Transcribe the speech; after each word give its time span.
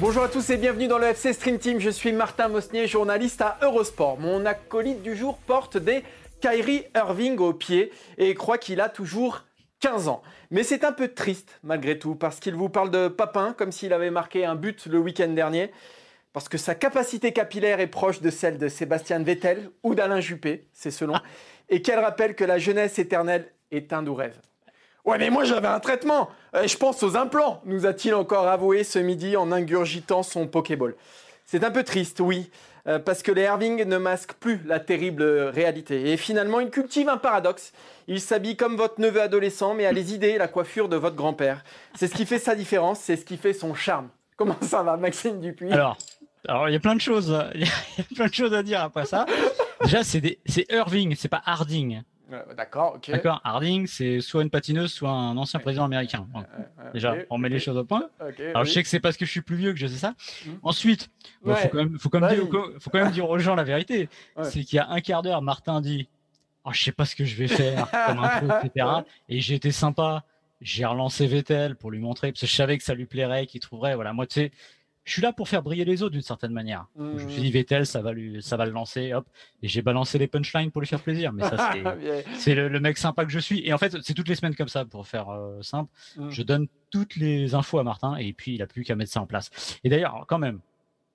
Bonjour 0.00 0.22
à 0.22 0.28
tous 0.30 0.48
et 0.48 0.56
bienvenue 0.56 0.88
dans 0.88 0.96
le 0.96 1.08
FC 1.08 1.34
Stream 1.34 1.58
Team. 1.58 1.78
Je 1.78 1.90
suis 1.90 2.10
Martin 2.10 2.48
Mosnier, 2.48 2.86
journaliste 2.86 3.42
à 3.42 3.58
Eurosport. 3.60 4.18
Mon 4.18 4.46
acolyte 4.46 5.02
du 5.02 5.14
jour 5.14 5.36
porte 5.36 5.76
des 5.76 6.02
Kyrie 6.40 6.84
Irving 6.96 7.36
au 7.36 7.52
pied 7.52 7.92
et 8.16 8.32
croit 8.32 8.56
qu'il 8.56 8.80
a 8.80 8.88
toujours 8.88 9.44
15 9.80 10.08
ans. 10.08 10.22
Mais 10.50 10.62
c'est 10.62 10.84
un 10.84 10.92
peu 10.92 11.08
triste 11.08 11.60
malgré 11.62 11.98
tout 11.98 12.14
parce 12.14 12.40
qu'il 12.40 12.54
vous 12.54 12.70
parle 12.70 12.90
de 12.90 13.08
Papin 13.08 13.52
comme 13.52 13.72
s'il 13.72 13.92
avait 13.92 14.10
marqué 14.10 14.46
un 14.46 14.54
but 14.54 14.86
le 14.86 14.98
week-end 14.98 15.28
dernier. 15.28 15.70
Parce 16.32 16.48
que 16.48 16.56
sa 16.56 16.74
capacité 16.74 17.34
capillaire 17.34 17.78
est 17.78 17.86
proche 17.86 18.22
de 18.22 18.30
celle 18.30 18.56
de 18.56 18.68
Sébastien 18.68 19.22
Vettel 19.22 19.68
ou 19.82 19.94
d'Alain 19.94 20.20
Juppé, 20.20 20.66
c'est 20.72 20.90
selon. 20.90 21.20
Et 21.68 21.82
qu'elle 21.82 21.98
rappelle 21.98 22.34
que 22.34 22.44
la 22.44 22.56
jeunesse 22.56 22.98
éternelle 22.98 23.52
est 23.70 23.92
un 23.92 24.02
doux 24.02 24.14
rêve. 24.14 24.40
Ouais, 25.04 25.18
mais 25.18 25.30
moi 25.30 25.44
j'avais 25.44 25.68
un 25.68 25.80
traitement. 25.80 26.28
Euh, 26.54 26.66
je 26.66 26.76
pense 26.76 27.02
aux 27.02 27.16
implants, 27.16 27.62
nous 27.64 27.86
a-t-il 27.86 28.14
encore 28.14 28.48
avoué 28.48 28.84
ce 28.84 28.98
midi 28.98 29.36
en 29.36 29.50
ingurgitant 29.52 30.22
son 30.22 30.46
Pokéball. 30.46 30.94
C'est 31.46 31.64
un 31.64 31.70
peu 31.70 31.82
triste, 31.82 32.20
oui, 32.20 32.50
euh, 32.86 32.98
parce 32.98 33.22
que 33.22 33.32
les 33.32 33.42
Irving 33.42 33.84
ne 33.84 33.98
masquent 33.98 34.34
plus 34.34 34.60
la 34.66 34.78
terrible 34.78 35.22
réalité. 35.24 36.12
Et 36.12 36.16
finalement, 36.16 36.60
il 36.60 36.70
cultive 36.70 37.08
un 37.08 37.16
paradoxe. 37.16 37.72
Il 38.08 38.20
s'habille 38.20 38.56
comme 38.56 38.76
votre 38.76 39.00
neveu 39.00 39.20
adolescent, 39.20 39.74
mais 39.74 39.86
a 39.86 39.92
les 39.92 40.14
idées 40.14 40.30
et 40.30 40.38
la 40.38 40.48
coiffure 40.48 40.88
de 40.88 40.96
votre 40.96 41.16
grand-père. 41.16 41.64
C'est 41.94 42.06
ce 42.06 42.14
qui 42.14 42.26
fait 42.26 42.38
sa 42.38 42.54
différence, 42.54 43.00
c'est 43.00 43.16
ce 43.16 43.24
qui 43.24 43.36
fait 43.36 43.52
son 43.52 43.74
charme. 43.74 44.08
Comment 44.36 44.56
ça 44.62 44.82
va, 44.82 44.96
Maxime 44.96 45.40
Dupuis? 45.40 45.72
Alors, 45.72 45.98
alors 46.48 46.68
il 46.68 46.72
y 46.72 46.76
a 46.76 46.80
plein 46.80 46.94
de 46.94 47.00
choses, 47.00 47.36
il 47.54 47.62
y 47.62 47.64
a 48.00 48.14
plein 48.14 48.26
de 48.26 48.34
choses 48.34 48.54
à 48.54 48.62
dire 48.62 48.80
après 48.82 49.06
ça. 49.06 49.26
Déjà, 49.82 50.04
c'est 50.04 50.38
Irving, 50.70 51.14
c'est 51.16 51.28
pas 51.28 51.42
Harding. 51.44 52.02
Euh, 52.32 52.54
D'accord, 52.56 52.94
ok. 52.96 53.10
D'accord, 53.10 53.40
Harding, 53.44 53.86
c'est 53.86 54.20
soit 54.20 54.42
une 54.42 54.50
patineuse, 54.50 54.92
soit 54.92 55.10
un 55.10 55.36
ancien 55.36 55.60
président 55.60 55.84
américain. 55.84 56.26
Bon, 56.32 56.40
Euh, 56.40 56.90
déjà, 56.92 57.16
on 57.30 57.38
met 57.38 57.48
les 57.48 57.58
choses 57.60 57.76
au 57.76 57.84
point. 57.84 58.08
Alors, 58.20 58.62
oui. 58.62 58.68
je 58.68 58.72
sais 58.72 58.82
que 58.82 58.88
c'est 58.88 59.00
parce 59.00 59.16
que 59.16 59.24
je 59.26 59.30
suis 59.30 59.40
plus 59.42 59.56
vieux 59.56 59.72
que 59.72 59.78
je 59.78 59.86
sais 59.86 59.96
ça. 59.98 60.14
Mhm. 60.46 60.58
Ensuite, 60.62 61.10
bon, 61.42 61.52
Ouais. 61.52 61.60
faut 61.62 61.68
quand 61.68 61.76
même, 61.78 61.98
faut 61.98 62.08
quand 62.08 62.20
même 62.20 62.28
Vas-y. 62.30 62.40
dire, 62.48 62.80
faut 62.80 62.90
quand 62.90 62.98
même 63.02 63.12
dire 63.12 63.28
aux 63.28 63.38
gens 63.38 63.54
la 63.54 63.64
vérité. 63.64 64.08
Ouais. 64.36 64.44
C'est 64.44 64.64
qu'il 64.64 64.76
y 64.76 64.78
a 64.80 64.88
un 64.90 65.00
quart 65.00 65.22
d'heure, 65.22 65.42
Martin 65.42 65.80
dit, 65.80 66.08
oh, 66.64 66.70
je 66.72 66.82
sais 66.82 66.92
pas 66.92 67.04
ce 67.04 67.16
que 67.16 67.24
je 67.24 67.34
vais 67.36 67.48
faire 67.48 67.88
comme 68.06 68.18
intro, 68.18 68.46
etc. 68.64 68.86
Et 69.28 69.40
j'ai 69.40 69.54
été 69.54 69.70
sympa. 69.72 70.24
J'ai 70.60 70.84
relancé 70.84 71.26
Vettel 71.26 71.74
pour 71.74 71.90
lui 71.90 72.00
montrer, 72.00 72.32
parce 72.32 72.42
que 72.42 72.46
je 72.46 72.54
savais 72.54 72.76
que 72.76 72.84
ça 72.84 72.92
lui 72.94 73.06
plairait, 73.06 73.46
qu'il 73.46 73.60
trouverait. 73.60 73.94
Voilà, 73.94 74.12
moi, 74.12 74.26
tu 74.26 74.34
sais, 74.34 74.52
je 75.04 75.12
suis 75.14 75.22
là 75.22 75.32
pour 75.32 75.48
faire 75.48 75.62
briller 75.62 75.84
les 75.84 76.02
autres 76.02 76.12
d'une 76.12 76.22
certaine 76.22 76.52
manière. 76.52 76.86
Je 76.96 77.02
me 77.02 77.18
suis 77.18 77.26
Mhm. 77.38 77.42
dit, 77.42 77.50
Vettel, 77.50 77.86
ça 77.86 78.02
va 78.02 78.12
lui, 78.12 78.42
ça 78.42 78.56
va 78.56 78.66
le 78.66 78.72
lancer, 78.72 79.12
hop. 79.14 79.26
Et 79.62 79.68
j'ai 79.68 79.82
balancé 79.82 80.18
les 80.18 80.26
punchlines 80.28 80.70
pour 80.70 80.80
lui 80.82 80.86
faire 80.88 81.00
plaisir. 81.00 81.32
Mais 81.32 81.42
ça, 81.42 81.72
c'est, 82.34 82.54
le, 82.54 82.68
le 82.68 82.80
mec 82.80 82.98
sympa 82.98 83.24
que 83.24 83.30
je 83.32 83.38
suis. 83.38 83.66
Et 83.66 83.72
en 83.72 83.78
fait, 83.78 83.96
c'est 84.02 84.14
toutes 84.14 84.28
les 84.28 84.34
semaines 84.34 84.54
comme 84.54 84.68
ça, 84.68 84.84
pour 84.84 85.06
faire 85.06 85.30
euh, 85.30 85.60
simple. 85.62 85.90
Mm. 86.16 86.30
Je 86.30 86.42
donne 86.42 86.66
toutes 86.90 87.16
les 87.16 87.54
infos 87.54 87.78
à 87.78 87.82
Martin 87.84 88.16
et 88.16 88.32
puis 88.32 88.54
il 88.54 88.62
a 88.62 88.66
plus 88.66 88.84
qu'à 88.84 88.94
mettre 88.94 89.10
ça 89.12 89.20
en 89.20 89.26
place. 89.26 89.50
Et 89.84 89.88
d'ailleurs, 89.88 90.24
quand 90.28 90.38
même, 90.38 90.60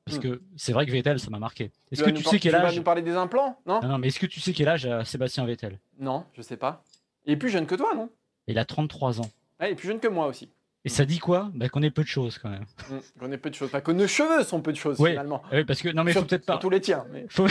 parce 0.05 0.19
que 0.19 0.41
c'est 0.55 0.71
vrai 0.73 0.85
que 0.85 0.91
Vettel, 0.91 1.19
ça 1.19 1.29
m'a 1.29 1.39
marqué. 1.39 1.71
Est-ce 1.91 2.03
que 2.03 2.09
tu 2.11 2.23
sais 2.23 2.39
quel 2.39 2.53
tu 2.53 2.57
vas 2.59 2.65
âge 2.67 2.77
nous 2.77 2.83
parler 2.83 3.01
des 3.01 3.15
implants 3.15 3.59
Non? 3.65 3.79
Non, 3.81 3.87
non, 3.89 3.97
mais 3.97 4.07
est-ce 4.07 4.19
que 4.19 4.25
tu 4.27 4.39
sais 4.39 4.53
quel 4.53 4.67
âge 4.67 4.85
a 4.85 5.03
Sébastien 5.03 5.45
Vettel? 5.45 5.79
Non, 5.99 6.25
je 6.33 6.41
sais 6.41 6.57
pas. 6.57 6.83
Il 7.25 7.33
est 7.33 7.37
plus 7.37 7.49
jeune 7.49 7.65
que 7.65 7.75
toi, 7.75 7.93
non? 7.95 8.09
Il 8.47 8.59
a 8.59 8.65
33 8.65 9.19
ans. 9.21 9.31
Ah, 9.59 9.67
Il 9.67 9.71
est 9.71 9.75
plus 9.75 9.87
jeune 9.87 9.99
que 9.99 10.07
moi 10.07 10.27
aussi. 10.27 10.49
Et 10.85 10.89
ça 10.89 11.03
dit 11.05 11.19
quoi? 11.19 11.49
Bah, 11.53 11.67
Qu'on 11.67 11.81
est 11.81 11.89
peu 11.91 12.03
de 12.03 12.07
choses 12.07 12.37
quand 12.37 12.49
même. 12.49 12.65
Mm. 12.89 13.19
Qu'on 13.19 13.31
ait 13.31 13.37
peu 13.37 13.49
de 13.49 13.55
choses. 13.55 13.67
Enfin, 13.69 13.81
que 13.81 13.91
nos 13.91 14.07
cheveux 14.07 14.43
sont 14.43 14.61
peu 14.61 14.71
de 14.71 14.77
choses 14.77 14.97
Oui. 14.99 15.09
finalement. 15.09 15.41
Ah 15.45 15.55
Oui, 15.57 15.65
parce 15.65 15.81
que 15.81 15.89
non, 15.89 16.03
mais 16.03 16.11
Sur- 16.11 16.21
faut 16.21 16.27
peut-être 16.27 16.45
pas. 16.45 16.53
Surtout 16.53 16.69
les 16.69 16.79
tiens. 16.81 17.05
Mais... 17.11 17.25
Faut, 17.29 17.47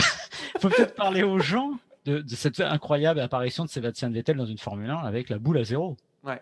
faut 0.59 0.69
peut-être 0.69 0.95
parler 0.95 1.21
aux 1.23 1.39
gens 1.39 1.71
de, 2.05 2.19
de 2.19 2.35
cette 2.35 2.59
incroyable 2.61 3.19
apparition 3.19 3.65
de 3.65 3.69
Sébastien 3.69 4.09
Vettel 4.09 4.37
dans 4.37 4.45
une 4.45 4.57
Formule 4.57 4.89
1 4.89 4.97
avec 4.99 5.29
la 5.29 5.37
boule 5.37 5.57
à 5.57 5.63
zéro. 5.63 5.97
Ouais. 6.23 6.41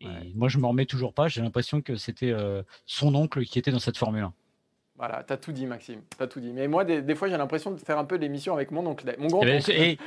Et 0.00 0.06
Ouais. 0.06 0.32
moi, 0.34 0.48
je 0.48 0.58
me 0.58 0.66
remets 0.66 0.84
toujours 0.84 1.14
pas. 1.14 1.28
J'ai 1.28 1.40
l'impression 1.42 1.80
que 1.80 1.96
c'était 1.96 2.30
euh, 2.32 2.62
son 2.86 3.14
oncle 3.14 3.44
qui 3.44 3.58
était 3.58 3.70
dans 3.70 3.78
cette 3.78 3.96
Formule 3.96 4.24
1. 4.24 4.32
Voilà, 4.96 5.22
t'as 5.22 5.36
tout 5.36 5.52
dit, 5.52 5.66
Maxime. 5.66 6.00
T'as 6.18 6.26
tout 6.26 6.40
dit. 6.40 6.50
Mais 6.52 6.66
moi, 6.68 6.84
des, 6.84 7.02
des 7.02 7.14
fois, 7.14 7.28
j'ai 7.28 7.36
l'impression 7.36 7.70
de 7.70 7.76
faire 7.78 7.98
un 7.98 8.04
peu 8.04 8.16
l'émission 8.16 8.52
avec 8.54 8.70
mon 8.72 8.84
oncle, 8.86 9.14
mon 9.18 9.28
grand 9.28 9.42
Et, 9.42 9.46
ben, 9.46 9.58
oncle. 9.60 9.70
et- 9.70 9.98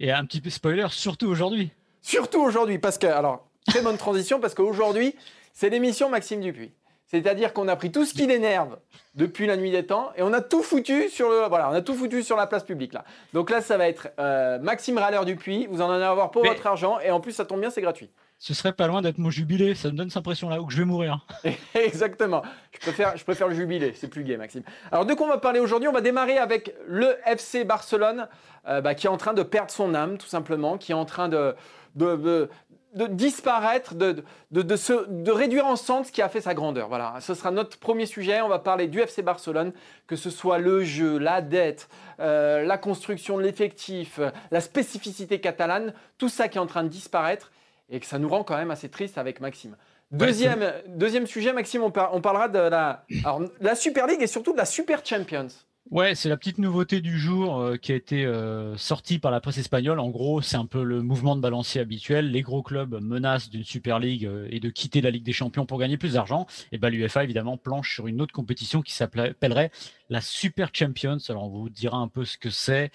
et 0.00 0.12
un 0.12 0.24
petit 0.24 0.40
peu 0.40 0.48
spoiler, 0.48 0.86
surtout 0.90 1.26
aujourd'hui. 1.26 1.70
Surtout 2.02 2.40
aujourd'hui, 2.40 2.78
parce 2.78 2.96
que, 2.98 3.06
alors, 3.08 3.48
très 3.66 3.82
bonne 3.82 3.96
transition, 3.98 4.38
parce 4.40 4.54
qu'aujourd'hui, 4.54 5.14
c'est 5.58 5.70
l'émission 5.70 6.08
Maxime 6.08 6.40
Dupuis. 6.40 6.70
C'est-à-dire 7.06 7.52
qu'on 7.52 7.66
a 7.66 7.74
pris 7.74 7.90
tout 7.90 8.04
ce 8.04 8.14
qui 8.14 8.26
l'énerve 8.28 8.78
depuis 9.16 9.46
la 9.46 9.56
nuit 9.56 9.72
des 9.72 9.84
temps 9.84 10.10
et 10.16 10.22
on 10.22 10.32
a 10.32 10.40
tout 10.40 10.62
foutu 10.62 11.08
sur 11.08 11.28
le, 11.30 11.48
voilà, 11.48 11.68
on 11.68 11.72
a 11.72 11.80
tout 11.80 11.94
foutu 11.94 12.22
sur 12.22 12.36
la 12.36 12.46
place 12.46 12.62
publique 12.62 12.92
là. 12.92 13.04
Donc 13.32 13.50
là, 13.50 13.60
ça 13.60 13.76
va 13.76 13.88
être 13.88 14.08
euh, 14.20 14.60
Maxime 14.60 14.98
Râleur 14.98 15.24
Dupuis. 15.24 15.66
Vous 15.68 15.80
en 15.82 15.90
allez 15.90 16.04
avoir 16.04 16.30
pour 16.30 16.42
Mais- 16.44 16.50
votre 16.50 16.64
argent 16.68 17.00
et 17.00 17.10
en 17.10 17.18
plus, 17.18 17.32
ça 17.32 17.44
tombe 17.44 17.60
bien, 17.60 17.70
c'est 17.70 17.80
gratuit. 17.80 18.08
Ce 18.38 18.54
serait 18.54 18.72
pas 18.72 18.86
loin 18.86 19.02
d'être 19.02 19.18
mon 19.18 19.30
jubilé. 19.30 19.74
Ça 19.74 19.88
me 19.90 19.96
donne 19.96 20.10
cette 20.10 20.18
impression 20.18 20.48
là 20.48 20.60
où 20.60 20.66
que 20.66 20.72
je 20.72 20.78
vais 20.78 20.84
mourir. 20.84 21.26
Exactement. 21.74 22.42
Je 22.72 22.78
préfère, 22.78 23.16
je 23.16 23.24
préfère 23.24 23.48
le 23.48 23.54
jubilé, 23.56 23.94
c'est 23.96 24.06
plus 24.06 24.22
gai, 24.22 24.36
Maxime. 24.36 24.62
Alors, 24.92 25.06
de 25.06 25.14
quoi 25.14 25.26
on 25.26 25.30
va 25.30 25.38
parler 25.38 25.58
aujourd'hui? 25.58 25.88
On 25.88 25.92
va 25.92 26.02
démarrer 26.02 26.38
avec 26.38 26.72
le 26.86 27.16
FC 27.26 27.64
Barcelone, 27.64 28.28
euh, 28.68 28.80
bah, 28.80 28.94
qui 28.94 29.06
est 29.06 29.10
en 29.10 29.16
train 29.16 29.34
de 29.34 29.42
perdre 29.42 29.72
son 29.72 29.92
âme, 29.94 30.18
tout 30.18 30.28
simplement, 30.28 30.78
qui 30.78 30.92
est 30.92 30.94
en 30.94 31.04
train 31.04 31.28
de, 31.28 31.56
de, 31.96 32.14
de- 32.16 32.48
de 32.94 33.06
disparaître, 33.06 33.94
de, 33.94 34.24
de, 34.50 34.62
de 34.62 34.76
se- 34.76 35.06
de 35.08 35.30
réduire 35.30 35.66
en 35.66 35.76
cendres 35.76 36.06
ce 36.06 36.12
qui 36.12 36.22
a 36.22 36.28
fait 36.28 36.40
sa 36.40 36.54
grandeur. 36.54 36.88
Voilà, 36.88 37.14
ce 37.20 37.34
sera 37.34 37.50
notre 37.50 37.78
premier 37.78 38.06
sujet. 38.06 38.40
On 38.40 38.48
va 38.48 38.58
parler 38.58 38.86
du 38.86 39.00
FC 39.00 39.22
Barcelone, 39.22 39.72
que 40.06 40.16
ce 40.16 40.30
soit 40.30 40.58
le 40.58 40.82
jeu, 40.84 41.18
la 41.18 41.40
dette, 41.42 41.88
euh, 42.20 42.64
la 42.64 42.78
construction 42.78 43.36
de 43.36 43.42
l'effectif, 43.42 44.18
euh, 44.18 44.30
la 44.50 44.60
spécificité 44.60 45.40
catalane, 45.40 45.92
tout 46.16 46.28
ça 46.28 46.48
qui 46.48 46.58
est 46.58 46.60
en 46.60 46.66
train 46.66 46.82
de 46.84 46.88
disparaître 46.88 47.52
et 47.90 48.00
que 48.00 48.06
ça 48.06 48.18
nous 48.18 48.28
rend 48.28 48.42
quand 48.44 48.56
même 48.56 48.70
assez 48.70 48.88
triste 48.88 49.18
avec 49.18 49.40
Maxime. 49.40 49.76
Deuxième, 50.10 50.72
deuxième 50.86 51.26
sujet, 51.26 51.52
Maxime, 51.52 51.82
on, 51.82 51.90
par- 51.90 52.14
on 52.14 52.20
parlera 52.22 52.48
de 52.48 52.58
la, 52.58 53.04
alors, 53.24 53.42
la 53.60 53.74
Super 53.74 54.06
League 54.06 54.22
et 54.22 54.26
surtout 54.26 54.52
de 54.52 54.56
la 54.58 54.64
Super 54.64 55.04
Champions. 55.04 55.48
Ouais, 55.90 56.14
c'est 56.14 56.28
la 56.28 56.36
petite 56.36 56.58
nouveauté 56.58 57.00
du 57.00 57.18
jour 57.18 57.58
euh, 57.58 57.76
qui 57.76 57.92
a 57.92 57.94
été 57.94 58.26
euh, 58.26 58.76
sortie 58.76 59.18
par 59.18 59.30
la 59.30 59.40
presse 59.40 59.56
espagnole. 59.56 60.00
En 60.00 60.10
gros, 60.10 60.42
c'est 60.42 60.58
un 60.58 60.66
peu 60.66 60.82
le 60.82 61.00
mouvement 61.00 61.34
de 61.34 61.40
balancier 61.40 61.80
habituel. 61.80 62.30
Les 62.30 62.42
gros 62.42 62.62
clubs 62.62 63.02
menacent 63.02 63.48
d'une 63.48 63.64
Super 63.64 63.98
League 63.98 64.26
euh, 64.26 64.46
et 64.50 64.60
de 64.60 64.68
quitter 64.68 65.00
la 65.00 65.10
Ligue 65.10 65.24
des 65.24 65.32
Champions 65.32 65.64
pour 65.64 65.78
gagner 65.78 65.96
plus 65.96 66.12
d'argent. 66.12 66.46
Et 66.72 66.78
ben 66.78 66.90
l'UEFA 66.90 67.24
évidemment 67.24 67.56
planche 67.56 67.94
sur 67.94 68.06
une 68.06 68.20
autre 68.20 68.34
compétition 68.34 68.82
qui 68.82 68.92
s'appellerait 68.92 69.70
la 70.10 70.20
Super 70.20 70.68
Champions. 70.74 71.16
Alors 71.30 71.44
on 71.44 71.48
vous 71.48 71.70
dira 71.70 71.96
un 71.96 72.08
peu 72.08 72.26
ce 72.26 72.36
que 72.36 72.50
c'est 72.50 72.90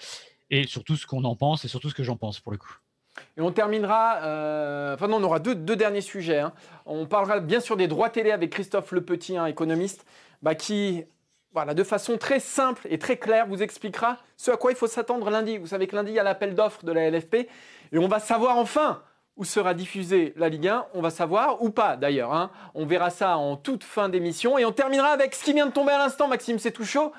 et 0.50 0.64
surtout 0.68 0.94
ce 0.94 1.04
qu'on 1.04 1.24
en 1.24 1.34
pense 1.34 1.64
et 1.64 1.68
surtout 1.68 1.90
ce 1.90 1.94
que 1.96 2.04
j'en 2.04 2.16
pense 2.16 2.38
pour 2.38 2.52
le 2.52 2.58
coup. 2.58 2.78
Et 3.36 3.40
on 3.40 3.50
terminera, 3.50 4.18
enfin 4.94 5.08
non, 5.08 5.16
on 5.16 5.22
aura 5.24 5.40
deux, 5.40 5.54
derniers 5.76 6.00
sujets. 6.00 6.38
hein. 6.38 6.52
On 6.86 7.06
parlera 7.06 7.40
bien 7.40 7.60
sûr 7.60 7.76
des 7.76 7.88
droits 7.88 8.10
télé 8.10 8.30
avec 8.30 8.50
Christophe 8.50 8.92
Le 8.92 9.04
Petit, 9.04 9.36
un 9.36 9.46
économiste, 9.46 10.04
bah, 10.42 10.54
qui, 10.54 11.04
voilà, 11.54 11.72
de 11.72 11.84
façon 11.84 12.18
très 12.18 12.40
simple 12.40 12.86
et 12.90 12.98
très 12.98 13.16
claire, 13.16 13.46
vous 13.46 13.62
expliquera 13.62 14.18
ce 14.36 14.50
à 14.50 14.56
quoi 14.56 14.72
il 14.72 14.76
faut 14.76 14.88
s'attendre 14.88 15.30
lundi. 15.30 15.56
Vous 15.56 15.68
savez 15.68 15.86
que 15.86 15.94
lundi, 15.96 16.10
il 16.10 16.16
y 16.16 16.18
a 16.18 16.24
l'appel 16.24 16.54
d'offres 16.54 16.84
de 16.84 16.92
la 16.92 17.08
LFP 17.08 17.34
et 17.34 17.98
on 17.98 18.08
va 18.08 18.18
savoir 18.18 18.58
enfin 18.58 19.02
où 19.36 19.44
sera 19.44 19.72
diffusée 19.74 20.32
la 20.36 20.48
Ligue 20.48 20.68
1. 20.68 20.86
On 20.94 21.00
va 21.00 21.10
savoir, 21.10 21.62
ou 21.62 21.70
pas 21.70 21.96
d'ailleurs. 21.96 22.32
hein. 22.32 22.50
On 22.74 22.86
verra 22.86 23.10
ça 23.10 23.36
en 23.36 23.56
toute 23.56 23.84
fin 23.84 24.08
d'émission. 24.08 24.58
Et 24.58 24.64
on 24.64 24.72
terminera 24.72 25.08
avec 25.08 25.34
ce 25.34 25.44
qui 25.44 25.52
vient 25.52 25.66
de 25.66 25.72
tomber 25.72 25.92
à 25.92 25.98
l'instant, 25.98 26.28
Maxime, 26.28 26.58
c'est 26.58 26.70
tout 26.72 26.84
chaud. 26.84 27.12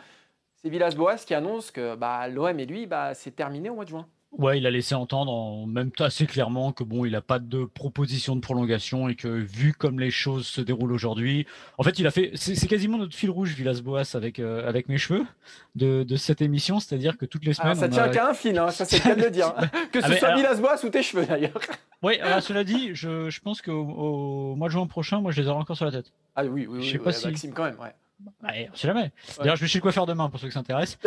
C'est 0.62 0.70
Villas-Boas 0.70 1.18
qui 1.26 1.34
annonce 1.34 1.72
que 1.72 1.96
bah, 1.96 2.28
l'OM 2.28 2.60
et 2.60 2.66
lui, 2.66 2.86
bah, 2.88 3.14
c'est 3.14 3.36
terminé 3.36 3.70
au 3.70 3.76
mois 3.76 3.84
de 3.84 3.90
juin. 3.90 4.08
Ouais, 4.38 4.58
il 4.58 4.68
a 4.68 4.72
laissé 4.72 4.96
entendre 4.96 5.32
en 5.32 5.66
même 5.66 5.92
temps 5.92 6.04
assez 6.04 6.26
clairement 6.26 6.74
que 6.74 6.84
bon, 6.84 7.06
il 7.06 7.14
n'a 7.14 7.22
pas 7.22 7.40
de 7.40 7.64
proposition 7.64 8.36
de 8.36 8.42
prolongation 8.42 9.08
et 9.08 9.16
que 9.16 9.28
vu 9.30 9.74
comme 9.74 10.00
les 10.00 10.12
choses 10.12 10.46
se 10.46 10.60
déroulent 10.60 10.92
aujourd'hui, 10.92 11.46
en 11.78 11.84
fait, 11.84 12.00
il 12.00 12.06
a 12.08 12.12
fait, 12.12 12.32
c'est 12.36 12.68
quasiment 12.68 12.98
notre 12.98 13.16
fil 13.16 13.30
rouge 13.30 13.54
Villas-Boas 13.54 14.04
avec 14.14 14.40
euh, 14.40 14.68
avec 14.68 14.90
mes 14.90 14.98
cheveux 14.98 15.26
de, 15.76 16.04
de 16.04 16.16
cette 16.18 16.42
émission, 16.42 16.80
c'est-à-dire 16.82 17.18
que 17.18 17.26
toutes 17.26 17.46
les 17.46 17.54
semaines. 17.54 17.72
Alors, 17.72 17.80
ça 17.80 17.86
on 17.88 17.90
tient 17.90 18.04
a- 18.04 18.10
qu'à 18.10 18.30
un 18.30 18.34
fil, 18.34 18.58
hein, 18.58 18.72
ça 18.72 18.84
c'est 18.84 18.98
le 18.98 19.04
cas 19.04 19.16
de 19.16 19.22
le 19.24 19.32
dire. 19.32 19.54
hein. 19.58 19.70
Que 19.94 20.02
ce 20.02 20.08
Ah, 20.12 20.16
soit 20.18 20.28
alors- 20.28 20.40
Villas-Boas 20.40 20.84
ou 20.86 20.90
tes 20.90 21.02
cheveux 21.02 21.26
d'ailleurs. 21.26 21.60
Oui, 22.04 22.20
alors 22.20 22.42
cela 22.42 22.64
dit, 22.66 22.90
je, 22.94 23.30
je 23.30 23.40
pense 23.40 23.62
qu'au 23.62 23.72
au 23.72 24.56
mois 24.56 24.68
de 24.68 24.74
juin 24.74 24.86
prochain, 24.86 25.22
moi, 25.22 25.32
je 25.32 25.42
les 25.42 25.48
aurai 25.48 25.60
encore 25.60 25.78
sur 25.78 25.86
la 25.86 25.92
tête. 25.92 26.12
Ah 26.36 26.44
oui, 26.44 26.68
oui, 26.68 26.68
oui, 26.70 26.82
Je 26.84 26.92
sais 26.92 26.98
oui, 26.98 27.04
pas 27.04 27.10
ouais, 27.12 27.14
si- 27.14 27.28
Maxime 27.28 27.54
quand 27.54 27.64
même, 27.64 27.80
ouais. 27.80 27.94
Bah, 28.20 28.50
on 28.72 28.76
sait 28.76 28.88
jamais. 28.88 29.12
D'ailleurs, 29.38 29.58
je 29.58 29.62
vais 29.62 29.68
chez 29.68 29.80
le 29.80 29.82
coiffeur 29.82 30.06
demain 30.06 30.30
pour 30.30 30.40
ceux 30.40 30.48
qui 30.48 30.54
s'intéressent. 30.54 30.98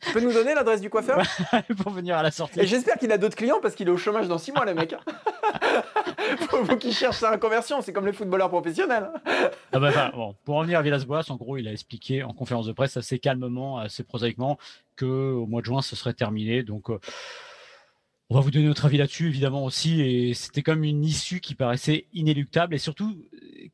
tu 0.00 0.12
peux 0.12 0.20
nous 0.20 0.32
donner 0.32 0.54
l'adresse 0.54 0.80
du 0.80 0.90
coiffeur? 0.90 1.22
Pour 1.82 1.92
venir 1.92 2.16
à 2.16 2.22
la 2.22 2.30
sortie. 2.30 2.60
Et 2.60 2.66
j'espère 2.66 2.98
qu'il 2.98 3.12
a 3.12 3.18
d'autres 3.18 3.36
clients 3.36 3.60
parce 3.62 3.74
qu'il 3.74 3.86
est 3.86 3.92
au 3.92 3.96
chômage 3.96 4.26
dans 4.26 4.38
six 4.38 4.50
mois, 4.50 4.64
le 4.64 4.74
mec. 4.74 4.94
faut, 6.40 6.64
faut 6.64 6.76
qu'il 6.76 6.92
cherche 6.92 7.18
sa 7.18 7.30
reconversion. 7.30 7.80
C'est 7.80 7.92
comme 7.92 8.06
les 8.06 8.12
footballeurs 8.12 8.50
professionnels. 8.50 9.10
ah 9.72 9.78
bah, 9.78 10.10
bon, 10.14 10.34
pour 10.44 10.56
revenir 10.56 10.80
à 10.80 10.82
Villas-Boas, 10.82 11.24
en 11.28 11.36
gros, 11.36 11.56
il 11.58 11.68
a 11.68 11.72
expliqué 11.72 12.24
en 12.24 12.32
conférence 12.32 12.66
de 12.66 12.72
presse 12.72 12.96
assez 12.96 13.20
calmement, 13.20 13.78
assez 13.78 14.02
prosaïquement, 14.02 14.58
qu'au 14.98 15.46
mois 15.46 15.60
de 15.60 15.66
juin, 15.66 15.82
ce 15.82 15.96
serait 15.96 16.14
terminé. 16.14 16.62
Donc. 16.62 16.90
Euh, 16.90 16.98
on 18.28 18.34
va 18.34 18.40
vous 18.40 18.50
donner 18.50 18.66
notre 18.66 18.86
avis 18.86 18.96
là-dessus, 18.96 19.28
évidemment 19.28 19.64
aussi. 19.64 20.00
Et 20.00 20.34
c'était 20.34 20.62
comme 20.62 20.82
une 20.82 21.04
issue 21.04 21.38
qui 21.38 21.54
paraissait 21.54 22.06
inéluctable. 22.12 22.74
Et 22.74 22.78
surtout, 22.78 23.16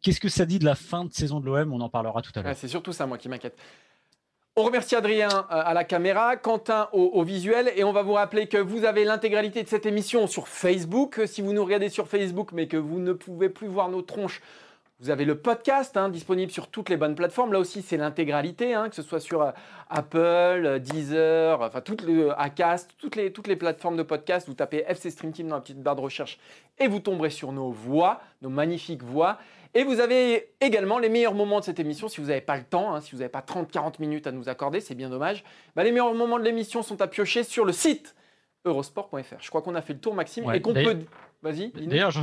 qu'est-ce 0.00 0.20
que 0.20 0.28
ça 0.28 0.46
dit 0.46 0.58
de 0.58 0.64
la 0.64 0.74
fin 0.74 1.04
de 1.04 1.12
saison 1.12 1.40
de 1.40 1.46
l'OM 1.46 1.72
On 1.72 1.80
en 1.80 1.88
parlera 1.88 2.22
tout 2.22 2.32
à 2.34 2.42
l'heure. 2.42 2.56
c'est 2.56 2.68
surtout 2.68 2.92
ça, 2.92 3.06
moi, 3.06 3.18
qui 3.18 3.28
m'inquiète. 3.28 3.56
On 4.54 4.64
remercie 4.64 4.94
Adrien 4.96 5.30
euh, 5.30 5.44
à 5.48 5.72
la 5.72 5.82
caméra, 5.82 6.36
Quentin 6.36 6.90
au, 6.92 7.22
visuel, 7.22 7.72
et 7.74 7.84
on 7.84 7.92
va 7.92 8.02
vous 8.02 8.12
rappeler 8.12 8.48
que 8.48 8.58
vous 8.58 8.84
avez 8.84 9.04
l'intégralité 9.04 9.62
de 9.62 9.68
cette 9.68 9.86
émission 9.86 10.26
sur 10.26 10.46
Facebook. 10.46 11.22
Si 11.24 11.40
vous 11.40 11.54
nous 11.54 11.64
regardez 11.64 11.88
sur 11.88 12.06
Facebook, 12.06 12.50
mais 12.52 12.68
que 12.68 12.76
vous 12.76 12.98
ne 12.98 13.14
pouvez 13.14 13.48
plus 13.48 13.66
voir 13.66 13.88
nos 13.88 14.02
tronches, 14.02 14.42
vous 15.00 15.08
avez 15.08 15.24
le 15.24 15.38
podcast 15.38 15.96
hein, 15.96 16.10
disponible 16.10 16.52
sur 16.52 16.68
toutes 16.68 16.90
les 16.90 16.98
bonnes 16.98 17.14
plateformes. 17.14 17.54
Là 17.54 17.60
aussi, 17.60 17.80
c'est 17.80 17.96
l'intégralité, 17.96 18.74
hein, 18.74 18.90
que 18.90 18.94
ce 18.94 19.00
soit 19.00 19.20
sur 19.20 19.40
euh, 19.40 19.52
Apple, 19.88 20.18
euh, 20.18 20.78
Deezer, 20.78 21.62
enfin 21.62 21.80
toutes 21.80 22.02
les 22.02 22.28
Acast, 22.36 22.90
toutes 22.98 23.16
les, 23.16 23.32
toutes 23.32 23.46
les 23.46 23.56
plateformes 23.56 23.96
de 23.96 24.02
podcast. 24.02 24.48
Vous 24.48 24.54
tapez 24.54 24.84
FC 24.86 25.10
Stream 25.10 25.32
Team 25.32 25.48
dans 25.48 25.54
la 25.54 25.62
petite 25.62 25.82
barre 25.82 25.96
de 25.96 26.02
recherche 26.02 26.38
et 26.78 26.88
vous 26.88 27.00
tomberez 27.00 27.30
sur 27.30 27.52
nos 27.52 27.70
voix, 27.70 28.20
nos 28.42 28.50
magnifiques 28.50 29.02
voix. 29.02 29.38
Et 29.74 29.84
vous 29.84 30.00
avez 30.00 30.54
également 30.60 30.98
les 30.98 31.08
meilleurs 31.08 31.34
moments 31.34 31.60
de 31.60 31.64
cette 31.64 31.80
émission, 31.80 32.08
si 32.08 32.20
vous 32.20 32.28
n'avez 32.28 32.42
pas 32.42 32.56
le 32.56 32.64
temps, 32.64 32.94
hein, 32.94 33.00
si 33.00 33.12
vous 33.12 33.18
n'avez 33.18 33.30
pas 33.30 33.40
30-40 33.40 33.94
minutes 34.00 34.26
à 34.26 34.32
nous 34.32 34.48
accorder, 34.48 34.80
c'est 34.80 34.94
bien 34.94 35.08
dommage. 35.08 35.44
Bah, 35.74 35.82
les 35.82 35.92
meilleurs 35.92 36.14
moments 36.14 36.38
de 36.38 36.44
l'émission 36.44 36.82
sont 36.82 37.00
à 37.00 37.06
piocher 37.06 37.42
sur 37.42 37.64
le 37.64 37.72
site 37.72 38.14
eurosport.fr. 38.64 39.36
Je 39.40 39.48
crois 39.48 39.62
qu'on 39.62 39.74
a 39.74 39.82
fait 39.82 39.94
le 39.94 39.98
tour, 40.00 40.14
Maxime, 40.14 40.50
et 40.52 40.60
qu'on 40.60 40.74
peut 40.74 40.98
Vas-y. 41.42 41.72
D'ailleurs, 41.72 42.12
je 42.12 42.20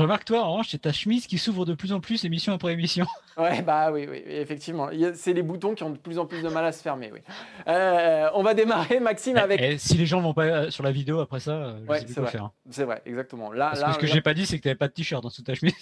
remarque, 0.00 0.24
toi, 0.24 0.44
en 0.44 0.52
revanche, 0.52 0.68
c'est 0.70 0.80
ta 0.80 0.92
chemise 0.92 1.26
qui 1.26 1.36
s'ouvre 1.36 1.66
de 1.66 1.74
plus 1.74 1.92
en 1.92 2.00
plus 2.00 2.24
émission 2.24 2.52
après 2.52 2.72
émission. 2.72 3.06
Ouais, 3.36 3.62
bah 3.62 3.90
oui, 3.90 4.06
oui, 4.08 4.22
effectivement. 4.26 4.90
C'est 5.14 5.32
les 5.32 5.42
boutons 5.42 5.74
qui 5.74 5.82
ont 5.82 5.90
de 5.90 5.98
plus 5.98 6.20
en 6.20 6.24
plus 6.24 6.40
de 6.40 6.48
mal 6.48 6.64
à 6.64 6.70
se 6.70 6.80
fermer, 6.80 7.10
oui. 7.12 7.18
Euh, 7.66 8.28
on 8.34 8.44
va 8.44 8.54
démarrer, 8.54 9.00
Maxime, 9.00 9.36
avec. 9.38 9.60
Et 9.60 9.76
si 9.76 9.96
les 9.96 10.06
gens 10.06 10.20
vont 10.20 10.34
pas 10.34 10.44
euh, 10.44 10.70
sur 10.70 10.84
la 10.84 10.92
vidéo 10.92 11.18
après 11.18 11.40
ça, 11.40 11.50
euh, 11.50 11.80
je 11.88 12.12
sais 12.12 12.20
vrai. 12.20 12.30
Faire. 12.30 12.50
C'est 12.70 12.84
vrai, 12.84 13.02
exactement. 13.04 13.50
Là, 13.50 13.70
Parce 13.70 13.82
que 13.82 13.92
ce 13.94 13.98
que 13.98 14.06
j'ai 14.06 14.20
pas 14.20 14.34
dit, 14.34 14.46
c'est 14.46 14.58
que 14.58 14.62
tu 14.62 14.68
n'avais 14.68 14.78
pas 14.78 14.86
de 14.86 14.92
t-shirt 14.92 15.20
dans 15.20 15.30
toute 15.30 15.44
ta 15.44 15.54
chemise. 15.54 15.74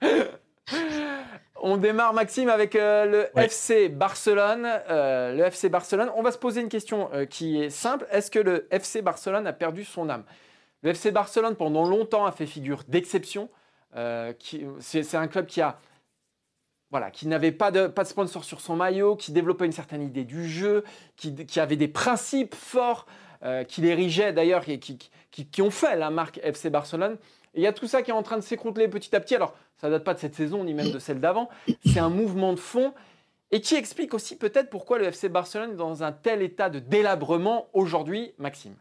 On 1.64 1.76
démarre, 1.76 2.12
Maxime, 2.12 2.48
avec 2.48 2.74
le 2.74 3.28
FC 3.36 3.88
Barcelone. 3.88 4.68
le 4.88 5.44
FC 5.44 5.68
Barcelone. 5.68 6.10
On 6.16 6.22
va 6.22 6.32
se 6.32 6.38
poser 6.38 6.60
une 6.60 6.68
question 6.68 7.08
qui 7.30 7.62
est 7.62 7.70
simple. 7.70 8.04
Est-ce 8.10 8.32
que 8.32 8.40
le 8.40 8.66
FC 8.72 9.00
Barcelone 9.00 9.46
a 9.46 9.52
perdu 9.52 9.84
son 9.84 10.08
âme? 10.08 10.24
Le 10.82 10.90
FC 10.90 11.12
Barcelone, 11.12 11.54
pendant 11.54 11.84
longtemps, 11.86 12.26
a 12.26 12.32
fait 12.32 12.46
figure 12.46 12.82
d'exception. 12.88 13.48
Euh, 13.96 14.32
c'est 14.80 15.14
un 15.14 15.28
club 15.28 15.46
qui 15.46 15.60
a 15.60 15.78
voilà, 16.90 17.10
qui 17.10 17.26
n'avait 17.26 17.52
pas 17.52 17.70
de, 17.70 17.86
pas 17.86 18.02
de 18.02 18.08
sponsor 18.08 18.44
sur 18.44 18.60
son 18.60 18.76
maillot, 18.76 19.16
qui 19.16 19.32
développait 19.32 19.64
une 19.64 19.72
certaine 19.72 20.02
idée 20.02 20.24
du 20.24 20.46
jeu, 20.46 20.84
qui, 21.16 21.58
avait 21.58 21.76
des 21.76 21.88
principes 21.88 22.54
forts, 22.54 23.06
euh, 23.42 23.64
qui 23.64 23.80
l'érigeait 23.80 24.34
d'ailleurs, 24.34 24.68
et 24.68 24.78
qui, 24.78 24.98
qui, 25.30 25.62
ont 25.62 25.70
fait 25.70 25.96
la 25.96 26.10
marque 26.10 26.38
FC 26.42 26.68
Barcelone. 26.68 27.16
Et 27.54 27.60
il 27.60 27.62
y 27.62 27.66
a 27.66 27.72
tout 27.72 27.86
ça 27.86 28.02
qui 28.02 28.10
est 28.10 28.14
en 28.14 28.22
train 28.22 28.36
de 28.36 28.42
s'écrouler 28.42 28.88
petit 28.88 29.16
à 29.16 29.20
petit. 29.20 29.34
Alors, 29.34 29.56
ça 29.76 29.88
ne 29.88 29.92
date 29.92 30.04
pas 30.04 30.14
de 30.14 30.18
cette 30.18 30.34
saison, 30.34 30.64
ni 30.64 30.74
même 30.74 30.90
de 30.90 30.98
celle 30.98 31.20
d'avant. 31.20 31.48
C'est 31.84 31.98
un 31.98 32.10
mouvement 32.10 32.52
de 32.52 32.58
fond 32.58 32.94
et 33.50 33.60
qui 33.60 33.74
explique 33.74 34.14
aussi 34.14 34.36
peut-être 34.36 34.70
pourquoi 34.70 34.98
le 34.98 35.04
FC 35.04 35.28
Barcelone 35.28 35.72
est 35.72 35.76
dans 35.76 36.02
un 36.02 36.12
tel 36.12 36.42
état 36.42 36.70
de 36.70 36.78
délabrement 36.78 37.68
aujourd'hui, 37.72 38.32
Maxime. 38.38 38.74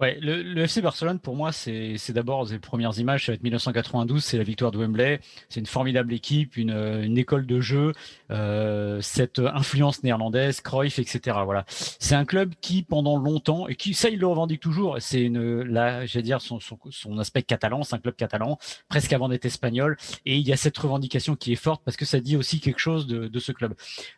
Ouais, 0.00 0.18
le, 0.22 0.62
FC 0.62 0.80
Barcelone, 0.80 1.18
pour 1.18 1.36
moi, 1.36 1.52
c'est 1.52 2.12
d'abord 2.12 2.46
les 2.46 2.58
premières 2.58 2.98
images. 2.98 3.26
Ça 3.26 3.32
va 3.32 3.34
être 3.34 3.42
1992, 3.42 4.24
c'est 4.24 4.38
la 4.38 4.44
victoire 4.44 4.70
de 4.70 4.78
Wembley. 4.78 5.20
C'est 5.50 5.60
une 5.60 5.66
formidable 5.66 6.14
équipe, 6.14 6.56
une, 6.56 6.70
une 6.70 7.18
école 7.18 7.44
de 7.44 7.60
jeu, 7.60 7.92
euh, 8.30 9.02
cette 9.02 9.40
influence 9.40 10.02
néerlandaise, 10.02 10.62
Cruyff, 10.62 10.98
etc. 10.98 11.40
Voilà, 11.44 11.66
c'est 11.68 12.14
un 12.14 12.24
club 12.24 12.54
qui, 12.62 12.82
pendant 12.82 13.18
longtemps, 13.18 13.68
et 13.68 13.74
qui, 13.74 13.92
ça, 13.92 14.08
il 14.08 14.18
le 14.18 14.26
revendique 14.26 14.60
toujours. 14.60 14.96
C'est 15.00 15.20
une, 15.20 15.62
là, 15.64 16.06
j'allais 16.06 16.22
dire 16.22 16.40
son, 16.40 16.60
son, 16.60 16.78
son, 16.88 17.18
aspect 17.18 17.42
catalan, 17.42 17.82
c'est 17.82 17.94
un 17.94 17.98
club 17.98 18.16
catalan, 18.16 18.58
presque 18.88 19.12
avant 19.12 19.28
d'être 19.28 19.44
espagnol. 19.44 19.98
Et 20.24 20.38
il 20.38 20.48
y 20.48 20.52
a 20.54 20.56
cette 20.56 20.78
revendication 20.78 21.36
qui 21.36 21.52
est 21.52 21.56
forte 21.56 21.82
parce 21.84 21.98
que 21.98 22.06
ça 22.06 22.20
dit 22.20 22.38
aussi 22.38 22.60
quelque 22.60 22.80
chose 22.80 23.06
de, 23.06 23.28
de 23.28 23.38
ce 23.38 23.52
club. 23.52 23.74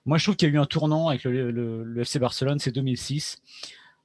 Moi, 0.06 0.18
je 0.18 0.24
trouve 0.24 0.36
qu'il 0.36 0.48
y 0.48 0.52
a 0.52 0.54
eu 0.54 0.58
un 0.60 0.66
tournant 0.66 1.08
avec 1.08 1.24
le, 1.24 1.50
le, 1.50 1.82
le 1.82 2.00
FC 2.02 2.20
Barcelone, 2.20 2.60
c'est 2.60 2.70
2006 2.70 3.42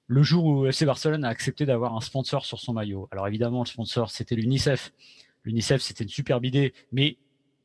le 0.07 0.23
jour 0.23 0.45
où 0.45 0.65
FC 0.65 0.85
Barcelone 0.85 1.25
a 1.25 1.29
accepté 1.29 1.65
d'avoir 1.65 1.95
un 1.95 2.01
sponsor 2.01 2.45
sur 2.45 2.59
son 2.59 2.73
maillot. 2.73 3.07
Alors 3.11 3.27
évidemment, 3.27 3.59
le 3.59 3.67
sponsor, 3.67 4.09
c'était 4.09 4.35
l'UNICEF. 4.35 4.93
L'UNICEF, 5.43 5.81
c'était 5.81 6.03
une 6.03 6.09
superbe 6.09 6.45
idée, 6.45 6.73
mais 6.91 7.17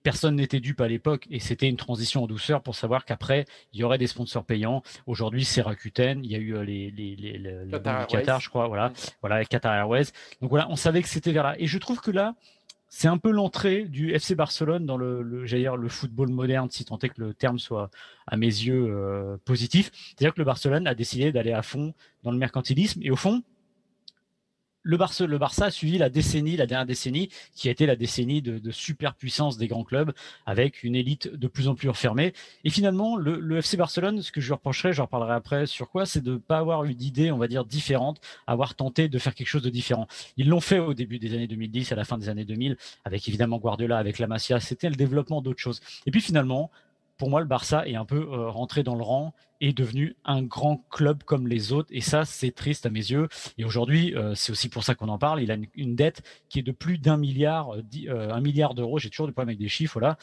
personne 0.03 0.37
n'était 0.37 0.61
dupe 0.61 0.81
à 0.81 0.89
l'époque 0.89 1.27
et 1.31 1.39
c'était 1.39 1.69
une 1.69 1.77
transition 1.77 2.25
en 2.25 2.27
douceur 2.27 2.63
pour 2.63 2.75
savoir 2.75 3.05
qu'après, 3.05 3.45
il 3.73 3.81
y 3.81 3.85
aurait 3.85 3.99
des 3.99 4.07
sponsors 4.09 4.45
payants. 4.45 4.83
Aujourd'hui, 5.07 5.45
c'est 5.45 5.63
Rakuten, 5.63 6.25
il 6.25 6.31
y 6.31 6.35
a 6.35 6.39
eu 6.39 6.57
euh, 6.57 6.65
les, 6.65 6.91
les, 6.91 7.17
les, 7.17 7.39
les 7.39 7.81
Qatar, 8.09 8.41
je 8.41 8.49
crois, 8.49 8.67
voilà, 8.67 8.93
voilà, 9.21 9.45
Qatar 9.45 9.75
Airways. 9.75 10.07
Donc 10.41 10.51
voilà, 10.51 10.69
on 10.71 10.77
savait 10.77 11.03
que 11.03 11.09
c'était 11.09 11.33
vers 11.33 11.45
là. 11.45 11.55
Et 11.59 11.67
je 11.67 11.79
trouve 11.79 12.01
que 12.01 12.11
là, 12.11 12.35
c'est 12.95 13.09
un 13.09 13.17
peu 13.17 13.31
l'entrée 13.31 13.85
du 13.85 14.13
FC 14.13 14.35
Barcelone 14.35 14.85
dans 14.85 14.99
le, 14.99 15.23
le, 15.23 15.47
dire, 15.47 15.79
le 15.79 15.89
football 15.89 16.29
moderne, 16.29 16.69
si 16.71 16.85
tant 16.85 16.99
est 16.99 17.09
que 17.09 17.23
le 17.23 17.33
terme 17.33 17.59
soit 17.59 17.91
à 18.27 18.37
mes 18.37 18.47
yeux 18.47 18.87
euh, 18.91 19.39
positif. 19.47 19.91
C'est-à-dire 19.95 20.35
que 20.35 20.41
le 20.41 20.45
Barcelone 20.45 20.87
a 20.87 20.95
décidé 20.95 21.33
d'aller 21.33 21.53
à 21.53 21.63
fond 21.63 21.95
dans 22.23 22.31
le 22.31 22.37
mercantilisme 22.37 23.01
et 23.03 23.11
au 23.11 23.17
fond, 23.17 23.43
le 24.83 24.97
Barça, 24.97 25.27
le 25.27 25.39
Barça 25.39 25.67
a 25.67 25.71
suivi 25.71 25.99
la 25.99 26.11
décennie, 26.11 26.57
la 26.57 26.67
dernière 26.67 26.87
décennie, 26.87 27.29
qui 27.55 27.69
a 27.69 27.71
été 27.71 27.87
la 27.87 27.97
décennie 27.97 28.43
de, 28.43 28.59
de 28.59 28.71
superpuissance 28.71 29.57
des 29.57 29.69
grands 29.69 29.85
clubs, 29.85 30.13
avec 30.47 30.83
une 30.83 30.95
élite 30.95 31.29
de 31.29 31.47
plus 31.47 31.69
en 31.69 31.75
plus 31.75 31.89
refermée. 31.89 32.33
Et 32.65 32.71
finalement, 32.71 33.17
le, 33.17 33.39
le 33.39 33.59
FC 33.59 33.77
Barcelone, 33.77 34.23
ce 34.23 34.33
que 34.33 34.41
je 34.41 34.47
lui 34.47 34.55
reprocherai, 34.55 34.93
j'en 34.93 35.05
reparlerai 35.05 35.35
après 35.35 35.67
sur 35.67 35.91
quoi, 35.91 36.07
c'est 36.07 36.23
de 36.23 36.33
ne 36.33 36.39
pas 36.39 36.59
avoir 36.59 36.85
eu 36.85 36.95
d'idées, 36.95 37.31
on 37.31 37.39
va 37.39 37.49
dire, 37.49 37.65
différentes, 37.65 38.21
avoir 38.47 38.75
tenté 38.75 39.09
de 39.09 39.19
faire 39.19 39.35
quelque 39.35 39.49
chose 39.49 39.63
de 39.63 39.71
différent. 39.71 40.07
Ils 40.37 40.49
l'ont 40.49 40.61
fait 40.61 40.79
au 40.79 40.95
début 40.95 41.19
des 41.19 41.35
années 41.35 41.47
2010, 41.47 41.93
à 41.93 41.95
la 41.95 42.05
fin 42.05 42.19
des 42.19 42.29
années 42.29 42.45
2000, 42.45 42.77
avec 43.05 43.29
évidemment 43.29 43.59
Guardiola, 43.59 43.99
avec 43.99 44.19
la 44.19 44.27
Masia, 44.27 44.61
c'était 44.61 44.89
le 44.89 44.97
développement 44.97 45.43
d'autres 45.43 45.61
choses. 45.61 45.81
Et 46.07 46.11
puis 46.11 46.21
finalement, 46.21 46.71
pour 47.19 47.31
moi, 47.31 47.41
le 47.41 47.47
Barça 47.47 47.87
est 47.87 47.95
un 47.95 48.05
peu 48.05 48.17
euh, 48.17 48.49
rentré 48.51 48.83
dans 48.83 48.95
le 48.95 49.03
rang 49.03 49.35
et 49.61 49.73
devenu 49.73 50.17
un 50.25 50.43
grand 50.43 50.85
club 50.91 51.23
comme 51.23 51.47
les 51.47 51.73
autres. 51.73 51.89
Et 51.93 52.01
ça, 52.01 52.25
c'est 52.25 52.51
triste 52.51 52.87
à 52.87 52.91
mes 52.91 52.99
yeux. 52.99 53.29
Et 53.59 53.65
aujourd'hui, 53.65 54.15
euh, 54.17 54.35
c'est 54.35 54.51
aussi 54.51 54.69
pour 54.69 54.83
ça 54.83 54.95
qu'on 54.95 55.09
en 55.09 55.19
parle. 55.19 55.41
Il 55.41 55.53
a 55.53 55.57
une, 55.75 55.95
dette 55.95 56.23
qui 56.49 56.59
est 56.59 56.63
de 56.63 56.73
plus 56.73 56.99
d'un 56.99 57.17
milliard, 57.17 57.77
euh, 57.77 58.73
d'euros. 58.75 58.99
J'ai 58.99 59.11
toujours 59.11 59.27
des 59.27 59.33
problèmes 59.33 59.51
avec 59.51 59.61
des 59.61 59.69
chiffres 59.69 60.01
là. 60.01 60.19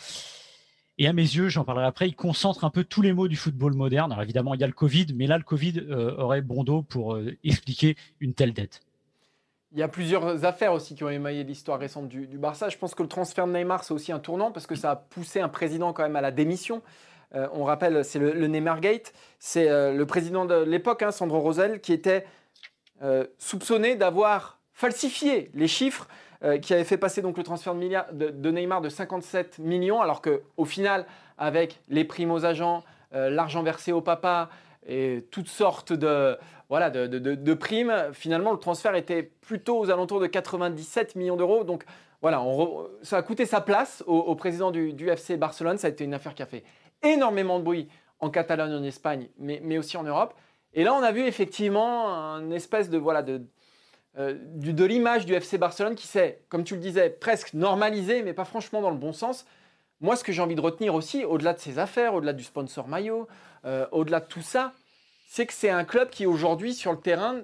Et 0.97 1.07
à 1.07 1.13
mes 1.13 1.21
yeux, 1.21 1.47
j'en 1.47 1.63
parlerai 1.63 1.85
après, 1.85 2.09
il 2.09 2.15
concentre 2.15 2.65
un 2.65 2.69
peu 2.69 2.83
tous 2.83 3.01
les 3.01 3.13
mots 3.13 3.29
du 3.29 3.37
football 3.37 3.73
moderne. 3.73 4.11
Alors 4.11 4.23
évidemment, 4.23 4.53
il 4.53 4.59
y 4.59 4.65
a 4.65 4.67
le 4.67 4.73
Covid, 4.73 5.07
mais 5.15 5.27
là, 5.27 5.37
le 5.37 5.45
Covid 5.45 5.79
aurait 6.17 6.41
bon 6.41 6.65
dos 6.65 6.81
pour 6.81 7.17
expliquer 7.41 7.95
une 8.19 8.33
telle 8.33 8.51
dette. 8.51 8.81
Il 9.71 9.77
y 9.77 9.83
a 9.83 9.88
plusieurs 9.88 10.45
affaires 10.45 10.73
aussi 10.73 10.95
qui 10.95 11.03
ont 11.03 11.09
émaillé 11.09 11.43
l'histoire 11.43 11.77
récente 11.77 12.07
du, 12.07 12.25
Barça. 12.39 12.69
Je 12.69 12.77
pense 12.77 12.95
que 12.95 13.03
le 13.03 13.09
transfert 13.09 13.45
de 13.45 13.51
Neymar, 13.51 13.83
c'est 13.83 13.93
aussi 13.93 14.11
un 14.11 14.17
tournant 14.17 14.51
parce 14.51 14.65
que 14.65 14.73
ça 14.73 14.91
a 14.91 14.95
poussé 14.95 15.41
un 15.41 15.49
président 15.49 15.93
quand 15.93 16.01
même 16.01 16.15
à 16.15 16.21
la 16.21 16.31
démission. 16.31 16.81
Euh, 17.35 17.47
on 17.53 17.65
rappelle, 17.65 18.03
c'est 18.03 18.17
le, 18.17 18.47
Neymar 18.47 18.81
Gate. 18.81 19.13
C'est 19.38 19.69
euh, 19.69 19.93
le 19.93 20.05
président 20.07 20.45
de 20.45 20.55
l'époque, 20.55 21.03
hein, 21.03 21.11
Sandro 21.11 21.39
Rosel, 21.39 21.81
qui 21.81 21.93
était 21.93 22.25
euh, 23.03 23.27
soupçonné 23.38 23.95
d'avoir 23.95 24.57
falsifié 24.73 25.51
les 25.53 25.67
chiffres 25.67 26.07
qui 26.61 26.73
avait 26.73 26.85
fait 26.85 26.97
passer 26.97 27.21
donc 27.21 27.38
le 27.38 27.43
transfert 27.43 27.75
de, 27.75 28.29
de, 28.29 28.51
Neymar 28.51 28.79
de 28.79 28.88
57 28.88 29.59
millions, 29.59 29.99
alors 29.99 30.21
qu'au 30.21 30.63
final, 30.63 31.05
avec 31.38 31.81
les 31.89 32.05
primes 32.05 32.31
aux 32.31 32.45
agents, 32.45 32.85
l'argent 33.11 33.61
versé 33.61 33.91
au 33.91 33.99
papa 33.99 34.49
et 34.88 35.27
toutes 35.31 35.49
sortes 35.49 35.91
de 35.91 36.38
voilà, 36.69 36.91
de, 36.91 37.53
primes. 37.55 37.93
Finalement, 38.13 38.51
le 38.51 38.59
transfert 38.59 38.95
était 38.95 39.23
plutôt 39.23 39.79
aux 39.79 39.89
alentours 39.89 40.19
de 40.19 40.27
97 40.27 41.15
millions 41.15 41.35
d'euros. 41.35 41.63
Donc 41.63 41.83
voilà, 42.21 42.43
ça 43.01 43.17
a 43.17 43.21
coûté 43.23 43.45
sa 43.47 43.59
place 43.59 44.03
au, 44.05 44.35
président 44.35 44.69
du, 44.71 45.09
FC 45.09 45.35
Barcelone. 45.35 45.79
Ça 45.79 45.88
a 45.88 45.89
été 45.89 46.03
une 46.03 46.13
affaire 46.13 46.35
qui 46.35 46.43
a 46.43 46.45
fait 46.45 46.63
énormément 47.01 47.57
de 47.57 47.63
bruit 47.63 47.88
en 48.19 48.29
Catalogne, 48.29 48.73
en 48.73 48.83
Espagne, 48.83 49.29
mais, 49.39 49.77
aussi 49.77 49.97
en 49.97 50.03
Europe. 50.03 50.35
Et 50.73 50.83
là, 50.83 50.93
on 50.93 51.01
a 51.01 51.11
vu 51.11 51.25
effectivement 51.25 52.07
une 52.39 52.53
espèce 52.53 52.91
de, 52.91 52.99
voilà, 52.99 53.23
de, 53.23 53.41
euh, 54.19 54.38
l'image 54.61 55.25
du 55.25 55.33
FC 55.33 55.57
Barcelone 55.57 55.95
qui 55.95 56.05
s'est, 56.05 56.43
comme 56.49 56.63
tu 56.63 56.75
le 56.75 56.81
disais, 56.81 57.09
presque 57.09 57.53
normalisé, 57.55 58.21
mais 58.21 58.33
pas 58.33 58.45
franchement 58.45 58.81
dans 58.81 58.91
le 58.91 58.97
bon 58.97 59.13
sens. 59.13 59.47
Moi, 60.01 60.15
ce 60.15 60.23
que 60.23 60.31
j'ai 60.31 60.41
envie 60.41 60.55
de 60.55 60.61
retenir 60.61 60.93
aussi, 60.93 61.25
au-delà 61.25 61.53
de 61.53 61.59
ces 61.59 61.79
affaires, 61.79 62.13
au-delà 62.13 62.33
du 62.33 62.43
sponsor 62.43 62.88
maillot, 62.88 63.27
euh, 63.65 63.88
au-delà 63.91 64.19
de 64.19 64.25
tout 64.25 64.41
ça, 64.41 64.73
c'est 65.29 65.45
que 65.45 65.53
c'est 65.53 65.69
un 65.69 65.86
club 65.86 66.09
qui 66.09 66.25
aujourd'hui 66.25 66.74
sur 66.74 66.91
le 66.91 67.00
terrain, 67.00 67.43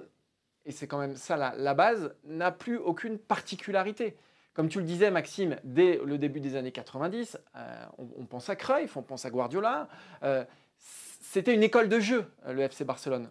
et 0.64 0.72
c'est 0.72 0.88
quand 0.88 0.98
même 0.98 1.14
ça 1.14 1.36
la, 1.36 1.74
base, 1.74 2.12
n'a 2.24 2.50
plus 2.50 2.78
aucune 2.78 3.16
particularité. 3.16 4.16
comme 4.54 4.68
tu 4.68 4.80
le 4.80 4.84
disais, 4.84 5.12
Maxime, 5.12 5.56
dès 5.62 6.00
le 6.04 6.18
début 6.18 6.40
des 6.40 6.56
années 6.56 6.72
90, 6.72 7.38
euh, 7.54 7.84
on, 7.98 8.26
pense 8.26 8.50
à 8.50 8.56
Cruyff, 8.56 8.96
on 8.96 9.02
pense 9.02 9.24
à 9.24 9.30
Guardiola. 9.30 9.88
Euh, 10.24 10.44
c'était 11.20 11.54
une 11.54 11.62
école 11.62 11.88
de 11.88 12.00
jeu, 12.00 12.26
le 12.48 12.62
FC 12.62 12.84
Barcelone. 12.84 13.30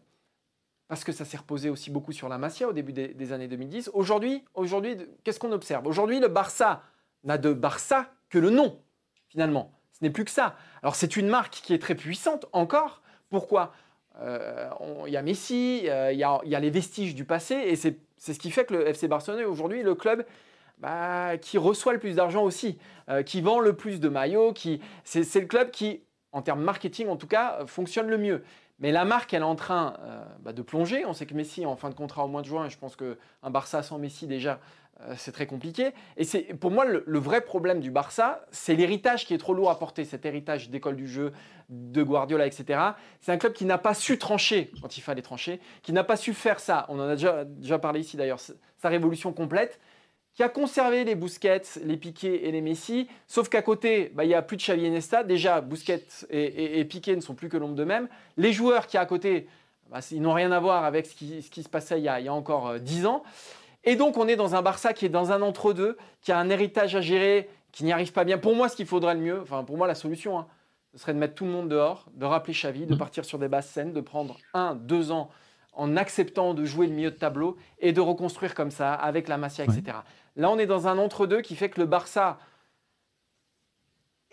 Parce 0.88 1.04
que 1.04 1.12
ça 1.12 1.26
s'est 1.26 1.38
reposé 1.38 1.70
aussi 1.70 1.92
beaucoup 1.92 2.14
sur 2.14 2.30
la 2.30 2.38
Masia 2.38 2.70
au 2.70 2.74
début 2.74 2.94
des, 2.94 3.34
années 3.34 3.50
2010. 3.50 3.90
Aujourd'hui, 3.94 4.46
aujourd'hui 4.54 4.96
qu'est-ce 5.26 5.40
qu'on 5.40 5.52
observe? 5.52 5.86
Aujourd'hui, 5.86 6.22
le 6.22 6.30
Barça 6.30 6.82
n'a 7.26 7.38
de 7.38 7.52
Barça 7.52 8.10
que 8.30 8.40
le 8.40 8.52
nom, 8.52 8.82
finalement. 9.28 9.74
Ce 9.92 10.02
n'est 10.02 10.12
plus 10.12 10.24
que 10.24 10.32
ça. 10.32 10.56
Alors, 10.82 10.96
c'est 10.96 11.18
une 11.18 11.28
marque 11.28 11.56
qui 11.56 11.74
est 11.74 11.82
très 11.82 11.96
puissante 11.96 12.46
encore. 12.54 13.02
Pourquoi? 13.30 13.74
euh, 13.74 13.85
Il 14.22 15.12
y 15.12 15.18
a 15.18 15.22
Messi, 15.22 15.80
il 15.86 16.18
y, 16.18 16.24
a, 16.24 16.60
les 16.60 16.70
vestiges 16.70 17.16
du 17.16 17.26
passé, 17.26 17.56
et 17.56 17.76
c'est 17.76 17.98
ce 18.18 18.40
qui 18.40 18.52
fait 18.52 18.66
que 18.66 18.74
le 18.74 18.88
FC 18.88 19.08
Barcelone 19.08 19.42
est 19.42 19.46
aujourd'hui 19.46 19.84
le 19.84 19.96
club 19.96 20.26
bah, 20.80 21.38
qui 21.38 21.58
reçoit 21.58 21.94
le 21.94 22.00
plus 22.00 22.16
d'argent 22.16 22.44
aussi, 22.44 22.78
euh, 23.10 23.24
qui 23.24 23.42
vend 23.42 23.60
le 23.60 23.74
plus 23.74 24.00
de 24.00 24.10
maillots, 24.10 24.54
c'est 25.04 25.40
le 25.40 25.48
club 25.48 25.72
qui, 25.72 26.02
en 26.32 26.42
termes 26.42 26.62
marketing 26.62 27.08
en 27.08 27.16
tout 27.16 27.28
cas, 27.28 27.60
euh, 27.62 27.68
fonctionne 27.68 28.08
le 28.08 28.18
mieux. 28.18 28.44
Mais 28.80 28.92
la 28.92 29.06
marque, 29.06 29.34
elle 29.34 29.42
est 29.42 29.46
en 29.46 29.56
train 29.56 29.96
euh, 30.02 30.26
bah, 30.42 30.52
de 30.52 30.62
plonger. 30.62 31.06
On 31.06 31.14
sait 31.14 31.26
que 31.26 31.34
Messi 31.34 31.66
en 31.66 31.78
fin 31.78 31.90
de 31.90 31.96
contrat 31.96 32.26
au 32.26 32.28
mois 32.28 32.42
de 32.42 32.48
juin. 32.48 32.68
Je 32.68 32.78
pense 32.78 32.98
qu'un 32.98 33.50
Barça 33.50 33.84
sans 33.84 33.98
Messi, 33.98 34.28
déjà, 34.28 34.60
c'est 35.18 35.32
très 35.32 35.46
compliqué. 35.46 35.92
Et 36.18 36.24
c'est 36.24 36.42
pour 36.54 36.72
moi 36.72 36.86
le, 36.86 37.20
vrai 37.20 37.42
problème 37.42 37.80
du 37.80 37.92
Barça, 37.92 38.46
c'est 38.52 38.76
l'héritage 38.76 39.26
qui 39.26 39.34
est 39.34 39.38
trop 39.38 39.54
lourd 39.54 39.70
à 39.70 39.78
porter, 39.78 40.06
cet 40.06 40.26
héritage 40.26 40.70
d'école 40.70 40.96
du 40.96 41.08
jeu, 41.08 41.34
de 41.70 42.04
Guardiola, 42.04 42.48
etc. 42.48 42.80
C'est 43.22 43.32
un 43.32 43.38
club 43.38 43.54
qui 43.54 43.66
n'a 43.66 43.78
pas 43.78 43.94
su 43.94 44.18
trancher 44.18 44.72
quand 44.82 44.98
il 44.98 45.02
fallait 45.02 45.22
trancher, 45.22 45.60
qui 45.84 45.94
n'a 45.94 46.04
pas 46.04 46.16
su 46.16 46.34
faire 46.34 46.60
ça. 46.60 46.86
On 46.90 47.00
en 47.00 47.10
a 47.10 47.16
déjà, 47.16 47.80
parlé 47.80 48.00
ici 48.00 48.18
d'ailleurs, 48.18 48.40
sa 48.40 48.90
révolution 48.90 49.34
complète 49.34 49.80
qui 50.34 50.44
a 50.44 50.50
conservé 50.50 51.06
les 51.06 51.16
Busquets, 51.16 51.62
les 51.84 51.96
Piquet 51.96 52.44
et 52.44 52.52
les 52.52 52.60
Messi, 52.60 53.08
sauf 53.26 53.48
qu'à 53.48 53.62
côté, 53.62 54.12
bah, 54.14 54.26
il 54.26 54.28
n'y 54.28 54.34
a 54.34 54.42
plus 54.42 54.58
de 54.58 54.62
Xavi 54.62 54.90
Nesta. 54.90 55.24
Déjà, 55.24 55.62
Busquets 55.62 56.06
et, 56.30 56.84
Piquet 56.84 57.16
ne 57.16 57.22
sont 57.22 57.36
plus 57.36 57.48
que 57.48 57.56
l'ombre 57.56 57.76
d'eux-mêmes. 57.76 58.10
Les 58.36 58.52
joueurs 58.52 58.88
qui 58.88 58.98
à 58.98 59.06
côté, 59.06 59.48
bah, 59.90 60.00
ils 60.12 60.22
n'ont 60.22 60.34
rien 60.34 60.52
à 60.52 60.60
voir 60.60 60.84
avec 60.84 61.06
ce 61.06 61.16
qui, 61.16 61.42
se 61.42 61.70
passait 61.70 62.00
il 62.00 62.04
y, 62.04 62.10
a, 62.10 62.34
encore 62.34 62.78
10 62.82 63.06
euh, 63.06 63.08
ans. 63.08 63.24
Et 63.86 63.96
donc, 63.96 64.18
on 64.18 64.28
est 64.28 64.36
dans 64.36 64.56
un 64.56 64.62
Barça 64.62 64.94
qui 64.94 65.06
est 65.06 65.10
dans 65.10 65.32
un 65.32 65.42
entre-deux, 65.42 65.98
qui 66.22 66.32
a 66.32 66.40
un 66.40 66.50
héritage 66.50 66.96
à 66.96 67.02
gérer, 67.02 67.50
qui 67.72 67.84
n'y 67.84 67.92
arrive 67.92 68.12
pas 68.12 68.24
bien. 68.24 68.38
Pour 68.38 68.56
moi, 68.56 68.68
ce 68.68 68.76
qu'il 68.76 68.88
faudrait 68.88 69.14
le 69.14 69.20
mieux, 69.20 69.40
enfin, 69.42 69.64
pour 69.64 69.78
moi, 69.78 69.88
la 69.88 69.96
solution, 69.96 70.40
hein, 70.40 70.48
ce 70.94 71.00
serait 71.00 71.14
de 71.14 71.20
mettre 71.20 71.36
tout 71.36 71.46
le 71.46 71.52
monde 71.52 71.70
dehors, 71.70 72.06
de 72.14 72.26
rappeler 72.26 72.54
Xavi, 72.54 72.86
de 72.86 72.96
partir 72.96 73.26
sur 73.26 73.38
des 73.38 73.48
basses 73.48 73.70
scènes, 73.70 73.94
de 73.94 74.02
prendre 74.02 74.38
un, 74.54 74.76
deux 74.76 75.12
ans 75.12 75.30
en 75.74 75.98
acceptant 75.98 76.54
de 76.54 76.64
jouer 76.66 76.88
le 76.88 76.94
milieu 76.94 77.12
de 77.12 77.18
tableau 77.18 77.58
et 77.80 77.92
de 77.92 78.00
reconstruire 78.02 78.56
comme 78.56 78.72
ça 78.72 78.94
avec 78.94 79.28
la 79.28 79.38
Masia, 79.38 79.66
etc. 79.66 79.98
Là, 80.38 80.50
on 80.50 80.58
est 80.58 80.66
dans 80.66 80.88
un 80.88 80.98
entre-deux 80.98 81.42
qui 81.42 81.56
fait 81.56 81.70
que 81.70 81.82
le 81.82 81.86
Barça 81.86 82.40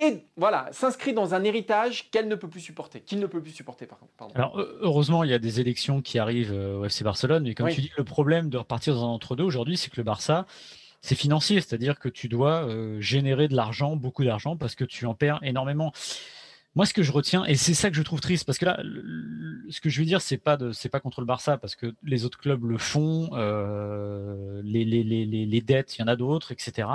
et 0.03 0.27
voilà, 0.37 0.69
s'inscrit 0.73 1.15
dans 1.15 1.35
un 1.35 1.45
héritage 1.45 2.11
qu'elle 2.11 2.27
ne 2.27 2.35
peut 2.35 2.49
plus 2.49 2.61
supporter, 2.61 3.01
qu'il 3.01 3.21
ne 3.21 3.27
peut 3.27 3.41
plus 3.41 3.53
supporter 3.53 3.87
par 3.87 3.99
contre. 3.99 4.13
Alors 4.35 4.59
heureusement, 4.81 5.23
il 5.23 5.31
y 5.31 5.35
a 5.35 5.39
des 5.39 5.61
élections 5.61 6.03
qui 6.03 6.19
arrivent 6.19 6.53
au 6.53 6.85
FC 6.85 7.05
Barcelone, 7.05 7.45
mais 7.45 7.55
comme 7.55 7.71
tu 7.71 7.81
dis, 7.81 7.93
le 7.97 8.05
problème 8.05 8.51
de 8.51 8.59
repartir 8.59 8.95
dans 8.95 9.05
un 9.05 9.09
entre-deux 9.09 9.45
aujourd'hui, 9.45 9.77
c'est 9.77 9.91
que 9.91 9.97
le 9.97 10.03
Barça, 10.03 10.47
c'est 11.03 11.17
financier, 11.17 11.61
c'est-à-dire 11.61 11.99
que 11.99 12.09
tu 12.09 12.29
dois 12.29 12.67
euh, 12.67 13.01
générer 13.01 13.49
de 13.49 13.57
l'argent, 13.57 13.97
beaucoup 13.97 14.25
d'argent, 14.25 14.57
parce 14.57 14.77
que 14.77 14.85
tu 14.85 15.05
en 15.05 15.15
perds 15.15 15.41
énormément. 15.43 15.93
Moi, 16.75 16.87
ce 16.87 16.95
que 16.95 17.03
je 17.03 17.13
retiens, 17.13 17.45
et 17.45 17.57
c'est 17.57 17.75
ça 17.75 17.91
que 17.91 17.97
je 17.97 18.03
trouve 18.03 18.21
triste, 18.21 18.47
parce 18.47 18.57
que 18.57 18.65
là, 18.65 18.81
ce 19.69 19.81
que 19.81 19.91
je 19.91 19.99
veux 19.99 20.07
dire, 20.07 20.23
c'est 20.23 20.39
pas 20.39 20.57
de, 20.57 20.73
c'est 20.73 20.89
pas 20.89 21.01
contre 21.01 21.21
le 21.21 21.27
Barça, 21.27 21.59
parce 21.59 21.75
que 21.75 21.95
les 22.03 22.25
autres 22.25 22.39
clubs 22.39 22.65
le 22.65 22.79
font, 22.79 23.31
euh, 23.35 24.63
les, 24.65 24.85
les, 24.85 25.03
les, 25.03 25.27
les, 25.27 25.61
dettes, 25.61 25.97
il 25.97 26.01
y 26.01 26.05
en 26.05 26.09
a 26.09 26.17
d'autres, 26.17 26.51
etc. 26.51 26.89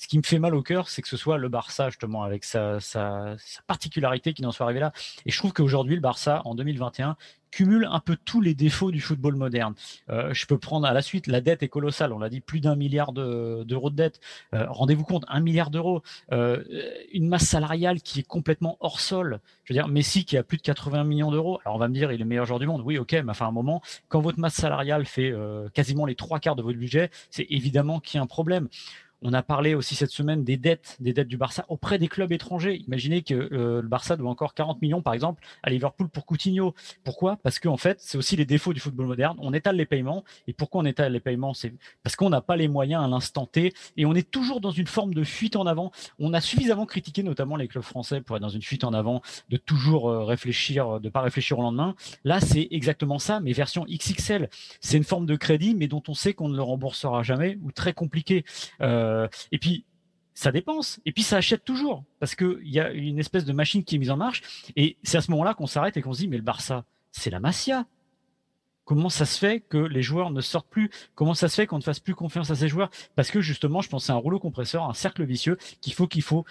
Ce 0.00 0.08
qui 0.08 0.16
me 0.16 0.22
fait 0.22 0.38
mal 0.38 0.54
au 0.54 0.62
cœur, 0.62 0.88
c'est 0.88 1.02
que 1.02 1.08
ce 1.08 1.18
soit 1.18 1.36
le 1.36 1.50
Barça 1.50 1.90
justement 1.90 2.22
avec 2.22 2.44
sa, 2.44 2.80
sa, 2.80 3.34
sa 3.36 3.60
particularité 3.66 4.32
qui 4.32 4.40
n'en 4.40 4.50
soit 4.50 4.64
arrivé 4.64 4.80
là. 4.80 4.94
Et 5.26 5.30
je 5.30 5.36
trouve 5.36 5.52
qu'aujourd'hui, 5.52 5.94
le 5.94 6.00
Barça 6.00 6.40
en 6.46 6.54
2021 6.54 7.18
cumule 7.50 7.86
un 7.90 8.00
peu 8.00 8.16
tous 8.24 8.40
les 8.40 8.54
défauts 8.54 8.92
du 8.92 9.00
football 9.02 9.36
moderne. 9.36 9.74
Euh, 10.08 10.32
je 10.32 10.46
peux 10.46 10.56
prendre 10.56 10.86
à 10.86 10.94
la 10.94 11.02
suite, 11.02 11.26
la 11.26 11.42
dette 11.42 11.62
est 11.62 11.68
colossale, 11.68 12.14
on 12.14 12.18
l'a 12.18 12.30
dit, 12.30 12.40
plus 12.40 12.60
d'un 12.60 12.76
milliard 12.76 13.12
d'euros 13.12 13.90
de, 13.90 13.94
dette. 13.94 14.20
Euh, 14.54 14.64
rendez-vous 14.70 15.04
compte, 15.04 15.26
un 15.28 15.40
milliard 15.40 15.68
d'euros, 15.68 16.02
euh, 16.32 16.64
une 17.12 17.28
masse 17.28 17.44
salariale 17.44 18.00
qui 18.00 18.20
est 18.20 18.26
complètement 18.26 18.78
hors 18.80 19.00
sol. 19.00 19.40
Je 19.64 19.74
veux 19.74 19.78
dire, 19.78 19.88
Messi 19.88 20.24
qui 20.24 20.38
a 20.38 20.42
plus 20.42 20.56
de 20.56 20.62
80 20.62 21.04
millions 21.04 21.30
d'euros. 21.30 21.60
Alors 21.66 21.76
on 21.76 21.78
va 21.78 21.88
me 21.88 21.94
dire, 21.94 22.10
il 22.10 22.14
est 22.14 22.18
le 22.18 22.24
meilleur 22.24 22.46
joueur 22.46 22.58
du 22.58 22.66
monde. 22.66 22.80
Oui, 22.86 22.96
ok, 22.96 23.12
mais 23.12 23.30
enfin 23.30 23.48
un 23.48 23.52
moment, 23.52 23.82
quand 24.08 24.20
votre 24.22 24.38
masse 24.38 24.54
salariale 24.54 25.04
fait 25.04 25.34
quasiment 25.74 26.06
les 26.06 26.14
trois 26.14 26.40
quarts 26.40 26.56
de 26.56 26.62
votre 26.62 26.78
budget, 26.78 27.10
c'est 27.30 27.46
évidemment 27.50 28.00
qu'il 28.00 28.16
y 28.16 28.20
a 28.20 28.22
un 28.22 28.26
problème. 28.26 28.68
On 29.22 29.34
a 29.34 29.42
parlé 29.42 29.74
aussi 29.74 29.94
cette 29.94 30.10
semaine 30.10 30.44
des 30.44 30.56
dettes, 30.56 30.96
des 30.98 31.12
dettes 31.12 31.28
du 31.28 31.36
Barça 31.36 31.66
auprès 31.68 31.98
des 31.98 32.08
clubs 32.08 32.32
étrangers. 32.32 32.82
Imaginez 32.86 33.22
que 33.22 33.34
euh, 33.34 33.82
le 33.82 33.88
Barça 33.88 34.16
doit 34.16 34.30
encore 34.30 34.54
40 34.54 34.80
millions, 34.80 35.02
par 35.02 35.12
exemple, 35.12 35.42
à 35.62 35.68
Liverpool 35.68 36.08
pour 36.08 36.24
Coutinho. 36.24 36.74
Pourquoi? 37.04 37.36
Parce 37.42 37.58
qu'en 37.58 37.72
en 37.72 37.76
fait, 37.76 37.98
c'est 38.00 38.16
aussi 38.16 38.36
les 38.36 38.46
défauts 38.46 38.72
du 38.72 38.80
football 38.80 39.06
moderne. 39.06 39.36
On 39.40 39.52
étale 39.52 39.76
les 39.76 39.84
paiements. 39.84 40.24
Et 40.46 40.54
pourquoi 40.54 40.80
on 40.80 40.86
étale 40.86 41.12
les 41.12 41.20
paiements? 41.20 41.52
C'est 41.52 41.74
parce 42.02 42.16
qu'on 42.16 42.30
n'a 42.30 42.40
pas 42.40 42.56
les 42.56 42.68
moyens 42.68 43.04
à 43.04 43.08
l'instant 43.08 43.44
T. 43.44 43.74
Et 43.98 44.06
on 44.06 44.14
est 44.14 44.30
toujours 44.30 44.60
dans 44.60 44.70
une 44.70 44.86
forme 44.86 45.12
de 45.12 45.22
fuite 45.22 45.56
en 45.56 45.66
avant. 45.66 45.92
On 46.18 46.32
a 46.32 46.40
suffisamment 46.40 46.86
critiqué, 46.86 47.22
notamment 47.22 47.56
les 47.56 47.68
clubs 47.68 47.84
français, 47.84 48.22
pour 48.22 48.36
être 48.36 48.42
dans 48.42 48.48
une 48.48 48.62
fuite 48.62 48.84
en 48.84 48.94
avant, 48.94 49.20
de 49.50 49.58
toujours 49.58 50.08
euh, 50.08 50.24
réfléchir, 50.24 50.98
de 50.98 51.08
pas 51.10 51.20
réfléchir 51.20 51.58
au 51.58 51.62
lendemain. 51.62 51.94
Là, 52.24 52.40
c'est 52.40 52.68
exactement 52.70 53.18
ça, 53.18 53.40
mais 53.40 53.52
version 53.52 53.84
XXL. 53.84 54.48
C'est 54.80 54.96
une 54.96 55.04
forme 55.04 55.26
de 55.26 55.36
crédit, 55.36 55.74
mais 55.74 55.88
dont 55.88 56.02
on 56.08 56.14
sait 56.14 56.32
qu'on 56.32 56.48
ne 56.48 56.56
le 56.56 56.62
remboursera 56.62 57.22
jamais 57.22 57.58
ou 57.62 57.70
très 57.70 57.92
compliqué. 57.92 58.44
Euh, 58.80 59.09
euh, 59.10 59.28
et 59.52 59.58
puis, 59.58 59.84
ça 60.34 60.52
dépense. 60.52 61.00
Et 61.04 61.12
puis, 61.12 61.22
ça 61.22 61.36
achète 61.36 61.64
toujours. 61.64 62.04
Parce 62.18 62.34
qu'il 62.34 62.58
y 62.62 62.80
a 62.80 62.90
une 62.90 63.18
espèce 63.18 63.44
de 63.44 63.52
machine 63.52 63.84
qui 63.84 63.96
est 63.96 63.98
mise 63.98 64.10
en 64.10 64.16
marche. 64.16 64.42
Et 64.76 64.96
c'est 65.02 65.18
à 65.18 65.20
ce 65.20 65.30
moment-là 65.32 65.54
qu'on 65.54 65.66
s'arrête 65.66 65.96
et 65.96 66.02
qu'on 66.02 66.12
se 66.12 66.20
dit, 66.20 66.28
mais 66.28 66.36
le 66.36 66.42
Barça, 66.42 66.84
c'est 67.12 67.30
la 67.30 67.40
Masia. 67.40 67.86
Comment 68.84 69.08
ça 69.08 69.24
se 69.24 69.38
fait 69.38 69.60
que 69.60 69.78
les 69.78 70.02
joueurs 70.02 70.30
ne 70.30 70.40
sortent 70.40 70.68
plus? 70.68 70.90
Comment 71.14 71.34
ça 71.34 71.48
se 71.48 71.54
fait 71.54 71.66
qu'on 71.66 71.78
ne 71.78 71.82
fasse 71.82 72.00
plus 72.00 72.14
confiance 72.14 72.50
à 72.50 72.56
ces 72.56 72.68
joueurs? 72.68 72.90
Parce 73.14 73.30
que 73.30 73.40
justement, 73.40 73.82
je 73.82 73.88
pense 73.88 74.06
c'est 74.06 74.12
un 74.12 74.16
rouleau 74.16 74.40
compresseur, 74.40 74.84
un 74.84 74.94
cercle 74.94 75.24
vicieux 75.24 75.58
qu'il 75.80 75.92
faut 75.92 76.08
qu'il 76.08 76.22
faut 76.22 76.44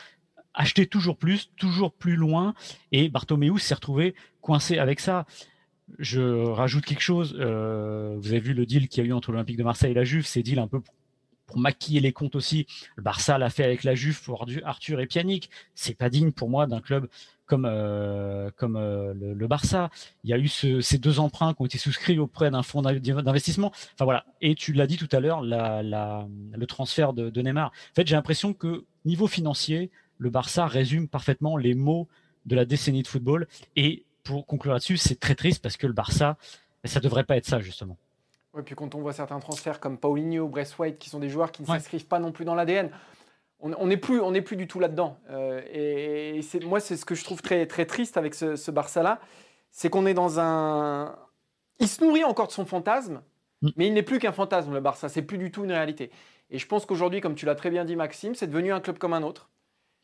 acheter 0.53 0.87
toujours 0.87 1.17
plus, 1.17 1.51
toujours 1.57 1.91
plus 1.91 2.15
loin. 2.15 2.53
Et 2.93 3.09
Bartomeu 3.09 3.57
s'est 3.57 3.73
retrouvé 3.73 4.15
coincé 4.41 4.77
avec 4.77 4.99
ça. 5.01 5.25
Je 5.97 6.45
rajoute 6.45 6.85
quelque 6.85 7.01
chose. 7.01 7.35
Euh, 7.39 8.15
vous 8.19 8.29
avez 8.29 8.39
vu 8.39 8.53
le 8.53 8.65
deal 8.65 8.87
qu'il 8.87 9.03
y 9.03 9.07
a 9.07 9.09
eu 9.09 9.13
entre 9.13 9.31
l'Olympique 9.31 9.57
de 9.57 9.63
Marseille 9.63 9.91
et 9.91 9.95
la 9.95 10.03
Juve. 10.03 10.25
C'est 10.25 10.43
deal 10.43 10.59
un 10.59 10.67
peu 10.67 10.81
pour 11.49 11.57
maquiller 11.57 11.99
les 11.99 12.13
comptes 12.13 12.35
aussi. 12.35 12.67
Le 12.95 13.01
Barça 13.01 13.39
l'a 13.39 13.49
fait 13.49 13.63
avec 13.63 13.83
la 13.83 13.95
Juve 13.95 14.21
pour 14.21 14.45
Arthur 14.63 14.99
et 14.99 15.07
Pianic. 15.07 15.49
C'est 15.73 15.95
pas 15.95 16.09
digne 16.09 16.31
pour 16.31 16.47
moi 16.47 16.67
d'un 16.67 16.79
club 16.79 17.09
comme 17.47 17.65
euh, 17.65 18.51
euh, 18.61 19.13
le, 19.15 19.47
Barça. 19.47 19.89
Il 20.23 20.29
y 20.29 20.33
a 20.33 20.37
eu 20.37 20.47
ces 20.47 20.99
deux 20.99 21.19
emprunts 21.19 21.55
qui 21.55 21.63
ont 21.63 21.65
été 21.65 21.79
souscrits 21.79 22.19
auprès 22.19 22.51
d'un 22.51 22.61
fonds 22.61 22.83
d'investissement. 22.83 23.71
Enfin 23.95 24.05
voilà. 24.05 24.25
Et 24.41 24.53
tu 24.53 24.73
l'as 24.73 24.85
dit 24.85 24.97
tout 24.97 25.09
à 25.11 25.19
l'heure, 25.19 25.41
le 25.41 26.65
transfert 26.65 27.13
de, 27.13 27.31
de 27.31 27.41
Neymar. 27.41 27.69
En 27.69 27.95
fait, 27.95 28.05
j'ai 28.05 28.15
l'impression 28.15 28.53
que 28.53 28.85
niveau 29.05 29.25
financier, 29.25 29.89
le 30.19 30.29
Barça 30.29 30.67
résume 30.67 31.07
parfaitement 31.07 31.57
les 31.57 31.73
mots 31.73 32.07
de 32.45 32.55
la 32.55 32.65
décennie 32.65 33.01
de 33.01 33.07
football. 33.07 33.47
Et 33.75 34.03
pour 34.23 34.45
conclure 34.45 34.73
là-dessus, 34.73 34.97
c'est 34.97 35.19
très 35.19 35.33
triste 35.33 35.63
parce 35.63 35.77
que 35.77 35.87
le 35.87 35.93
Barça, 35.93 36.37
ça 36.83 36.99
devrait 36.99 37.23
pas 37.23 37.37
être 37.37 37.47
ça 37.47 37.59
justement. 37.59 37.97
Et 38.59 38.63
puis 38.63 38.75
quand 38.75 38.95
on 38.95 39.01
voit 39.01 39.13
certains 39.13 39.39
transferts 39.39 39.79
comme 39.79 39.97
Paulinho, 39.97 40.51
White, 40.79 40.99
qui 40.99 41.09
sont 41.09 41.19
des 41.19 41.29
joueurs 41.29 41.51
qui 41.51 41.61
ne 41.61 41.67
s'inscrivent 41.67 42.07
pas 42.07 42.19
non 42.19 42.31
plus 42.31 42.45
dans 42.45 42.55
l'ADN, 42.55 42.89
on 43.61 43.87
n'est 43.87 43.97
plus, 43.97 44.21
on 44.21 44.31
plus 44.41 44.55
du 44.55 44.67
tout 44.67 44.79
là-dedans. 44.79 45.17
Euh, 45.29 45.61
et, 45.71 46.41
moi, 46.63 46.79
c'est 46.79 46.95
ce 46.95 47.05
que 47.05 47.15
je 47.15 47.23
trouve 47.23 47.41
très, 47.41 47.65
très 47.65 47.85
triste 47.85 48.15
avec 48.15 48.33
ce, 48.33 48.71
Barça-là, 48.71 49.19
c'est 49.71 49.89
qu'on 49.89 50.05
est 50.05 50.13
dans 50.13 50.39
un... 50.39 51.15
Il 51.79 51.87
se 51.87 52.03
nourrit 52.03 52.23
encore 52.23 52.47
de 52.47 52.53
son 52.53 52.65
fantasme, 52.65 53.21
mm. 53.61 53.69
mais 53.75 53.87
il 53.87 53.93
n'est 53.93 54.03
plus 54.03 54.19
qu'un 54.19 54.31
fantasme, 54.31 54.73
le 54.73 54.79
Barça. 54.79 55.09
C'est 55.09 55.21
plus 55.21 55.37
du 55.37 55.51
tout 55.51 55.65
une 55.65 55.71
réalité. 55.71 56.09
Et 56.49 56.57
je 56.57 56.65
pense 56.67 56.85
qu'aujourd'hui, 56.85 57.21
comme 57.21 57.35
tu 57.35 57.45
l'as 57.45 57.55
très 57.55 57.69
bien 57.69 57.83
dit, 57.83 57.95
Maxime, 57.95 58.33
c'est 58.33 58.47
devenu 58.47 58.71
un 58.71 58.79
club 58.79 58.97
comme 58.97 59.13
un 59.13 59.23
autre. 59.23 59.49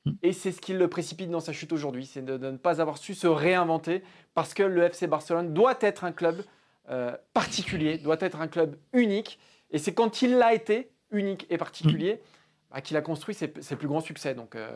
Mm. 0.05 0.11
Et 0.21 0.33
c'est 0.33 0.51
ce 0.51 0.59
qui 0.59 0.73
le 0.73 0.89
précipite 0.89 1.29
dans 1.29 1.39
sa 1.39 1.53
chute 1.53 1.71
aujourd'hui, 1.71 2.05
c'est 2.05 2.25
de, 2.25 2.37
ne 2.37 2.57
pas 2.57 2.81
avoir 2.81 2.97
su 2.97 3.13
se 3.13 3.27
réinventer, 3.27 4.03
parce 4.33 4.53
que 4.53 4.63
le 4.63 4.83
FC 4.83 5.07
Barcelone 5.07 5.53
doit 5.53 5.77
être 5.79 6.03
un 6.03 6.11
club 6.11 6.43
euh, 6.89 7.15
particulier, 7.33 7.97
doit 7.97 8.17
être 8.19 8.41
un 8.41 8.47
club 8.47 8.77
unique. 8.93 9.39
Et 9.71 9.77
c'est 9.77 9.93
quand 9.93 10.21
il 10.21 10.37
l'a 10.37 10.53
été, 10.53 10.89
unique 11.11 11.45
et 11.49 11.57
particulier, 11.57 12.19
bah, 12.75 12.81
qu'il 12.81 12.97
a 12.97 13.01
construit 13.01 13.33
ses, 13.33 13.47
plus 13.47 13.87
grands 13.87 14.01
succès. 14.01 14.35
Donc 14.35 14.55
euh, 14.55 14.69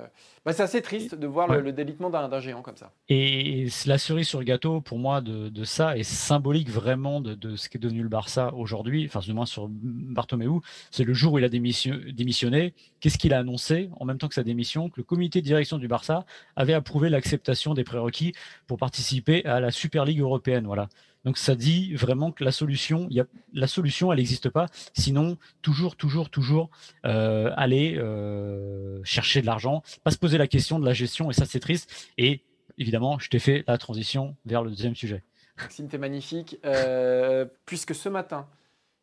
bah, 0.46 0.54
c'est 0.54 0.64
assez 0.64 0.82
triste 0.82 1.16
de 1.16 1.28
voir 1.28 1.50
le, 1.50 1.74
délitement 1.74 2.10
d'un 2.10 2.40
géant 2.40 2.62
comme 2.62 2.78
ça. 2.78 2.94
Et 3.10 3.68
la 3.86 3.98
cerise 3.98 4.28
sur 4.28 4.40
le 4.40 4.46
gâteau, 4.46 4.80
pour 4.80 5.00
moi, 5.00 5.20
de, 5.20 5.64
ça, 5.66 5.98
est 5.98 6.04
symbolique 6.04 6.70
vraiment 6.70 7.20
de, 7.20 7.58
ce 7.58 7.68
qu'est 7.68 7.80
devenu 7.80 8.02
le 8.02 8.08
Barça 8.08 8.54
aujourd'hui, 8.54 9.06
enfin 9.06 9.20
du 9.20 9.34
moins 9.34 9.46
sur 9.46 9.68
Bartomeu, 9.70 10.50
c'est 10.92 11.04
le 11.04 11.14
jour 11.14 11.34
où 11.34 11.40
il 11.40 11.44
a 11.44 11.50
démissionné. 11.50 12.74
Qu'est-ce 13.02 13.18
qu'il 13.18 13.34
a 13.34 13.40
annoncé 13.40 13.90
en 14.00 14.06
même 14.06 14.18
temps 14.18 14.30
que 14.30 14.36
sa 14.36 14.44
démission? 14.44 14.90
Que 14.90 15.02
le 15.02 15.04
comité 15.04 15.42
de 15.42 15.46
direction 15.46 15.78
du 15.78 15.90
Barça 15.90 16.26
avait 16.56 16.74
approuvé 16.74 17.10
l'acceptation 17.10 17.74
des 17.74 17.84
prérequis 17.84 18.34
pour 18.66 18.78
participer 18.78 19.44
à 19.46 19.60
la 19.60 19.72
Super 19.72 20.06
Ligue 20.06 20.22
européenne. 20.22 20.66
Voilà 20.66 20.88
Donc 21.26 21.38
ça 21.38 21.56
dit 21.56 21.94
vraiment 21.96 22.32
que 22.32 22.44
la 22.44 22.52
solution, 22.52 23.08
y 23.10 23.20
a, 23.20 23.26
la 23.54 23.68
solution, 23.68 24.12
elle 24.12 24.20
n'existe 24.20 24.50
pas. 24.50 24.68
Sinon, 24.94 25.38
toujours, 25.62 25.96
toujours, 25.96 26.30
toujours 26.30 26.70
euh, 27.06 27.52
aller 27.58 27.96
euh, 27.98 29.02
chercher 29.04 29.42
de 29.42 29.46
l'argent, 29.46 29.84
pas 30.04 30.12
se 30.12 30.18
poser 30.18 30.38
la 30.38 30.48
question 30.48 30.80
de 30.80 30.86
la 30.86 30.94
gestion, 30.94 31.30
et 31.30 31.34
ça 31.34 31.46
c'est 31.46 31.60
triste. 31.60 32.10
Et 32.18 32.42
évidemment, 32.78 33.20
je 33.20 33.30
t'ai 33.30 33.40
fait 33.40 33.64
la 33.68 33.78
transition 33.78 34.36
vers 34.46 34.64
le 34.64 34.70
deuxième 34.70 34.96
sujet. 34.96 35.24
Maxime, 35.58 35.90
t'es 35.90 35.98
magnifique. 35.98 36.58
Euh, 36.66 37.46
puisque 37.66 37.94
ce 37.94 38.08
matin, 38.08 38.48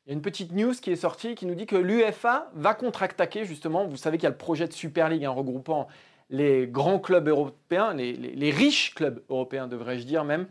il 0.06 0.10
y 0.10 0.12
a 0.12 0.14
une 0.14 0.22
petite 0.22 0.52
news 0.52 0.72
qui 0.72 0.90
est 0.90 0.96
sortie 0.96 1.34
qui 1.34 1.46
nous 1.46 1.54
dit 1.54 1.66
que 1.66 1.76
l'UFA 1.76 2.50
va 2.54 2.74
contre-attaquer 2.74 3.44
justement. 3.44 3.86
Vous 3.86 3.96
savez 3.96 4.16
qu'il 4.16 4.24
y 4.24 4.28
a 4.28 4.30
le 4.30 4.36
projet 4.36 4.66
de 4.66 4.72
Super 4.72 5.08
League 5.08 5.24
hein, 5.24 5.30
regroupant 5.30 5.88
les 6.30 6.66
grands 6.66 6.98
clubs 6.98 7.28
européens, 7.28 7.94
les, 7.94 8.50
riches 8.50 8.94
clubs 8.94 9.22
européens, 9.28 9.68
devrais-je 9.68 10.04
dire 10.04 10.24
même, 10.24 10.46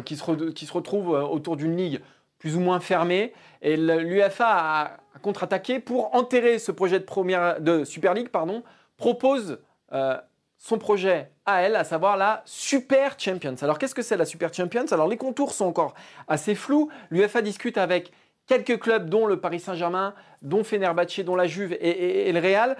qui, 0.00 0.16
se 0.16 0.50
qui, 0.50 0.66
se 0.66 0.72
retrouvent 0.72 1.14
euh, 1.14 1.22
autour 1.22 1.56
d'une 1.56 1.76
ligue 1.76 2.00
plus 2.38 2.56
ou 2.56 2.60
moins 2.60 2.80
fermée. 2.80 3.32
Et 3.60 3.76
l'UFA 3.76 4.46
a, 4.48 4.96
contre-attaqué 5.20 5.78
pour 5.78 6.14
enterrer 6.14 6.58
ce 6.58 6.72
projet 6.72 6.98
de, 6.98 7.04
première, 7.04 7.60
de 7.60 7.84
Super 7.84 8.14
League, 8.14 8.30
pardon, 8.30 8.64
propose 8.96 9.58
euh, 9.92 10.16
son 10.58 10.78
projet 10.78 11.30
à 11.44 11.62
elle, 11.62 11.76
à 11.76 11.84
savoir 11.84 12.16
la 12.16 12.42
Super 12.44 13.16
Champions. 13.18 13.56
Alors 13.62 13.78
qu'est-ce 13.78 13.94
que 13.94 14.02
c'est 14.02 14.16
la 14.16 14.24
Super 14.24 14.52
Champions? 14.52 14.86
Alors 14.90 15.08
les 15.08 15.16
contours 15.16 15.52
sont 15.52 15.66
encore 15.66 15.94
assez 16.26 16.54
flous. 16.54 16.88
L'UFA 17.10 17.42
discute 17.42 17.78
avec 17.78 18.12
quelques 18.46 18.80
clubs, 18.80 19.08
dont 19.08 19.26
le 19.26 19.38
Paris 19.38 19.60
Saint-Germain, 19.60 20.14
dont 20.40 20.64
Fenerbahçe, 20.64 21.20
dont 21.20 21.36
la 21.36 21.46
Juve 21.46 21.76
et, 21.80 22.32
le 22.32 22.40
Real 22.40 22.76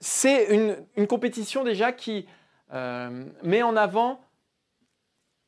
c'est 0.00 0.46
une, 0.96 1.06
compétition 1.06 1.62
déjà 1.62 1.92
qui 1.92 2.26
euh, 2.72 3.24
met 3.42 3.62
en 3.62 3.76
avant 3.76 4.20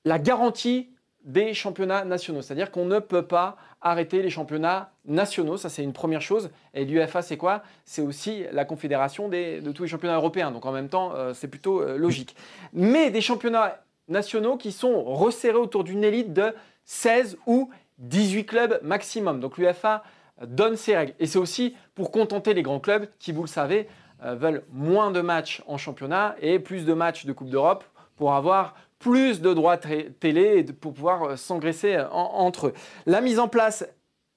la 0.04 0.18
garantie 0.18 0.90
des 1.24 1.54
championnats 1.54 2.04
nationaux. 2.04 2.42
C'est-à-dire 2.42 2.70
qu'on 2.70 2.84
ne 2.84 2.98
peut 2.98 3.22
pas 3.22 3.56
arrêter 3.80 4.22
les 4.22 4.30
championnats 4.30 4.90
nationaux. 5.04 5.56
Ça, 5.56 5.68
c'est 5.68 5.82
une 5.82 5.92
première 5.92 6.22
chose. 6.22 6.50
Et 6.74 6.84
l'UFA, 6.84 7.22
c'est 7.22 7.36
quoi? 7.36 7.62
C'est 7.84 8.02
aussi 8.02 8.44
la 8.52 8.64
confédération 8.64 9.28
de 9.28 9.70
tous 9.72 9.84
les 9.84 9.88
championnats 9.88 10.16
européens. 10.16 10.50
Donc 10.50 10.66
en 10.66 10.72
même 10.72 10.88
temps, 10.88 11.12
euh, 11.14 11.32
c'est 11.32 11.48
plutôt 11.48 11.80
euh, 11.80 11.96
logique. 11.96 12.34
Mais 12.72 13.10
des 13.10 13.20
championnats 13.20 13.82
nationaux 14.08 14.56
qui 14.56 14.72
sont 14.72 15.04
resserrés 15.04 15.58
autour 15.58 15.84
d'une 15.84 16.02
élite 16.02 16.32
de 16.32 16.52
16 16.84 17.38
ou 17.46 17.70
18 17.98 18.44
clubs 18.44 18.80
maximum. 18.82 19.38
Donc 19.40 19.58
l'UFA 19.58 20.02
donne 20.44 20.76
ses 20.76 20.96
règles. 20.96 21.14
Et 21.20 21.26
c'est 21.26 21.38
aussi 21.38 21.76
pour 21.94 22.10
contenter 22.10 22.52
les 22.54 22.62
grands 22.62 22.80
clubs 22.80 23.08
qui, 23.20 23.30
vous 23.30 23.42
le 23.42 23.48
savez, 23.48 23.88
euh, 24.24 24.34
veulent 24.34 24.64
moins 24.72 25.12
de 25.12 25.20
matchs 25.20 25.62
en 25.66 25.78
championnat 25.78 26.34
et 26.40 26.58
plus 26.58 26.84
de 26.84 26.94
matchs 26.94 27.26
de 27.26 27.32
Coupe 27.32 27.50
d'Europe 27.50 27.84
pour 28.16 28.34
avoir 28.34 28.74
plus 29.02 29.40
de 29.40 29.52
droits 29.52 29.76
télé 29.76 30.64
pour 30.64 30.94
pouvoir 30.94 31.22
euh, 31.24 31.36
s'engraisser 31.36 31.96
euh, 31.96 32.08
entre 32.10 32.68
eux. 32.68 32.72
La 33.06 33.20
mise 33.20 33.38
en 33.38 33.48
place, 33.48 33.86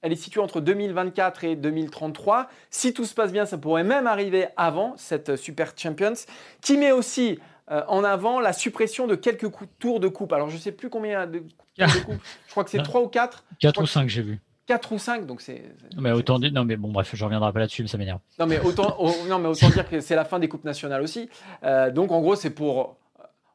elle 0.02 0.12
est 0.12 0.16
située 0.16 0.40
entre 0.40 0.60
2024 0.60 1.44
et 1.44 1.56
2033. 1.56 2.48
Si 2.70 2.92
tout 2.92 3.04
se 3.04 3.14
passe 3.14 3.32
bien, 3.32 3.46
ça 3.46 3.58
pourrait 3.58 3.84
même 3.84 4.06
arriver 4.06 4.46
avant 4.56 4.94
cette 4.96 5.36
Super 5.36 5.72
Champions, 5.76 6.14
qui 6.60 6.76
met 6.76 6.92
aussi 6.92 7.38
en 7.68 8.04
avant 8.04 8.38
la 8.38 8.52
suppression 8.52 9.08
de 9.08 9.16
quelques 9.16 9.50
tours 9.80 9.98
de 9.98 10.06
coupe. 10.06 10.32
Alors 10.32 10.48
je 10.50 10.54
ne 10.54 10.60
sais 10.60 10.70
plus 10.70 10.88
combien 10.88 11.26
de, 11.26 11.40
tours 11.40 11.48
de 11.88 12.04
coupe, 12.04 12.22
je 12.46 12.50
crois 12.52 12.62
que 12.62 12.70
c'est 12.70 12.80
3 12.80 13.00
ou 13.02 13.08
4. 13.08 13.44
4 13.58 13.82
ou 13.82 13.86
5 13.86 14.08
j'ai 14.08 14.22
vu. 14.22 14.40
4 14.66 14.92
ou 14.92 14.98
5, 14.98 15.26
donc 15.26 15.40
c'est. 15.40 15.62
Mais 15.96 16.10
autant 16.10 16.38
dire, 16.38 16.52
non, 16.52 16.64
mais 16.64 16.76
bon, 16.76 16.90
bref, 16.90 17.10
je 17.12 17.24
reviendrai 17.24 17.52
pas 17.52 17.60
là-dessus, 17.60 17.82
mais 17.82 17.88
ça 17.88 17.98
m'énerve. 17.98 18.18
Non, 18.38 18.46
mais 18.46 18.58
autant, 18.60 18.96
non, 19.28 19.38
mais 19.38 19.48
autant 19.48 19.68
dire 19.68 19.88
que 19.88 20.00
c'est 20.00 20.16
la 20.16 20.24
fin 20.24 20.38
des 20.38 20.48
coupes 20.48 20.64
nationales 20.64 21.02
aussi. 21.02 21.28
Euh, 21.62 21.90
donc, 21.90 22.10
en 22.10 22.20
gros, 22.20 22.34
c'est 22.34 22.50
pour. 22.50 22.96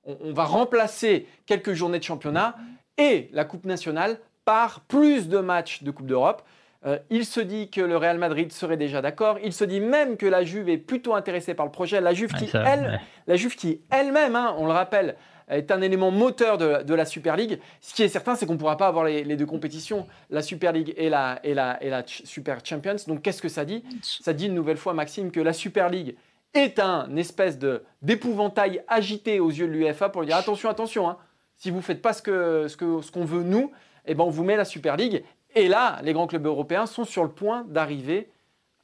On, 0.03 0.34
va 0.34 0.46
remplacer 0.46 1.27
quelques 1.46 1.74
journées 1.74 2.00
de 2.00 2.03
championnat 2.03 2.55
et 2.98 3.29
la 3.34 3.46
Coupe 3.46 3.65
nationale 3.65 4.20
par 4.46 4.81
plus 4.81 5.29
de 5.29 5.38
matchs 5.38 5.84
de 5.84 5.91
Coupe 5.91 6.08
d'Europe. 6.08 6.41
Euh, 6.88 6.98
il 7.12 7.25
se 7.25 7.39
dit 7.39 7.70
que 7.70 7.81
le 7.81 7.96
Real 7.96 8.17
Madrid 8.17 8.51
serait 8.51 8.77
déjà 8.77 9.01
d'accord. 9.01 9.38
Il 9.43 9.53
se 9.53 9.63
dit 9.63 9.79
même 9.79 10.17
que 10.17 10.25
la 10.25 10.43
Juve 10.43 10.70
est 10.70 10.79
plutôt 10.79 11.13
intéressée 11.13 11.53
par 11.53 11.67
le 11.67 11.72
projet. 11.72 12.01
La 12.01 12.15
Juve 12.15 12.34
qui, 12.34 12.50
elle, 12.53 13.00
la 13.27 13.36
Juve 13.36 13.55
qui 13.55 13.81
elle-même, 13.91 14.36
hein, 14.36 14.55
on 14.58 14.65
le 14.65 14.72
rappelle, 14.72 15.15
est 15.51 15.72
un 15.72 15.81
élément 15.81 16.12
moteur 16.12 16.58
de, 16.58 16.93
la 16.93 17.05
Super 17.05 17.36
League. 17.36 17.60
Ce 17.81 17.93
qui 17.93 18.03
est 18.03 18.08
certain, 18.08 18.36
c'est 18.36 18.46
qu'on 18.46 18.53
ne 18.53 18.58
pourra 18.58 18.77
pas 18.77 18.88
avoir 18.88 19.05
les, 19.05 19.36
deux 19.36 19.46
compétitions, 19.46 20.08
la 20.29 20.41
Super 20.41 20.72
League 20.72 20.93
et 20.98 21.10
la, 21.10 21.39
et 21.43 21.53
la, 21.53 21.81
et 21.84 21.89
la 21.89 22.03
Super 22.05 22.60
Champions. 22.63 22.96
Donc 23.08 23.22
qu'est-ce 23.22 23.41
que 23.41 23.50
ça 23.50 23.65
dit? 23.65 23.84
Ça 24.01 24.34
dit 24.34 24.48
une 24.48 24.55
nouvelle 24.55 24.77
fois, 24.77 24.93
Maxime, 24.93 25.31
que 25.31 25.39
la 25.39 25.53
Super 25.53 25.89
League 25.89 26.15
est 26.53 26.79
un 26.79 27.15
espèce 27.15 27.57
de 27.57 27.83
d'épouvantail 28.01 28.83
agité 28.87 29.40
aux 29.40 29.50
yeux 29.50 29.68
de 29.68 29.72
l'UEFA 29.72 30.09
pour 30.09 30.22
lui 30.22 30.27
dire 30.27 30.37
attention, 30.37 30.70
attention, 30.70 31.09
hein, 31.09 31.18
si 31.55 31.70
vous 31.70 31.77
ne 31.77 31.81
faites 31.81 32.01
pas 32.01 32.14
ce 32.14 32.22
qu'on 32.22 32.68
ce 32.68 32.75
que, 32.75 33.01
ce 33.01 33.11
qu'on 33.11 33.25
veut 33.25 33.44
nous, 33.44 33.72
eh 34.05 34.16
ben 34.16 34.24
on 34.24 34.29
vous 34.29 34.44
met 34.44 34.55
la 34.55 34.66
Super 34.66 34.98
League. 34.98 35.24
Et 35.55 35.68
là, 35.68 36.00
les 36.03 36.14
grands 36.14 36.27
clubs 36.27 36.46
européens 36.46 36.85
sont 36.85 37.03
sur 37.03 37.24
le 37.24 37.29
point 37.29 37.66
d'arriver 37.68 38.29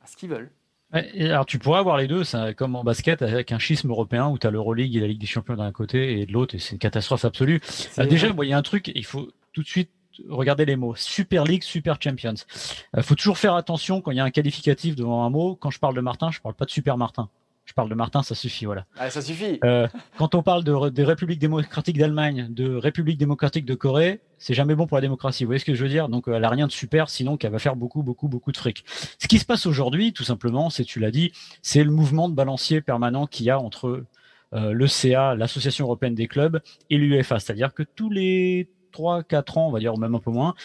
à 0.03 0.07
ce 0.07 0.15
qu'ils 0.15 0.29
veulent 0.29 0.51
alors 0.91 1.45
tu 1.45 1.59
pourrais 1.59 1.79
avoir 1.79 1.97
les 1.97 2.07
deux, 2.07 2.23
c'est 2.23 2.53
comme 2.55 2.75
en 2.75 2.83
basket 2.83 3.21
avec 3.21 3.51
un 3.51 3.59
schisme 3.59 3.89
européen 3.89 4.27
où 4.27 4.37
tu 4.37 4.47
as 4.47 4.51
l'Euroleague 4.51 4.95
et 4.95 4.99
la 4.99 5.07
Ligue 5.07 5.19
des 5.19 5.27
Champions 5.27 5.55
d'un 5.55 5.71
côté 5.71 6.21
et 6.21 6.25
de 6.25 6.31
l'autre, 6.31 6.55
et 6.55 6.59
c'est 6.59 6.73
une 6.73 6.79
catastrophe 6.79 7.25
absolue. 7.25 7.61
Euh, 7.99 8.05
déjà, 8.05 8.27
il 8.27 8.49
y 8.49 8.53
a 8.53 8.57
un 8.57 8.61
truc, 8.61 8.91
il 8.93 9.05
faut 9.05 9.29
tout 9.53 9.63
de 9.63 9.67
suite 9.67 9.91
regarder 10.29 10.65
les 10.65 10.75
mots. 10.75 10.95
Super 10.95 11.43
League, 11.43 11.63
Super 11.63 11.97
Champions. 12.01 12.33
Il 12.93 12.99
euh, 12.99 13.03
faut 13.03 13.15
toujours 13.15 13.37
faire 13.37 13.55
attention 13.55 14.01
quand 14.01 14.11
il 14.11 14.17
y 14.17 14.19
a 14.19 14.23
un 14.23 14.31
qualificatif 14.31 14.95
devant 14.95 15.25
un 15.25 15.29
mot. 15.29 15.55
Quand 15.55 15.69
je 15.69 15.79
parle 15.79 15.95
de 15.95 16.01
Martin, 16.01 16.31
je 16.31 16.39
parle 16.41 16.55
pas 16.55 16.65
de 16.65 16.71
Super 16.71 16.97
Martin. 16.97 17.29
Je 17.67 17.73
parle 17.73 17.89
de 17.89 17.95
Martin, 17.95 18.23
ça 18.23 18.33
suffit, 18.33 18.65
voilà. 18.65 18.85
Ah, 18.97 19.09
ça 19.09 19.21
suffit. 19.21 19.59
Euh, 19.65 19.87
quand 20.17 20.35
on 20.35 20.41
parle 20.41 20.63
de, 20.63 20.89
des 20.89 21.03
républiques 21.03 21.39
démocratiques 21.39 21.97
d'Allemagne, 21.97 22.47
de 22.49 22.73
république 22.73 23.17
démocratique 23.17 23.65
de 23.65 23.75
Corée, 23.75 24.21
c'est 24.37 24.53
jamais 24.53 24.73
bon 24.73 24.87
pour 24.87 24.95
la 24.95 25.01
démocratie. 25.01 25.43
Vous 25.43 25.49
voyez 25.49 25.59
ce 25.59 25.65
que 25.65 25.75
je 25.75 25.83
veux 25.83 25.89
dire? 25.89 26.07
Donc, 26.07 26.29
elle 26.29 26.45
a 26.45 26.49
rien 26.49 26.67
de 26.67 26.71
super, 26.71 27.09
sinon 27.09 27.35
qu'elle 27.35 27.51
va 27.51 27.59
faire 27.59 27.75
beaucoup, 27.75 28.03
beaucoup, 28.03 28.29
beaucoup 28.29 28.53
de 28.53 28.57
fric. 28.57 28.85
Ce 29.19 29.27
qui 29.27 29.37
se 29.37 29.45
passe 29.45 29.65
aujourd'hui, 29.65 30.13
tout 30.13 30.23
simplement, 30.23 30.69
c'est, 30.69 30.85
tu 30.85 31.01
l'as 31.01 31.11
dit, 31.11 31.33
c'est 31.61 31.83
le 31.83 31.91
mouvement 31.91 32.29
de 32.29 32.35
balancier 32.35 32.79
permanent 32.79 33.27
qu'il 33.27 33.45
y 33.45 33.49
a 33.49 33.59
entre 33.59 34.05
euh, 34.53 34.71
le 34.71 34.87
CA, 34.87 35.35
l'Association 35.35 35.85
européenne 35.85 36.15
des 36.15 36.27
clubs, 36.27 36.61
et 36.89 36.97
l'UEFA. 36.97 37.39
C'est-à-dire 37.39 37.73
que 37.73 37.83
tous 37.83 38.09
les 38.09 38.69
3-4 38.93 39.59
ans, 39.59 39.67
on 39.67 39.71
va 39.71 39.79
dire, 39.79 39.93
ou 39.93 39.97
même 39.97 40.15
un 40.15 40.19
peu 40.19 40.31
moins, 40.31 40.55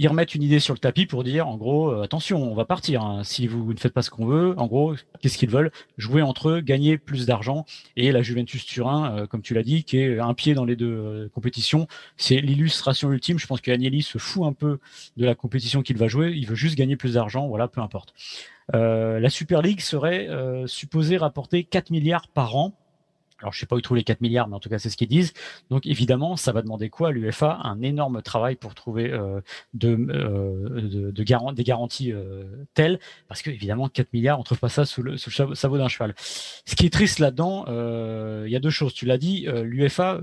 ils 0.00 0.08
remettent 0.08 0.34
une 0.34 0.42
idée 0.42 0.60
sur 0.60 0.72
le 0.72 0.78
tapis 0.78 1.04
pour 1.04 1.24
dire, 1.24 1.46
en 1.46 1.58
gros, 1.58 1.90
euh, 1.90 2.02
attention, 2.02 2.42
on 2.42 2.54
va 2.54 2.64
partir. 2.64 3.02
Hein. 3.02 3.22
Si 3.22 3.46
vous 3.46 3.70
ne 3.70 3.78
faites 3.78 3.92
pas 3.92 4.00
ce 4.00 4.08
qu'on 4.08 4.24
veut, 4.24 4.54
en 4.56 4.66
gros, 4.66 4.94
qu'est-ce 5.20 5.36
qu'ils 5.36 5.50
veulent? 5.50 5.70
Jouer 5.98 6.22
entre 6.22 6.48
eux, 6.48 6.60
gagner 6.60 6.96
plus 6.96 7.26
d'argent. 7.26 7.66
Et 7.96 8.10
la 8.10 8.22
Juventus 8.22 8.64
Turin, 8.64 9.14
euh, 9.14 9.26
comme 9.26 9.42
tu 9.42 9.52
l'as 9.52 9.62
dit, 9.62 9.84
qui 9.84 9.98
est 9.98 10.18
un 10.18 10.32
pied 10.32 10.54
dans 10.54 10.64
les 10.64 10.74
deux 10.74 10.86
euh, 10.86 11.28
compétitions, 11.34 11.86
c'est 12.16 12.40
l'illustration 12.40 13.12
ultime. 13.12 13.38
Je 13.38 13.46
pense 13.46 13.60
que 13.60 13.70
Agnelli 13.70 14.00
se 14.00 14.16
fout 14.16 14.44
un 14.44 14.54
peu 14.54 14.78
de 15.18 15.26
la 15.26 15.34
compétition 15.34 15.82
qu'il 15.82 15.98
va 15.98 16.08
jouer. 16.08 16.32
Il 16.34 16.46
veut 16.46 16.54
juste 16.54 16.78
gagner 16.78 16.96
plus 16.96 17.14
d'argent. 17.14 17.46
Voilà, 17.48 17.68
peu 17.68 17.82
importe. 17.82 18.14
la 18.72 19.28
Super 19.28 19.60
League 19.60 19.82
serait 19.82 20.28
supposée 20.64 21.18
rapporter 21.18 21.64
4 21.64 21.90
milliards 21.90 22.28
par 22.28 22.56
an 22.56 22.79
alors, 23.40 23.52
je 23.52 23.60
sais 23.60 23.66
pas 23.66 23.76
où 23.76 23.78
ils 23.78 23.82
trouvent 23.82 23.96
les 23.96 24.04
4 24.04 24.20
milliards, 24.20 24.48
mais 24.48 24.56
en 24.56 24.60
tout 24.60 24.68
cas, 24.68 24.78
c'est 24.78 24.90
ce 24.90 24.96
qu'ils 24.96 25.08
disent. 25.08 25.32
Donc, 25.70 25.86
évidemment, 25.86 26.36
ça 26.36 26.52
va 26.52 26.62
demander 26.62 26.90
quoi 26.90 27.08
à 27.08 27.10
l'UFA 27.12 27.58
Un 27.62 27.80
énorme 27.82 28.22
travail 28.22 28.56
pour 28.56 28.74
trouver 28.74 29.10
euh, 29.10 29.40
de, 29.74 29.96
euh, 30.10 30.80
de, 30.82 31.10
des 31.10 31.64
garanties 31.64 32.12
euh, 32.12 32.44
telles, 32.74 33.00
parce 33.28 33.42
que 33.42 33.50
évidemment, 33.50 33.88
4 33.88 34.12
milliards, 34.12 34.38
on 34.38 34.42
trouve 34.42 34.58
pas 34.58 34.68
ça 34.68 34.84
sous 34.84 35.02
le, 35.02 35.16
sous 35.16 35.30
le 35.48 35.54
sabot 35.54 35.78
d'un 35.78 35.88
cheval. 35.88 36.14
Ce 36.18 36.74
qui 36.74 36.86
est 36.86 36.92
triste 36.92 37.18
là-dedans, 37.18 37.64
euh, 37.68 38.44
il 38.46 38.52
y 38.52 38.56
a 38.56 38.60
deux 38.60 38.70
choses. 38.70 38.94
Tu 38.94 39.06
l'as 39.06 39.18
dit, 39.18 39.46
euh, 39.48 39.62
l'UFA 39.62 40.20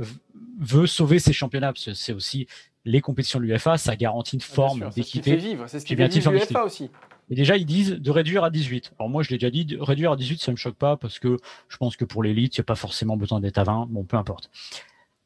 veut 0.60 0.88
sauver 0.88 1.20
ses 1.20 1.34
championnats, 1.34 1.74
parce 1.74 1.86
que 1.86 1.94
c'est 1.94 2.14
aussi 2.14 2.48
les 2.86 3.02
compétitions 3.02 3.40
de 3.40 3.46
l'UFA, 3.46 3.78
ça 3.78 3.96
garantit 3.96 4.36
une 4.36 4.42
forme 4.42 4.90
d'équité. 4.96 5.32
C'est 5.68 5.80
ce 5.80 5.86
qui 5.86 5.96
fait 5.96 6.08
vivre, 6.08 6.32
l'UFA 6.32 6.64
aussi. 6.64 6.90
Et 7.30 7.36
déjà, 7.36 7.58
ils 7.58 7.66
disent 7.66 7.92
de 7.92 8.12
réduire 8.12 8.44
à 8.44 8.50
18. 8.50 8.94
Alors 9.00 9.10
moi, 9.10 9.24
je 9.24 9.30
l'ai 9.30 9.38
déjà 9.38 9.52
dit, 9.52 9.78
réduire 9.80 10.12
à 10.12 10.16
18, 10.16 10.42
ça 10.42 10.52
me 10.52 10.58
choque 10.58 10.76
pas 10.76 10.98
parce 10.98 11.20
que 11.20 11.38
je 11.68 11.78
pense 11.78 11.98
que 11.98 12.06
pour 12.06 12.24
l'élite, 12.24 12.58
il 12.58 12.62
n'y 12.62 12.64
a 12.64 12.66
pas 12.66 12.76
forcément 12.76 13.18
besoin 13.18 13.40
d'être 13.40 13.58
à 13.58 13.64
20. 13.64 13.88
Bon, 13.90 14.04
peu 14.04 14.18
importe. 14.18 14.50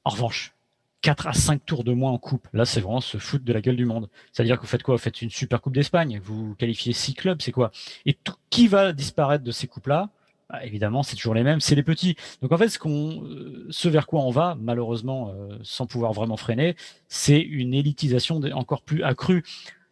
En 0.03 0.09
revanche, 0.09 0.53
4 1.01 1.27
à 1.27 1.33
5 1.33 1.65
tours 1.65 1.83
de 1.83 1.93
moins 1.93 2.11
en 2.11 2.17
coupe. 2.17 2.47
Là, 2.53 2.65
c'est 2.65 2.79
vraiment 2.79 3.01
se 3.01 3.17
foutre 3.17 3.43
de 3.43 3.53
la 3.53 3.61
gueule 3.61 3.75
du 3.75 3.85
monde. 3.85 4.09
C'est-à-dire 4.31 4.57
que 4.57 4.61
vous 4.61 4.67
faites 4.67 4.83
quoi? 4.83 4.95
Vous 4.95 5.01
faites 5.01 5.21
une 5.21 5.29
super 5.29 5.61
coupe 5.61 5.73
d'Espagne. 5.73 6.19
Vous 6.23 6.55
qualifiez 6.55 6.93
6 6.93 7.15
clubs, 7.15 7.41
c'est 7.41 7.51
quoi? 7.51 7.71
Et 8.05 8.13
tout, 8.13 8.35
qui 8.49 8.67
va 8.67 8.93
disparaître 8.93 9.43
de 9.43 9.51
ces 9.51 9.67
coupes-là? 9.67 10.09
Bah, 10.49 10.63
Évidemment, 10.65 11.01
c'est 11.03 11.15
toujours 11.15 11.33
les 11.33 11.43
mêmes, 11.43 11.59
c'est 11.59 11.75
les 11.75 11.83
petits. 11.83 12.15
Donc 12.41 12.51
en 12.51 12.57
fait, 12.57 12.69
ce, 12.69 12.77
qu'on, 12.77 13.23
euh, 13.23 13.67
ce 13.69 13.89
vers 13.89 14.05
quoi 14.05 14.21
on 14.21 14.31
va, 14.31 14.55
malheureusement, 14.59 15.33
euh, 15.35 15.57
sans 15.63 15.87
pouvoir 15.87 16.13
vraiment 16.13 16.37
freiner, 16.37 16.75
c'est 17.07 17.39
une 17.39 17.73
élitisation 17.73 18.39
encore 18.53 18.81
plus 18.83 19.03
accrue. 19.03 19.43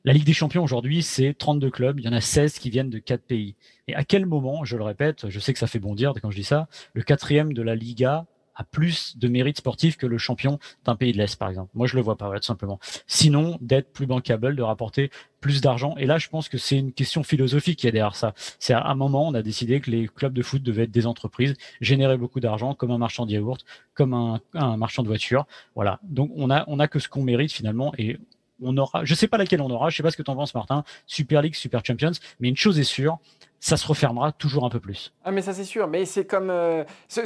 La 0.09 0.13
Ligue 0.13 0.25
des 0.25 0.33
Champions 0.33 0.63
aujourd'hui, 0.63 1.03
c'est 1.03 1.35
32 1.35 1.69
clubs. 1.69 1.99
Il 1.99 2.05
y 2.07 2.09
en 2.09 2.13
a 2.13 2.19
16 2.19 2.57
qui 2.57 2.71
viennent 2.71 2.89
de 2.89 2.97
4 2.97 3.21
pays. 3.21 3.53
Et 3.87 3.93
à 3.93 4.03
quel 4.03 4.25
moment, 4.25 4.65
je 4.65 4.75
le 4.75 4.83
répète, 4.83 5.29
je 5.29 5.39
sais 5.39 5.53
que 5.53 5.59
ça 5.59 5.67
fait 5.67 5.77
bondir 5.77 6.15
quand 6.19 6.31
je 6.31 6.35
dis 6.35 6.43
ça, 6.43 6.67
le 6.95 7.03
quatrième 7.03 7.53
de 7.53 7.61
la 7.61 7.75
Liga 7.75 8.25
a 8.55 8.63
plus 8.63 9.19
de 9.19 9.27
mérite 9.27 9.57
sportif 9.57 9.97
que 9.97 10.07
le 10.07 10.17
champion 10.17 10.57
d'un 10.83 10.95
pays 10.95 11.11
de 11.11 11.17
l'Est, 11.19 11.35
par 11.37 11.47
exemple? 11.49 11.69
Moi, 11.75 11.85
je 11.85 11.95
le 11.95 12.01
vois 12.01 12.17
pas, 12.17 12.27
tout 12.39 12.43
simplement. 12.43 12.79
Sinon, 13.05 13.59
d'être 13.61 13.93
plus 13.93 14.07
bankable, 14.07 14.55
de 14.55 14.63
rapporter 14.63 15.11
plus 15.41 15.61
d'argent. 15.61 15.95
Et 15.97 16.07
là, 16.07 16.17
je 16.17 16.27
pense 16.27 16.49
que 16.49 16.57
c'est 16.57 16.79
une 16.79 16.91
question 16.91 17.21
philosophique 17.21 17.77
qui 17.77 17.87
est 17.87 17.91
derrière 17.91 18.15
ça. 18.15 18.33
C'est 18.57 18.73
à 18.73 18.87
un 18.87 18.95
moment, 18.95 19.27
on 19.27 19.35
a 19.35 19.43
décidé 19.43 19.79
que 19.79 19.91
les 19.91 20.07
clubs 20.07 20.33
de 20.33 20.41
foot 20.41 20.63
devaient 20.63 20.85
être 20.85 20.91
des 20.91 21.05
entreprises, 21.05 21.55
générer 21.81 22.17
beaucoup 22.17 22.39
d'argent, 22.39 22.73
comme 22.73 22.89
un 22.89 22.97
marchand 22.97 23.27
de 23.27 23.31
yaourt, 23.31 23.63
comme 23.93 24.15
un, 24.15 24.41
un 24.55 24.75
marchand 24.75 25.03
de 25.03 25.07
voitures. 25.07 25.45
Voilà. 25.75 25.99
Donc, 26.01 26.31
on 26.35 26.49
a, 26.49 26.65
on 26.67 26.79
a 26.79 26.87
que 26.87 26.97
ce 26.97 27.07
qu'on 27.07 27.23
mérite 27.23 27.51
finalement, 27.51 27.93
et 27.99 28.17
on 28.61 28.77
aura, 28.77 29.05
je 29.05 29.15
sais 29.15 29.27
pas 29.27 29.37
laquelle 29.37 29.61
on 29.61 29.69
aura, 29.69 29.89
je 29.89 29.97
sais 29.97 30.03
pas 30.03 30.11
ce 30.11 30.17
que 30.17 30.23
tu 30.23 30.31
en 30.31 30.35
penses, 30.35 30.53
Martin, 30.53 30.83
Super 31.05 31.41
League, 31.41 31.55
Super 31.55 31.81
Champions, 31.85 32.11
mais 32.39 32.49
une 32.49 32.57
chose 32.57 32.79
est 32.79 32.83
sûre, 32.83 33.17
ça 33.59 33.77
se 33.77 33.85
refermera 33.85 34.31
toujours 34.31 34.65
un 34.65 34.69
peu 34.69 34.79
plus. 34.79 35.13
Ah, 35.23 35.31
mais 35.31 35.41
ça, 35.41 35.53
c'est 35.53 35.65
sûr, 35.65 35.87
mais 35.87 36.05
c'est 36.05 36.25
comme 36.25 36.49
euh, 36.49 36.83
ce, 37.07 37.23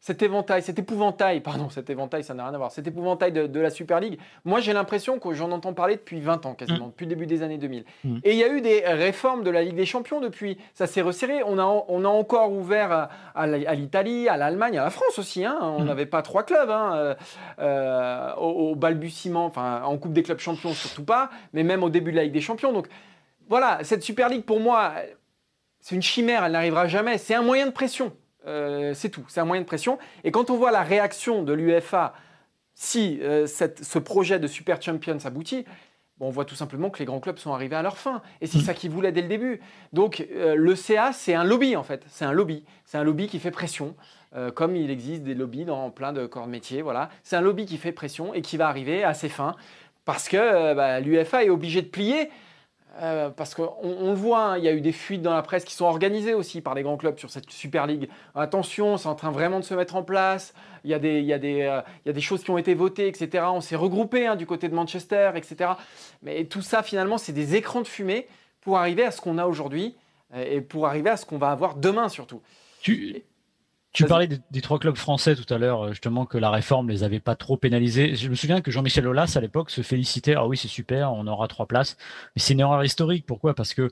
cet 0.00 0.22
éventail, 0.22 0.62
cet 0.62 0.78
épouvantail, 0.78 1.40
pardon, 1.40 1.68
cet 1.70 1.90
éventail, 1.90 2.22
ça 2.22 2.34
n'a 2.34 2.44
rien 2.44 2.54
à 2.54 2.58
voir, 2.58 2.70
cet 2.70 2.86
épouvantail 2.86 3.32
de, 3.32 3.60
la 3.60 3.70
Super 3.70 3.98
League, 3.98 4.18
moi 4.44 4.60
j'ai 4.60 4.72
l'impression 4.72 5.18
que 5.18 5.32
j'en 5.34 5.50
entends 5.50 5.74
parler 5.74 5.96
depuis 5.96 6.20
20 6.20 6.46
ans 6.46 6.54
quasiment, 6.54 6.86
mm. 6.86 6.90
depuis 6.90 7.06
le 7.06 7.08
début 7.10 7.26
des 7.26 7.42
années 7.42 7.58
2000. 7.58 7.84
Mm. 8.04 8.18
Et 8.22 8.32
il 8.32 8.38
y 8.38 8.44
a 8.44 8.48
eu 8.48 8.60
des 8.60 8.80
réformes 8.86 9.42
de 9.42 9.50
la 9.50 9.62
Ligue 9.62 9.74
des 9.74 9.86
Champions 9.86 10.20
depuis, 10.20 10.56
ça 10.74 10.86
s'est 10.86 11.02
resserré, 11.02 11.42
on 11.44 11.58
a, 11.58 11.64
on 11.64 12.04
a 12.04 12.08
encore 12.08 12.52
ouvert 12.52 13.08
à, 13.34 13.46
l'Italie, 13.74 14.28
à 14.28 14.36
l'Allemagne, 14.36 14.78
à 14.78 14.84
la 14.84 14.90
France 14.90 15.18
aussi, 15.18 15.44
hein. 15.44 15.58
on 15.60 15.80
mm. 15.80 15.86
n'avait 15.86 16.06
pas 16.06 16.22
trois 16.22 16.44
clubs, 16.44 16.70
hein, 16.70 16.92
euh, 16.94 17.14
euh, 17.58 18.34
au, 18.36 18.76
balbutiement, 18.76 19.46
enfin 19.46 19.82
en 19.82 19.98
Coupe 19.98 20.12
des 20.12 20.22
clubs 20.22 20.38
champions 20.38 20.72
surtout 20.74 21.04
pas, 21.04 21.30
mais 21.52 21.64
même 21.64 21.82
au 21.82 21.90
début 21.90 22.12
de 22.12 22.16
la 22.16 22.22
Ligue 22.22 22.32
des 22.32 22.40
Champions. 22.40 22.72
Donc 22.72 22.86
voilà, 23.48 23.78
cette 23.82 24.02
Super 24.02 24.28
League 24.28 24.44
pour 24.44 24.60
moi, 24.60 24.92
c'est 25.80 25.96
une 25.96 26.02
chimère, 26.02 26.44
elle 26.44 26.52
n'arrivera 26.52 26.86
jamais, 26.86 27.18
c'est 27.18 27.34
un 27.34 27.42
moyen 27.42 27.66
de 27.66 27.72
pression. 27.72 28.12
Euh, 28.48 28.94
c'est 28.94 29.10
tout, 29.10 29.24
c'est 29.28 29.40
un 29.40 29.44
moyen 29.44 29.62
de 29.62 29.66
pression. 29.66 29.98
Et 30.24 30.30
quand 30.30 30.50
on 30.50 30.56
voit 30.56 30.70
la 30.70 30.82
réaction 30.82 31.42
de 31.42 31.52
l'UFA, 31.52 32.14
si 32.74 33.18
euh, 33.22 33.46
ce 33.46 33.98
projet 33.98 34.38
de 34.38 34.46
Super 34.46 34.80
Champions 34.80 35.18
aboutit, 35.24 35.64
on 36.20 36.30
voit 36.30 36.44
tout 36.44 36.56
simplement 36.56 36.90
que 36.90 36.98
les 36.98 37.04
grands 37.04 37.20
clubs 37.20 37.38
sont 37.38 37.52
arrivés 37.52 37.76
à 37.76 37.82
leur 37.82 37.98
fin. 37.98 38.22
Et 38.40 38.46
c'est 38.46 38.58
mm. 38.58 38.62
ça 38.62 38.74
qu'ils 38.74 38.90
voulaient 38.90 39.12
dès 39.12 39.22
le 39.22 39.28
début. 39.28 39.60
Donc 39.92 40.26
euh, 40.34 40.54
le 40.56 40.74
CA, 40.74 41.12
c'est 41.12 41.34
un 41.34 41.44
lobby 41.44 41.76
en 41.76 41.84
fait. 41.84 42.02
C'est 42.08 42.24
un 42.24 42.32
lobby. 42.32 42.64
C'est 42.84 42.98
un 42.98 43.04
lobby 43.04 43.28
qui 43.28 43.38
fait 43.38 43.50
pression. 43.50 43.94
comme 44.54 44.76
il 44.76 44.90
existe 44.90 45.22
des 45.22 45.34
lobbies 45.34 45.64
dans 45.64 45.90
plein 45.90 46.12
de 46.12 46.26
corps 46.26 46.46
de 46.46 46.50
métier, 46.50 46.82
voilà. 46.82 47.10
C'est 47.22 47.36
un 47.36 47.40
lobby 47.40 47.66
qui 47.66 47.76
fait 47.76 47.92
pression 47.92 48.34
et 48.34 48.42
qui 48.42 48.56
va 48.56 48.68
arriver 48.68 49.04
à 49.04 49.14
ses 49.14 49.28
fins 49.28 49.54
parce 50.04 50.28
que 50.28 50.74
bah, 50.74 51.00
l'UFA 51.00 51.44
est 51.44 51.50
obligé 51.50 51.82
de 51.82 51.88
plier 51.88 52.30
euh, 53.00 53.30
parce 53.30 53.54
qu'on 53.54 53.74
on 53.82 54.10
le 54.10 54.16
voit, 54.16 54.44
hein, 54.44 54.58
il 54.58 54.64
y 54.64 54.68
a 54.68 54.72
eu 54.72 54.80
des 54.80 54.92
fuites 54.92 55.22
dans 55.22 55.34
la 55.34 55.42
presse 55.42 55.64
qui 55.64 55.74
sont 55.74 55.84
organisées 55.84 56.34
aussi 56.34 56.60
par 56.60 56.74
les 56.74 56.82
grands 56.82 56.96
clubs 56.96 57.18
sur 57.18 57.30
cette 57.30 57.50
Super 57.50 57.86
League. 57.86 58.08
Attention, 58.34 58.96
c'est 58.96 59.08
en 59.08 59.14
train 59.14 59.30
vraiment 59.30 59.60
de 59.60 59.64
se 59.64 59.74
mettre 59.74 59.94
en 59.94 60.02
place. 60.02 60.52
Il 60.84 60.90
y 60.90 60.94
a 60.94 60.98
des, 60.98 61.20
il 61.20 61.26
y 61.26 61.32
a 61.32 61.38
des, 61.38 61.62
euh, 61.62 61.80
il 62.04 62.08
y 62.08 62.10
a 62.10 62.12
des 62.12 62.20
choses 62.20 62.42
qui 62.42 62.50
ont 62.50 62.58
été 62.58 62.74
votées, 62.74 63.06
etc. 63.06 63.44
On 63.52 63.60
s'est 63.60 63.76
regroupé 63.76 64.26
hein, 64.26 64.36
du 64.36 64.46
côté 64.46 64.68
de 64.68 64.74
Manchester, 64.74 65.32
etc. 65.36 65.72
Mais 66.22 66.44
tout 66.44 66.62
ça, 66.62 66.82
finalement, 66.82 67.18
c'est 67.18 67.32
des 67.32 67.54
écrans 67.54 67.82
de 67.82 67.86
fumée 67.86 68.26
pour 68.60 68.78
arriver 68.78 69.04
à 69.04 69.10
ce 69.10 69.20
qu'on 69.20 69.38
a 69.38 69.46
aujourd'hui 69.46 69.94
euh, 70.34 70.56
et 70.56 70.60
pour 70.60 70.86
arriver 70.86 71.10
à 71.10 71.16
ce 71.16 71.24
qu'on 71.24 71.38
va 71.38 71.50
avoir 71.50 71.76
demain 71.76 72.08
surtout. 72.08 72.42
Tu, 72.80 73.22
tu 73.98 74.04
parlais 74.04 74.28
des, 74.28 74.60
trois 74.60 74.78
clubs 74.78 74.96
français 74.96 75.34
tout 75.34 75.52
à 75.52 75.58
l'heure, 75.58 75.86
euh, 75.86 75.90
justement 75.90 76.24
que 76.24 76.38
la 76.38 76.50
réforme 76.50 76.88
les 76.88 77.02
avait 77.02 77.18
pas 77.18 77.34
trop 77.34 77.56
pénalisés. 77.56 78.14
Je 78.14 78.28
me 78.28 78.36
souviens 78.36 78.60
que 78.60 78.70
Jean-Michel 78.70 79.08
Aulas 79.08 79.32
à 79.34 79.40
l'époque 79.40 79.70
se 79.70 79.82
félicitait. 79.82 80.34
Ah 80.34 80.46
oui, 80.46 80.56
c'est 80.56 80.68
super, 80.68 81.12
on 81.12 81.26
aura 81.26 81.48
trois 81.48 81.66
places. 81.66 81.96
Mais 82.36 82.40
c'est 82.40 82.52
une 82.52 82.60
erreur 82.60 82.84
historique. 82.84 83.26
Pourquoi? 83.26 83.54
Parce 83.54 83.74
que 83.74 83.90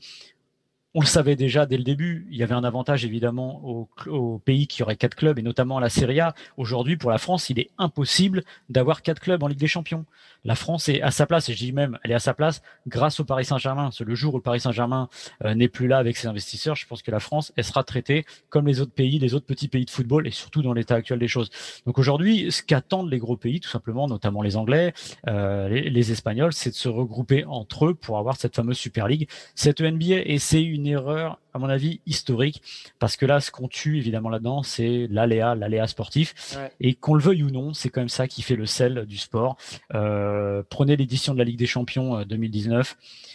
on 0.97 1.01
le 1.01 1.07
savait 1.07 1.37
déjà 1.37 1.67
dès 1.67 1.77
le 1.77 1.85
début. 1.85 2.27
Il 2.31 2.39
y 2.39 2.43
avait 2.43 2.55
un 2.55 2.65
avantage 2.65 3.05
évidemment 3.05 3.61
au, 4.07 4.39
pays 4.39 4.67
qui 4.67 4.83
aurait 4.83 4.97
quatre 4.97 5.15
clubs 5.15 5.39
et 5.39 5.43
notamment 5.43 5.79
la 5.79 5.91
Serie 5.91 6.21
A. 6.21 6.35
Aujourd'hui, 6.57 6.97
pour 6.97 7.11
la 7.11 7.19
France, 7.19 7.51
il 7.51 7.61
est 7.61 7.69
impossible 7.77 8.45
d'avoir 8.71 9.03
quatre 9.03 9.21
clubs 9.21 9.43
en 9.43 9.49
Ligue 9.49 9.59
des 9.59 9.67
Champions. 9.67 10.07
La 10.43 10.55
France 10.55 10.89
est 10.89 11.03
à 11.03 11.11
sa 11.11 11.27
place 11.27 11.51
et 11.51 11.53
je 11.53 11.59
dis 11.59 11.73
même, 11.73 11.99
elle 12.03 12.13
est 12.13 12.15
à 12.15 12.19
sa 12.19 12.33
place 12.33 12.63
grâce 12.87 13.21
au 13.21 13.25
Paris 13.25 13.45
Saint-Germain. 13.45 13.91
Le 14.01 14.15
jour 14.15 14.33
où 14.33 14.37
le 14.39 14.43
Paris 14.43 14.61
Saint-Germain 14.61 15.11
euh, 15.45 15.55
n'est 15.55 15.69
plus 15.69 15.87
là 15.87 15.99
avec 15.99 16.17
ses 16.17 16.29
investisseurs, 16.29 16.77
je 16.77 16.87
pense 16.87 17.03
que 17.03 17.11
la 17.11 17.21
France, 17.21 17.53
elle 17.57 17.65
sera 17.65 17.85
traitée 17.85 18.25
comme 18.49 18.67
les 18.67 18.81
autres 18.81 18.95
pays, 18.95 19.19
les 19.19 19.35
autres 19.35 19.45
petits 19.45 19.69
pays 19.69 19.85
de 19.85 19.91
football 19.91 20.27
et 20.27 20.31
surtout 20.31 20.63
dans 20.63 20.73
l'état 20.73 20.95
actuel 20.95 21.19
des 21.19 21.29
choses. 21.29 21.51
Donc 21.85 21.99
aujourd'hui, 21.99 22.51
ce 22.51 22.63
qu'attendent 22.63 23.11
les 23.11 23.19
gros 23.19 23.37
pays, 23.37 23.61
tout 23.61 23.69
simplement, 23.69 24.07
notamment 24.07 24.41
les 24.41 24.57
Anglais, 24.57 24.95
euh, 25.29 25.69
les, 25.69 25.91
les 25.91 26.13
Espagnols, 26.13 26.55
c'est 26.55 26.71
de 26.71 26.75
se 26.75 26.89
regrouper 26.89 27.45
entre 27.45 27.87
eux 27.87 27.95
pour 27.95 28.17
avoir 28.17 28.37
cette 28.37 28.57
fameuse 28.57 28.79
Super 28.79 29.09
League, 29.09 29.29
cette 29.55 29.83
NBA 29.83 30.23
et 30.25 30.39
c'est 30.39 30.63
une 30.63 30.86
erreur, 30.87 31.39
à 31.55 31.59
mon 31.59 31.69
avis, 31.69 32.01
historique, 32.07 32.63
parce 32.99 33.17
que 33.17 33.27
là, 33.27 33.41
ce 33.41 33.51
qu'on 33.51 33.69
tue 33.69 33.99
évidemment 33.99 34.29
là-dedans, 34.29 34.63
c'est 34.63 35.07
l'aléa, 35.11 35.55
l'aléa 35.55 35.87
sportif, 35.87 36.57
et 36.81 36.95
qu'on 36.95 37.15
le 37.15 37.23
veuille 37.23 37.43
ou 37.43 37.51
non, 37.51 37.73
c'est 37.73 37.89
quand 37.89 38.01
même 38.01 38.09
ça 38.09 38.29
qui 38.29 38.43
fait 38.43 38.57
le 38.57 38.67
sel 38.67 39.07
du 39.07 39.19
sport. 39.19 39.57
Euh, 39.95 40.63
prenez 40.69 40.97
l'édition 40.97 41.33
de 41.35 41.39
la 41.39 41.45
Ligue 41.45 41.59
des 41.59 41.67
Champions 41.67 42.23
2019 42.25 42.97
euh, 42.99 43.27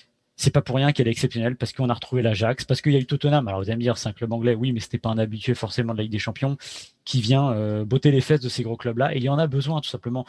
c'est 0.41 0.49
pas 0.49 0.61
pour 0.63 0.75
rien 0.75 0.91
qu'elle 0.91 1.07
est 1.07 1.11
exceptionnelle 1.11 1.55
parce 1.55 1.71
qu'on 1.71 1.89
a 1.89 1.93
retrouvé 1.93 2.23
l'Ajax, 2.23 2.65
parce 2.65 2.81
qu'il 2.81 2.93
y 2.93 2.95
a 2.95 2.99
eu 2.99 3.05
Tottenham. 3.05 3.47
Alors 3.47 3.61
vous 3.61 3.69
allez 3.69 3.77
me 3.77 3.81
dire, 3.81 3.99
c'est 3.99 4.09
un 4.09 4.13
club 4.13 4.33
anglais, 4.33 4.55
oui, 4.55 4.71
mais 4.71 4.79
c'était 4.79 4.97
pas 4.97 5.09
un 5.09 5.19
habitué 5.19 5.53
forcément 5.53 5.93
de 5.93 5.99
la 5.99 6.03
Ligue 6.03 6.11
des 6.11 6.19
Champions 6.19 6.57
qui 7.05 7.21
vient 7.21 7.51
euh, 7.51 7.85
botter 7.85 8.09
les 8.09 8.21
fesses 8.21 8.41
de 8.41 8.49
ces 8.49 8.63
gros 8.63 8.75
clubs-là. 8.75 9.13
Et 9.13 9.17
il 9.17 9.23
y 9.23 9.29
en 9.29 9.37
a 9.37 9.45
besoin 9.45 9.81
tout 9.81 9.89
simplement. 9.89 10.25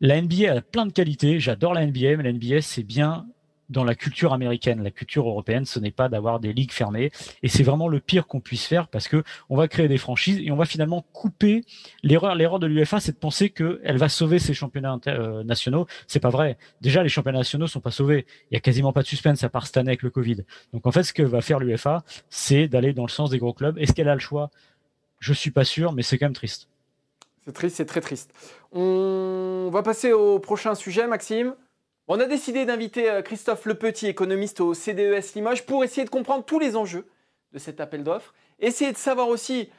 La 0.00 0.20
NBA 0.22 0.52
a 0.52 0.60
plein 0.60 0.86
de 0.86 0.92
qualités. 0.92 1.40
J'adore 1.40 1.74
la 1.74 1.84
NBA, 1.84 2.18
mais 2.18 2.22
la 2.22 2.32
NBA 2.32 2.60
c'est 2.60 2.84
bien 2.84 3.26
dans 3.68 3.84
la 3.84 3.94
culture 3.94 4.32
américaine, 4.32 4.82
la 4.82 4.90
culture 4.90 5.28
européenne, 5.28 5.64
ce 5.64 5.78
n'est 5.78 5.90
pas 5.90 6.08
d'avoir 6.08 6.40
des 6.40 6.52
ligues 6.52 6.72
fermées. 6.72 7.10
Et 7.42 7.48
c'est 7.48 7.62
vraiment 7.62 7.88
le 7.88 8.00
pire 8.00 8.26
qu'on 8.26 8.40
puisse 8.40 8.66
faire 8.66 8.88
parce 8.88 9.08
que 9.08 9.22
on 9.48 9.56
va 9.56 9.68
créer 9.68 9.88
des 9.88 9.98
franchises 9.98 10.40
et 10.42 10.50
on 10.50 10.56
va 10.56 10.64
finalement 10.64 11.04
couper 11.12 11.64
l'erreur. 12.02 12.34
L'erreur 12.34 12.58
de 12.58 12.66
l'UEFA, 12.66 13.00
c'est 13.00 13.12
de 13.12 13.18
penser 13.18 13.50
qu'elle 13.50 13.98
va 13.98 14.08
sauver 14.08 14.38
ses 14.38 14.54
championnats 14.54 14.98
euh, 15.08 15.42
nationaux. 15.44 15.86
C'est 16.06 16.20
pas 16.20 16.30
vrai. 16.30 16.58
Déjà, 16.80 17.02
les 17.02 17.08
championnats 17.08 17.38
nationaux 17.38 17.66
sont 17.66 17.80
pas 17.80 17.90
sauvés. 17.90 18.26
Il 18.50 18.54
y 18.54 18.56
a 18.56 18.60
quasiment 18.60 18.92
pas 18.92 19.02
de 19.02 19.08
suspense 19.08 19.42
à 19.44 19.48
part 19.48 19.66
cette 19.66 19.76
année 19.76 19.90
avec 19.90 20.02
le 20.02 20.10
Covid. 20.10 20.44
Donc 20.72 20.86
en 20.86 20.92
fait, 20.92 21.02
ce 21.02 21.12
que 21.12 21.22
va 21.22 21.40
faire 21.40 21.58
l'UEFA, 21.58 22.04
c'est 22.30 22.68
d'aller 22.68 22.92
dans 22.92 23.04
le 23.04 23.10
sens 23.10 23.30
des 23.30 23.38
gros 23.38 23.52
clubs. 23.52 23.78
Est-ce 23.78 23.92
qu'elle 23.92 24.08
a 24.08 24.14
le 24.14 24.20
choix? 24.20 24.50
Je 25.18 25.32
suis 25.32 25.50
pas 25.50 25.64
sûr, 25.64 25.92
mais 25.92 26.02
c'est 26.02 26.18
quand 26.18 26.26
même 26.26 26.34
triste. 26.34 26.68
C'est 27.44 27.52
triste, 27.52 27.76
c'est 27.76 27.86
très 27.86 28.00
triste. 28.00 28.32
On 28.72 29.70
va 29.72 29.82
passer 29.82 30.12
au 30.12 30.40
prochain 30.40 30.74
sujet, 30.74 31.06
Maxime. 31.06 31.54
On 32.08 32.20
a 32.20 32.26
décidé 32.26 32.64
d'inviter 32.64 33.10
euh, 33.10 33.20
Christophe 33.20 33.64
Le 33.64 33.74
Petit, 33.74 34.06
économiste 34.06 34.60
au 34.60 34.74
CDES 34.74 35.34
Limoges, 35.34 35.66
pour 35.66 35.82
essayer 35.82 36.04
de 36.04 36.10
comprendre 36.10 36.44
tous 36.44 36.60
les 36.60 36.76
enjeux 36.76 37.04
de 37.52 37.58
cet 37.58 37.80
appel 37.80 38.04
d'offres, 38.04 38.32
essayer 38.60 38.92
de 38.92 38.96
savoir 38.96 39.26
aussi 39.26 39.70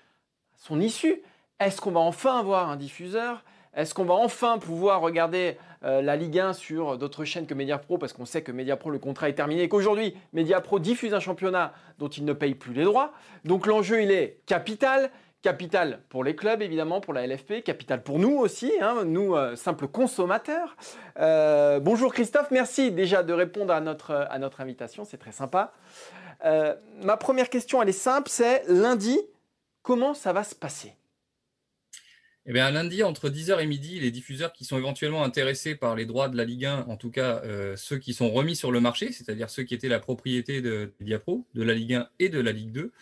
son 0.57 0.81
issue. 0.81 1.21
Est-ce 1.61 1.79
qu'on 1.79 1.91
va 1.91 2.01
enfin 2.01 2.37
avoir 2.37 2.69
un 2.69 2.75
diffuseur? 2.75 3.45
Est-ce 3.73 3.93
qu'on 3.93 4.03
va 4.03 4.15
enfin 4.15 4.57
pouvoir 4.57 4.99
regarder 4.99 5.57
euh, 5.83 6.01
la 6.01 6.17
Ligue 6.17 6.37
1 6.37 6.51
sur 6.51 6.97
d'autres 6.97 7.23
chaînes 7.23 7.47
que 7.47 7.53
Mediapro? 7.53 7.97
Parce 7.97 8.11
qu'on 8.11 8.25
sait 8.25 8.41
que 8.41 8.51
Mediapro, 8.51 8.89
le 8.89 8.99
contrat 8.99 9.29
est 9.29 9.35
terminé 9.35 9.63
et 9.63 9.69
qu'aujourd'hui, 9.69 10.13
Mediapro 10.33 10.79
diffuse 10.79 11.13
un 11.13 11.21
championnat 11.21 11.73
dont 11.97 12.09
il 12.09 12.25
ne 12.25 12.33
paye 12.33 12.55
plus 12.55 12.73
les 12.73 12.83
droits. 12.83 13.13
Donc 13.45 13.67
l'enjeu, 13.67 14.01
il 14.01 14.11
est 14.11 14.41
capital. 14.47 15.11
Capital 15.43 16.01
pour 16.09 16.23
les 16.23 16.35
clubs, 16.35 16.63
évidemment, 16.63 16.99
pour 16.99 17.13
la 17.13 17.27
LFP, 17.27 17.63
capital 17.63 18.01
pour 18.01 18.17
nous 18.17 18.35
aussi, 18.37 18.71
hein, 18.81 19.03
nous, 19.05 19.35
euh, 19.35 19.55
simples 19.55 19.87
consommateurs. 19.87 20.75
Euh, 21.19 21.79
bonjour 21.79 22.11
Christophe, 22.11 22.49
merci 22.49 22.91
déjà 22.91 23.21
de 23.21 23.33
répondre 23.33 23.71
à 23.71 23.79
notre, 23.79 24.15
à 24.31 24.39
notre 24.39 24.61
invitation, 24.61 25.05
c'est 25.05 25.19
très 25.19 25.31
sympa. 25.31 25.73
Euh, 26.43 26.73
ma 27.03 27.17
première 27.17 27.51
question, 27.51 27.83
elle 27.83 27.89
est 27.89 27.91
simple, 27.91 28.29
c'est 28.31 28.63
lundi, 28.67 29.19
comment 29.83 30.15
ça 30.15 30.33
va 30.33 30.43
se 30.43 30.55
passer? 30.55 30.93
Eh 32.47 32.53
bien, 32.53 32.71
lundi, 32.71 33.03
entre 33.03 33.29
10h 33.29 33.61
et 33.61 33.67
midi, 33.67 33.99
les 33.99 34.09
diffuseurs 34.09 34.53
qui 34.53 34.65
sont 34.65 34.77
éventuellement 34.77 35.23
intéressés 35.23 35.75
par 35.75 35.95
les 35.95 36.07
droits 36.07 36.29
de 36.29 36.37
la 36.37 36.45
Ligue 36.45 36.65
1, 36.65 36.85
en 36.87 36.95
tout 36.95 37.11
cas 37.11 37.41
ceux 37.75 37.97
qui 37.97 38.13
sont 38.13 38.31
remis 38.31 38.55
sur 38.55 38.71
le 38.71 38.79
marché, 38.79 39.11
c'est-à-dire 39.11 39.49
ceux 39.49 39.63
qui 39.63 39.73
étaient 39.75 39.89
la 39.89 39.99
propriété 39.99 40.61
de 40.61 40.93
Diapro, 41.01 41.45
de 41.55 41.63
la 41.63 41.73
Ligue 41.73 41.95
1 41.95 42.09
et 42.19 42.29
de 42.29 42.39
la 42.39 42.53
Ligue 42.53 42.71
2, 42.71 42.93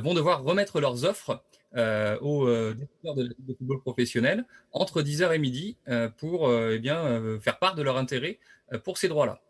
vont 0.00 0.14
devoir 0.14 0.42
remettre 0.42 0.80
leurs 0.80 1.04
offres 1.04 1.44
euh, 1.76 2.18
aux 2.20 2.48
euh, 2.48 2.74
décideurs 2.74 3.14
de, 3.14 3.24
de, 3.24 3.54
football 3.54 3.82
professionnel 3.82 4.46
entre 4.72 5.02
10h 5.02 5.34
et 5.34 5.38
midi 5.38 5.76
euh, 5.88 6.08
pour 6.08 6.50
eh 6.50 6.78
bien, 6.78 7.38
faire 7.40 7.58
part 7.58 7.74
de 7.74 7.82
leur 7.82 7.98
intérêt 7.98 8.38
pour 8.84 8.96
ces 8.96 9.08
droits-là. 9.08 9.40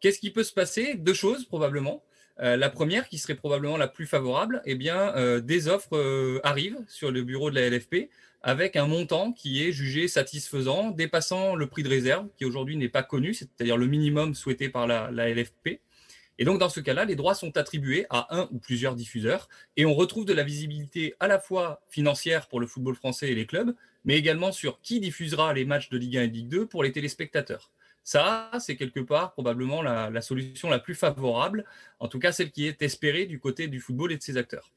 Qu'est-ce 0.00 0.20
qui 0.20 0.30
peut 0.30 0.44
se 0.44 0.52
passer? 0.52 0.94
Deux 0.94 1.14
choses 1.14 1.44
probablement. 1.46 2.02
la 2.38 2.68
première, 2.70 3.08
qui 3.08 3.18
serait 3.18 3.34
probablement 3.34 3.76
la 3.76 3.88
plus 3.88 4.06
favorable, 4.06 4.62
eh 4.66 4.74
bien, 4.74 5.40
des 5.40 5.68
offres 5.68 6.40
arrivent 6.44 6.78
sur 6.88 7.10
le 7.10 7.22
bureau 7.22 7.50
de 7.50 7.54
la 7.54 7.70
LFP 7.70 8.10
avec 8.42 8.76
un 8.76 8.86
montant 8.86 9.32
qui 9.32 9.64
est 9.64 9.72
jugé 9.72 10.06
satisfaisant, 10.06 10.90
dépassant 10.90 11.54
le 11.54 11.66
prix 11.66 11.82
de 11.82 11.88
réserve, 11.88 12.28
qui 12.36 12.44
aujourd'hui 12.44 12.76
n'est 12.76 12.88
pas 12.88 13.02
connu, 13.02 13.32
c'est-à-dire 13.32 13.76
le 13.76 13.86
minimum 13.86 14.34
souhaité 14.34 14.68
par 14.68 14.86
la 14.86 15.10
LFP. 15.30 15.80
Et 16.38 16.44
donc, 16.44 16.58
dans 16.58 16.68
ce 16.68 16.80
cas-là, 16.80 17.04
les 17.04 17.14
droits 17.14 17.34
sont 17.34 17.56
attribués 17.56 18.06
à 18.10 18.34
un 18.36 18.48
ou 18.50 18.58
plusieurs 18.58 18.94
diffuseurs 18.94 19.48
et 19.76 19.86
on 19.86 19.94
retrouve 19.94 20.24
de 20.24 20.32
la 20.32 20.42
visibilité 20.42 21.14
à 21.20 21.28
la 21.28 21.38
fois 21.38 21.82
financière 21.88 22.48
pour 22.48 22.60
le 22.60 22.66
football 22.66 22.96
français 22.96 23.30
et 23.30 23.34
les 23.34 23.46
clubs, 23.46 23.74
mais 24.04 24.16
également 24.16 24.52
sur 24.52 24.80
qui 24.80 25.00
diffusera 25.00 25.52
les 25.52 25.64
matchs 25.64 25.90
de 25.90 25.98
Ligue 25.98 26.16
1 26.16 26.22
et 26.22 26.26
Ligue 26.26 26.48
2 26.48 26.66
pour 26.66 26.82
les 26.82 26.92
téléspectateurs. 26.92 27.70
Ça, 28.02 28.50
c'est 28.60 28.76
quelque 28.76 29.00
part 29.00 29.32
probablement 29.32 29.80
la, 29.80 30.20
solution 30.20 30.68
la 30.68 30.78
plus 30.78 30.94
favorable, 30.94 31.64
en 32.00 32.08
tout 32.08 32.18
cas 32.18 32.32
celle 32.32 32.50
qui 32.50 32.66
est 32.66 32.82
espérée 32.82 33.24
du 33.24 33.38
côté 33.40 33.66
du 33.66 33.80
football 33.80 34.12
et 34.12 34.18
de 34.18 34.22
ses 34.22 34.36
acteurs. 34.36 34.72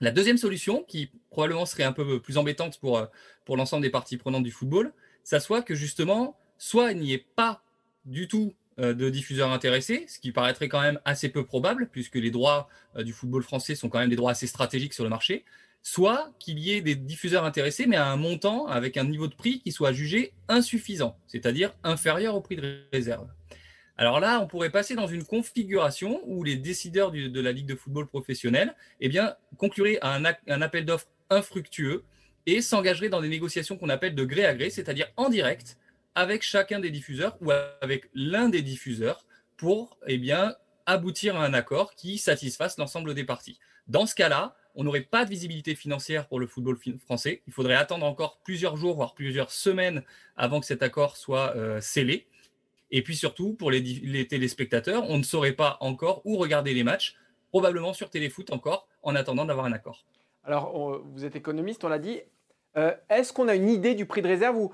La 0.00 0.10
deuxième 0.10 0.38
solution, 0.38 0.82
qui 0.82 1.10
probablement 1.30 1.66
serait 1.66 1.84
un 1.84 1.92
peu 1.92 2.20
plus 2.20 2.38
embêtante 2.38 2.80
pour, 2.80 2.98
euh, 2.98 3.06
l'ensemble 3.48 3.82
des 3.82 3.90
parties 3.90 4.16
prenantes 4.16 4.44
du 4.44 4.50
football, 4.50 4.92
ça 5.24 5.40
soit 5.40 5.62
que 5.62 5.74
justement, 5.74 6.38
soit 6.56 6.92
il 6.92 7.00
n'y 7.00 7.12
ait 7.12 7.26
pas 7.36 7.62
du 8.06 8.28
tout 8.28 8.54
de 8.78 9.08
diffuseurs 9.08 9.52
intéressés, 9.52 10.04
ce 10.08 10.18
qui 10.18 10.32
paraîtrait 10.32 10.68
quand 10.68 10.80
même 10.80 10.98
assez 11.04 11.28
peu 11.28 11.44
probable, 11.44 11.88
puisque 11.92 12.16
les 12.16 12.30
droits 12.30 12.68
euh, 12.96 13.04
du 13.04 13.12
football 13.12 13.42
français 13.42 13.74
sont 13.74 13.88
quand 13.88 14.00
même 14.00 14.10
des 14.10 14.16
droits 14.16 14.32
assez 14.32 14.46
stratégiques 14.46 14.94
sur 14.94 15.04
le 15.04 15.10
marché, 15.10 15.44
soit 15.82 16.32
qu'il 16.38 16.58
y 16.58 16.72
ait 16.72 16.80
des 16.80 16.94
diffuseurs 16.94 17.44
intéressés, 17.44 17.86
mais 17.86 17.96
à 17.96 18.06
un 18.06 18.16
montant 18.16 18.66
avec 18.66 18.96
un 18.96 19.04
niveau 19.04 19.28
de 19.28 19.34
prix 19.34 19.60
qui 19.60 19.70
soit 19.70 19.92
jugé 19.92 20.32
insuffisant, 20.48 21.16
c'est-à-dire 21.26 21.74
inférieur 21.84 22.34
au 22.34 22.40
prix 22.40 22.56
de 22.56 22.80
réserve. 22.92 23.28
Alors 23.96 24.18
là, 24.18 24.40
on 24.40 24.48
pourrait 24.48 24.70
passer 24.70 24.96
dans 24.96 25.06
une 25.06 25.24
configuration 25.24 26.20
où 26.24 26.42
les 26.42 26.56
décideurs 26.56 27.12
de 27.12 27.40
la 27.40 27.52
Ligue 27.52 27.66
de 27.66 27.76
football 27.76 28.08
professionnelle 28.08 28.74
eh 29.00 29.08
bien, 29.08 29.36
concluraient 29.56 30.00
un, 30.02 30.24
un 30.24 30.62
appel 30.62 30.84
d'offres 30.84 31.06
infructueux 31.30 32.02
et 32.46 32.60
s'engageraient 32.60 33.08
dans 33.08 33.20
des 33.20 33.28
négociations 33.28 33.76
qu'on 33.76 33.88
appelle 33.88 34.14
de 34.14 34.24
gré 34.24 34.44
à 34.44 34.54
gré, 34.54 34.70
c'est-à-dire 34.70 35.06
en 35.16 35.28
direct, 35.28 35.78
avec 36.14 36.42
chacun 36.42 36.80
des 36.80 36.90
diffuseurs 36.90 37.36
ou 37.40 37.50
avec 37.80 38.08
l'un 38.14 38.48
des 38.48 38.62
diffuseurs 38.62 39.26
pour 39.56 39.98
eh 40.06 40.18
bien, 40.18 40.54
aboutir 40.86 41.36
à 41.36 41.44
un 41.44 41.54
accord 41.54 41.94
qui 41.94 42.18
satisfasse 42.18 42.78
l'ensemble 42.78 43.14
des 43.14 43.24
parties. 43.24 43.58
Dans 43.86 44.06
ce 44.06 44.14
cas-là, 44.14 44.56
on 44.74 44.84
n'aurait 44.84 45.02
pas 45.02 45.24
de 45.24 45.30
visibilité 45.30 45.74
financière 45.74 46.26
pour 46.26 46.40
le 46.40 46.46
football 46.46 46.76
français. 47.04 47.42
Il 47.46 47.52
faudrait 47.52 47.76
attendre 47.76 48.06
encore 48.06 48.40
plusieurs 48.44 48.76
jours, 48.76 48.96
voire 48.96 49.14
plusieurs 49.14 49.50
semaines 49.50 50.02
avant 50.36 50.60
que 50.60 50.66
cet 50.66 50.82
accord 50.82 51.16
soit 51.16 51.54
euh, 51.56 51.80
scellé. 51.80 52.26
Et 52.90 53.02
puis 53.02 53.16
surtout, 53.16 53.54
pour 53.54 53.70
les, 53.70 54.26
téléspectateurs, 54.26 55.08
on 55.08 55.18
ne 55.18 55.22
saurait 55.22 55.52
pas 55.52 55.76
encore 55.80 56.22
où 56.24 56.36
regarder 56.36 56.74
les 56.74 56.84
matchs, 56.84 57.16
probablement 57.50 57.92
sur 57.92 58.10
Téléfoot 58.10 58.50
encore, 58.52 58.88
en 59.02 59.14
attendant 59.14 59.44
d'avoir 59.44 59.66
un 59.66 59.72
accord. 59.72 60.04
Alors, 60.44 61.02
vous 61.04 61.24
êtes 61.24 61.36
économiste, 61.36 61.84
on 61.84 61.88
l'a 61.88 61.98
dit. 61.98 62.20
Euh, 62.76 62.94
est-ce 63.08 63.32
qu'on 63.32 63.48
a 63.48 63.54
une 63.54 63.68
idée 63.68 63.94
du 63.94 64.06
prix 64.06 64.22
de 64.22 64.28
réserve 64.28 64.56
ou 64.56 64.72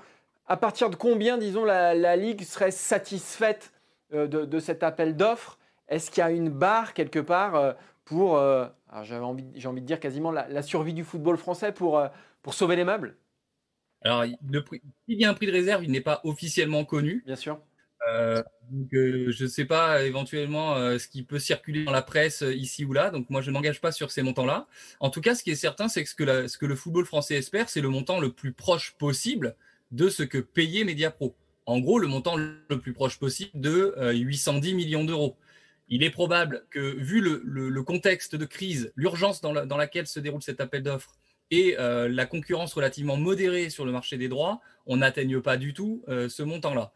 à 0.51 0.57
partir 0.57 0.89
de 0.89 0.97
combien, 0.97 1.37
disons, 1.37 1.63
la, 1.63 2.15
Ligue 2.17 2.43
serait 2.43 2.71
satisfaite 2.71 3.71
euh, 4.13 4.27
de, 4.27 4.59
cet 4.59 4.83
appel 4.83 5.15
d'offres? 5.15 5.57
Est-ce 5.87 6.11
qu'il 6.11 6.19
y 6.19 6.23
a 6.23 6.31
une 6.31 6.49
barre 6.49 6.93
quelque 6.93 7.19
part 7.19 7.55
euh, 7.55 7.71
pour, 8.03 8.37
j'ai 9.03 9.15
envie, 9.15 9.45
envie, 9.65 9.81
de 9.81 9.85
dire 9.85 10.01
quasiment 10.01 10.31
la, 10.31 10.61
survie 10.61 10.93
du 10.93 11.05
football 11.05 11.37
français 11.37 11.71
pour, 11.71 12.03
pour 12.41 12.53
sauver 12.53 12.75
les 12.75 12.83
meubles? 12.83 13.15
Alors, 14.01 14.23
s'il 14.23 14.81
y 15.07 15.23
a 15.23 15.29
un 15.29 15.33
prix 15.33 15.47
de 15.47 15.53
réserve, 15.53 15.85
il 15.85 15.91
n'est 15.91 16.01
pas 16.01 16.19
officiellement 16.25 16.83
connu. 16.83 17.23
Bien 17.25 17.37
sûr. 17.37 17.61
Euh, 18.09 18.41
euh, 18.93 19.31
je 19.31 19.43
ne 19.43 19.49
sais 19.49 19.65
pas 19.65 20.03
éventuellement 20.03 20.75
euh, 20.75 20.97
ce 20.97 21.07
qui 21.07 21.23
peut 21.23 21.39
circuler 21.39 21.83
dans 21.83 21.91
la 21.91 22.01
presse 22.01 22.43
ici 22.55 22.83
ou 22.83 22.93
là. 22.93 23.09
Donc 23.09 23.29
moi, 23.29 23.41
je 23.41 23.49
ne 23.49 23.53
m'engage 23.53 23.81
pas 23.81 23.91
sur 23.91 24.11
ces 24.11 24.23
montants-là. 24.23 24.67
En 24.99 25.09
tout 25.09 25.21
cas, 25.21 25.35
ce 25.35 25.43
qui 25.43 25.51
est 25.51 25.55
certain, 25.55 25.87
c'est 25.87 26.03
que 26.03 26.09
ce 26.09 26.15
que, 26.15 26.47
ce 26.47 26.57
que 26.57 26.65
le 26.65 26.75
football 26.75 27.05
français 27.05 27.35
espère, 27.35 27.69
c'est 27.69 27.81
le 27.81 27.89
montant 27.89 28.19
le 28.19 28.31
plus 28.31 28.53
proche 28.53 28.95
possible 28.97 29.55
de 29.91 30.09
ce 30.09 30.23
que 30.23 30.37
payait 30.37 30.83
Mediapro. 30.83 31.35
En 31.65 31.79
gros, 31.79 31.99
le 31.99 32.07
montant 32.07 32.35
le 32.35 32.79
plus 32.79 32.93
proche 32.93 33.19
possible 33.19 33.51
de 33.53 33.93
810 34.13 34.73
millions 34.73 35.03
d'euros. 35.03 35.37
Il 35.89 36.03
est 36.03 36.09
probable 36.09 36.65
que, 36.69 36.79
vu 36.79 37.21
le, 37.21 37.83
contexte 37.83 38.35
de 38.35 38.45
crise, 38.45 38.91
l'urgence 38.95 39.41
dans, 39.41 39.77
laquelle 39.77 40.07
se 40.07 40.19
déroule 40.19 40.41
cet 40.41 40.59
appel 40.59 40.83
d'offres 40.83 41.15
et 41.51 41.75
la 41.77 42.25
concurrence 42.25 42.73
relativement 42.73 43.15
modérée 43.15 43.69
sur 43.69 43.85
le 43.85 43.91
marché 43.91 44.17
des 44.17 44.27
droits, 44.27 44.59
on 44.87 44.97
n'atteigne 44.97 45.39
pas 45.39 45.57
du 45.57 45.73
tout 45.73 46.03
ce 46.07 46.41
montant-là. 46.41 46.91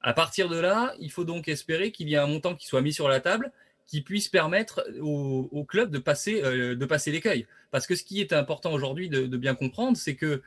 À 0.00 0.12
partir 0.12 0.50
de 0.50 0.58
là, 0.58 0.94
il 1.00 1.10
faut 1.10 1.24
donc 1.24 1.48
espérer 1.48 1.90
qu'il 1.90 2.10
y 2.10 2.14
ait 2.14 2.18
un 2.18 2.26
montant 2.26 2.54
qui 2.54 2.66
soit 2.66 2.82
mis 2.82 2.92
sur 2.92 3.08
la 3.08 3.20
table 3.20 3.52
qui 3.86 4.02
puisse 4.02 4.28
permettre 4.28 4.86
au, 5.00 5.64
club 5.64 5.94
euh, 5.94 6.74
de 6.74 6.84
passer 6.86 7.10
l'écueil. 7.10 7.46
Parce 7.70 7.86
que 7.86 7.94
ce 7.94 8.04
qui 8.04 8.20
est 8.20 8.32
important 8.32 8.72
aujourd'hui 8.72 9.08
de, 9.08 9.36
bien 9.36 9.54
comprendre, 9.54 9.96
c'est 9.96 10.14
que 10.14 10.42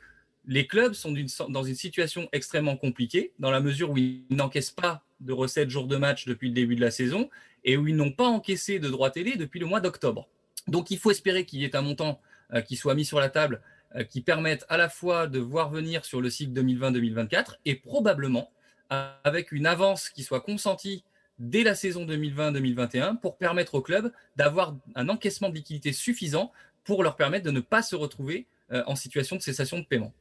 les 0.48 0.66
clubs 0.66 0.94
sont 0.94 1.14
dans 1.50 1.62
une 1.62 1.74
situation 1.74 2.26
extrêmement 2.32 2.76
compliquée, 2.76 3.32
dans 3.38 3.50
la 3.50 3.60
mesure 3.60 3.90
où 3.90 3.98
ils 3.98 4.24
n'encaissent 4.30 4.70
pas 4.70 5.04
de 5.20 5.32
recettes 5.34 5.68
jour 5.68 5.86
de 5.86 5.96
match 5.96 6.26
depuis 6.26 6.48
le 6.48 6.54
début 6.54 6.74
de 6.74 6.80
la 6.80 6.90
saison 6.90 7.28
et 7.64 7.76
où 7.76 7.86
ils 7.86 7.94
n'ont 7.94 8.12
pas 8.12 8.26
encaissé 8.26 8.78
de 8.78 8.88
droits 8.88 9.10
télé 9.10 9.36
depuis 9.36 9.60
le 9.60 9.66
mois 9.66 9.80
d'octobre. 9.80 10.26
Donc 10.66 10.90
il 10.90 10.98
faut 10.98 11.10
espérer 11.10 11.44
qu'il 11.44 11.60
y 11.60 11.64
ait 11.64 11.76
un 11.76 11.82
montant 11.82 12.20
euh, 12.54 12.62
qui 12.62 12.76
soit 12.76 12.94
mis 12.94 13.04
sur 13.04 13.20
la 13.20 13.28
table 13.28 13.60
euh, 13.94 14.04
qui 14.04 14.22
permette 14.22 14.64
à 14.70 14.78
la 14.78 14.88
fois 14.88 15.26
de 15.26 15.38
voir 15.38 15.68
venir 15.68 16.06
sur 16.06 16.22
le 16.22 16.30
cycle 16.30 16.52
2020-2024 16.52 17.56
et 17.66 17.74
probablement 17.74 18.50
avec 18.88 19.52
une 19.52 19.66
avance 19.66 20.08
qui 20.08 20.22
soit 20.22 20.40
consentie 20.40 21.04
dès 21.38 21.62
la 21.62 21.74
saison 21.74 22.06
2020-2021 22.06 23.18
pour 23.20 23.36
permettre 23.36 23.74
au 23.74 23.82
club 23.82 24.12
d'avoir 24.36 24.74
un 24.94 25.10
encaissement 25.10 25.50
de 25.50 25.56
liquidité 25.56 25.92
suffisant 25.92 26.52
pour 26.84 27.02
leur 27.02 27.16
permettre 27.16 27.44
de 27.44 27.50
ne 27.50 27.60
pas 27.60 27.82
se 27.82 27.96
retrouver 27.96 28.46
euh, 28.72 28.82
en 28.86 28.96
situation 28.96 29.36
de 29.36 29.42
cessation 29.42 29.78
de 29.78 29.84
paiement. 29.84 30.14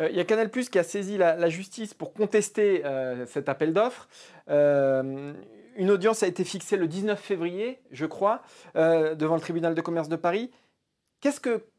Euh, 0.00 0.08
il 0.10 0.16
y 0.16 0.20
a 0.20 0.24
Canal 0.24 0.50
Plus 0.50 0.68
qui 0.68 0.78
a 0.78 0.84
saisi 0.84 1.16
la, 1.16 1.48
justice 1.48 1.94
pour 1.94 2.12
contester 2.12 2.84
euh, 2.84 3.26
cet 3.26 3.48
appel 3.48 3.72
d'offres. 3.72 4.08
une 4.48 5.90
audience 5.90 6.22
a 6.22 6.26
été 6.26 6.44
fixée 6.44 6.76
le 6.76 6.88
19 6.88 7.20
février, 7.20 7.78
je 7.90 8.06
crois, 8.06 8.42
devant 8.74 9.34
le 9.34 9.40
tribunal 9.40 9.74
de 9.74 9.80
commerce 9.80 10.08
de 10.08 10.16
Paris. 10.16 10.50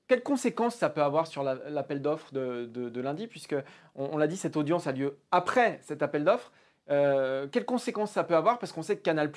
Quelles 0.07 0.23
conséquences 0.23 0.75
ça 0.75 0.89
peut 0.89 1.01
avoir 1.01 1.27
sur 1.27 1.43
l'appel 1.43 2.01
d'offres 2.01 2.31
de, 2.33 3.01
lundi, 3.01 3.27
puisque 3.27 3.55
on, 3.95 4.17
l'a 4.17 4.27
dit, 4.27 4.37
cette 4.37 4.55
audience 4.55 4.87
a 4.87 4.91
lieu 4.91 5.17
après 5.31 5.79
cet 5.83 6.01
appel 6.01 6.23
d'offres. 6.23 6.51
Euh, 6.89 7.47
quelles 7.47 7.65
conséquences 7.65 8.11
ça 8.11 8.23
peut 8.23 8.35
avoir 8.35 8.59
Parce 8.59 8.71
qu'on 8.71 8.83
sait 8.83 8.95
que 8.97 9.01
Canal 9.01 9.31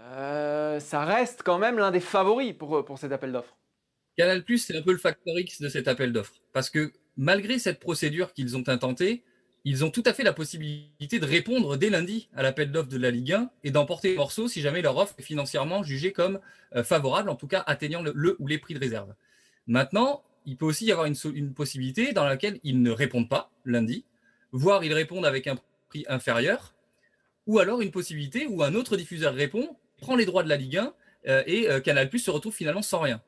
euh, 0.00 0.80
ça 0.80 1.04
reste 1.04 1.42
quand 1.42 1.58
même 1.58 1.76
l'un 1.76 1.90
des 1.90 2.00
favoris 2.00 2.54
pour, 2.54 2.84
pour 2.84 2.98
cet 2.98 3.12
appel 3.12 3.32
d'offres. 3.32 3.56
Canal 4.16 4.42
c'est 4.56 4.76
un 4.76 4.82
peu 4.82 4.92
le 4.92 4.98
facteur 4.98 5.38
X 5.38 5.60
de 5.60 5.68
cet 5.68 5.86
appel 5.86 6.12
d'offres. 6.12 6.34
Parce 6.52 6.70
que 6.70 6.92
malgré 7.18 7.58
cette 7.58 7.80
procédure 7.80 8.32
qu'ils 8.32 8.56
ont 8.56 8.66
intentée, 8.68 9.22
ils 9.64 9.84
ont 9.84 9.90
tout 9.90 10.04
à 10.06 10.14
fait 10.14 10.22
la 10.22 10.32
possibilité 10.32 11.18
de 11.18 11.26
répondre 11.26 11.76
dès 11.76 11.90
lundi 11.90 12.28
à 12.34 12.42
l'appel 12.42 12.70
d'offres 12.70 12.88
de 12.88 12.96
la 12.96 13.10
Ligue 13.10 13.32
1 13.32 13.50
et 13.64 13.70
d'emporter 13.70 14.14
morceau 14.14 14.48
si 14.48 14.62
jamais 14.62 14.80
leur 14.80 14.96
offre 14.96 15.14
est 15.18 15.22
financièrement 15.22 15.82
jugée 15.82 16.12
comme 16.12 16.40
euh, 16.74 16.84
favorable, 16.84 17.28
en 17.28 17.34
tout 17.34 17.48
cas 17.48 17.64
atteignant 17.66 18.02
le 18.02 18.36
ou 18.38 18.46
les 18.46 18.58
prix 18.58 18.72
de 18.72 18.78
réserve. 18.78 19.12
Maintenant, 19.66 20.22
il 20.46 20.56
peut 20.56 20.64
aussi 20.64 20.86
y 20.86 20.92
avoir 20.92 21.06
une, 21.06 21.52
possibilité 21.52 22.12
dans 22.12 22.24
laquelle 22.24 22.58
ils 22.62 22.80
ne 22.80 22.90
répondent 22.90 23.28
pas 23.28 23.50
lundi, 23.66 24.04
voire 24.52 24.84
ils 24.84 24.94
répondent 24.94 25.26
avec 25.26 25.46
un 25.48 25.56
prix 25.88 26.06
inférieur, 26.08 26.74
ou 27.46 27.58
alors 27.58 27.82
une 27.82 27.90
possibilité 27.90 28.46
où 28.46 28.62
un 28.62 28.74
autre 28.74 28.96
diffuseur 28.96 29.34
répond, 29.34 29.76
prend 29.98 30.16
les 30.16 30.24
droits 30.24 30.44
de 30.44 30.48
la 30.48 30.56
Ligue 30.56 30.78
1 30.78 30.94
euh, 31.26 31.42
et 31.46 31.68
euh, 31.68 31.80
Canal 31.80 32.08
Plus 32.08 32.20
se 32.20 32.30
retrouve 32.30 32.54
finalement 32.54 32.82
sans 32.82 33.00
rien. 33.00 33.20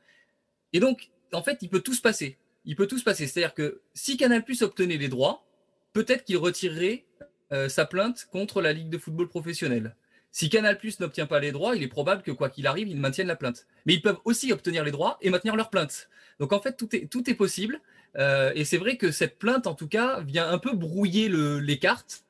Et 0.72 0.81
donc, 0.81 1.11
en 1.33 1.42
fait, 1.42 1.59
il 1.61 1.68
peut 1.68 1.81
tout 1.81 1.94
se 1.94 2.00
passer. 2.00 2.38
Il 2.64 2.77
peut 2.77 2.87
tout 2.87 2.99
se 2.99 3.05
passer. 3.05 3.27
C'est-à-dire 3.27 3.55
que 3.55 3.81
si 3.94 4.16
Canal 4.16 4.44
Plus 4.44 4.62
obtenait 4.62 4.96
les 4.96 5.09
droits, 5.09 5.46
peut-être 5.92 6.25
qu'il 6.25 6.37
retirerait 6.37 7.05
euh, 7.53 7.68
sa 7.68 7.85
plainte 7.85 8.29
contre 8.31 8.61
la 8.61 8.73
Ligue 8.73 8.90
de 8.90 8.99
football 8.99 9.29
professionnel. 9.29 9.96
Si 10.33 10.49
Canal 10.49 10.79
Plus 10.79 11.01
n'obtient 11.01 11.27
pas 11.27 11.40
les 11.40 11.51
droits, 11.51 11.75
il 11.75 11.83
est 11.83 11.88
probable 11.88 12.23
que 12.23 12.31
quoi 12.31 12.49
qu'il 12.51 12.66
arrive, 12.66 12.88
ils 12.88 13.01
maintiennent 13.01 13.27
la 13.27 13.37
plainte. 13.37 13.66
Mais 13.87 13.94
ils 13.94 14.03
peuvent 14.03 14.20
aussi 14.25 14.53
obtenir 14.53 14.85
les 14.85 14.92
droits 14.92 15.18
et 15.20 15.31
maintenir 15.31 15.57
leur 15.57 15.70
plainte. 15.70 16.09
Donc 16.38 16.53
en 16.53 16.61
fait, 16.61 16.77
tout 16.77 16.94
est, 16.94 17.07
tout 17.11 17.29
est 17.29 17.35
possible. 17.35 17.81
Euh, 18.16 18.53
et 18.55 18.64
c'est 18.64 18.79
vrai 18.79 18.96
que 18.96 19.11
cette 19.11 19.38
plainte, 19.38 19.66
en 19.66 19.75
tout 19.75 19.88
cas, 19.88 20.20
vient 20.20 20.49
un 20.49 20.59
peu 20.59 20.73
brouiller 20.73 21.29
les 21.29 21.79
cartes 21.79 22.25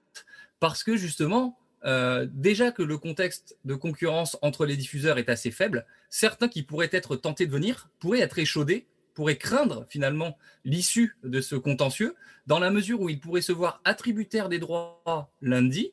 parce 0.59 0.85
que 0.85 0.97
justement, 0.97 1.59
euh, 1.85 2.27
déjà 2.31 2.73
que 2.73 2.83
le 2.83 2.99
contexte 2.99 3.57
de 3.64 3.75
concurrence 3.75 4.38
entre 4.43 4.66
les 4.66 4.77
diffuseurs 4.77 5.19
est 5.19 5.29
assez 5.29 5.51
faible, 5.51 5.87
certains 6.11 6.49
qui 6.49 6.62
pourraient 6.62 6.90
être 6.93 7.16
tentés 7.16 7.47
de 7.47 7.53
venir 7.53 7.90
pourraient 7.99 8.21
être 8.21 8.38
échaudés, 8.38 8.87
pourraient 9.14 9.38
craindre 9.38 9.87
finalement 9.88 10.37
l'issue 10.64 11.16
de 11.23 11.40
ce 11.40 11.57
contentieux, 11.57 12.14
dans 12.46 12.59
la 12.59 12.70
mesure 12.70 13.01
où 13.01 13.09
ils 13.09 13.20
pourraient 13.20 13.42
se 13.42 13.53
voir 13.53 13.81
attributaires 13.85 14.49
des 14.49 14.59
droits 14.59 15.31
lundi, 15.40 15.92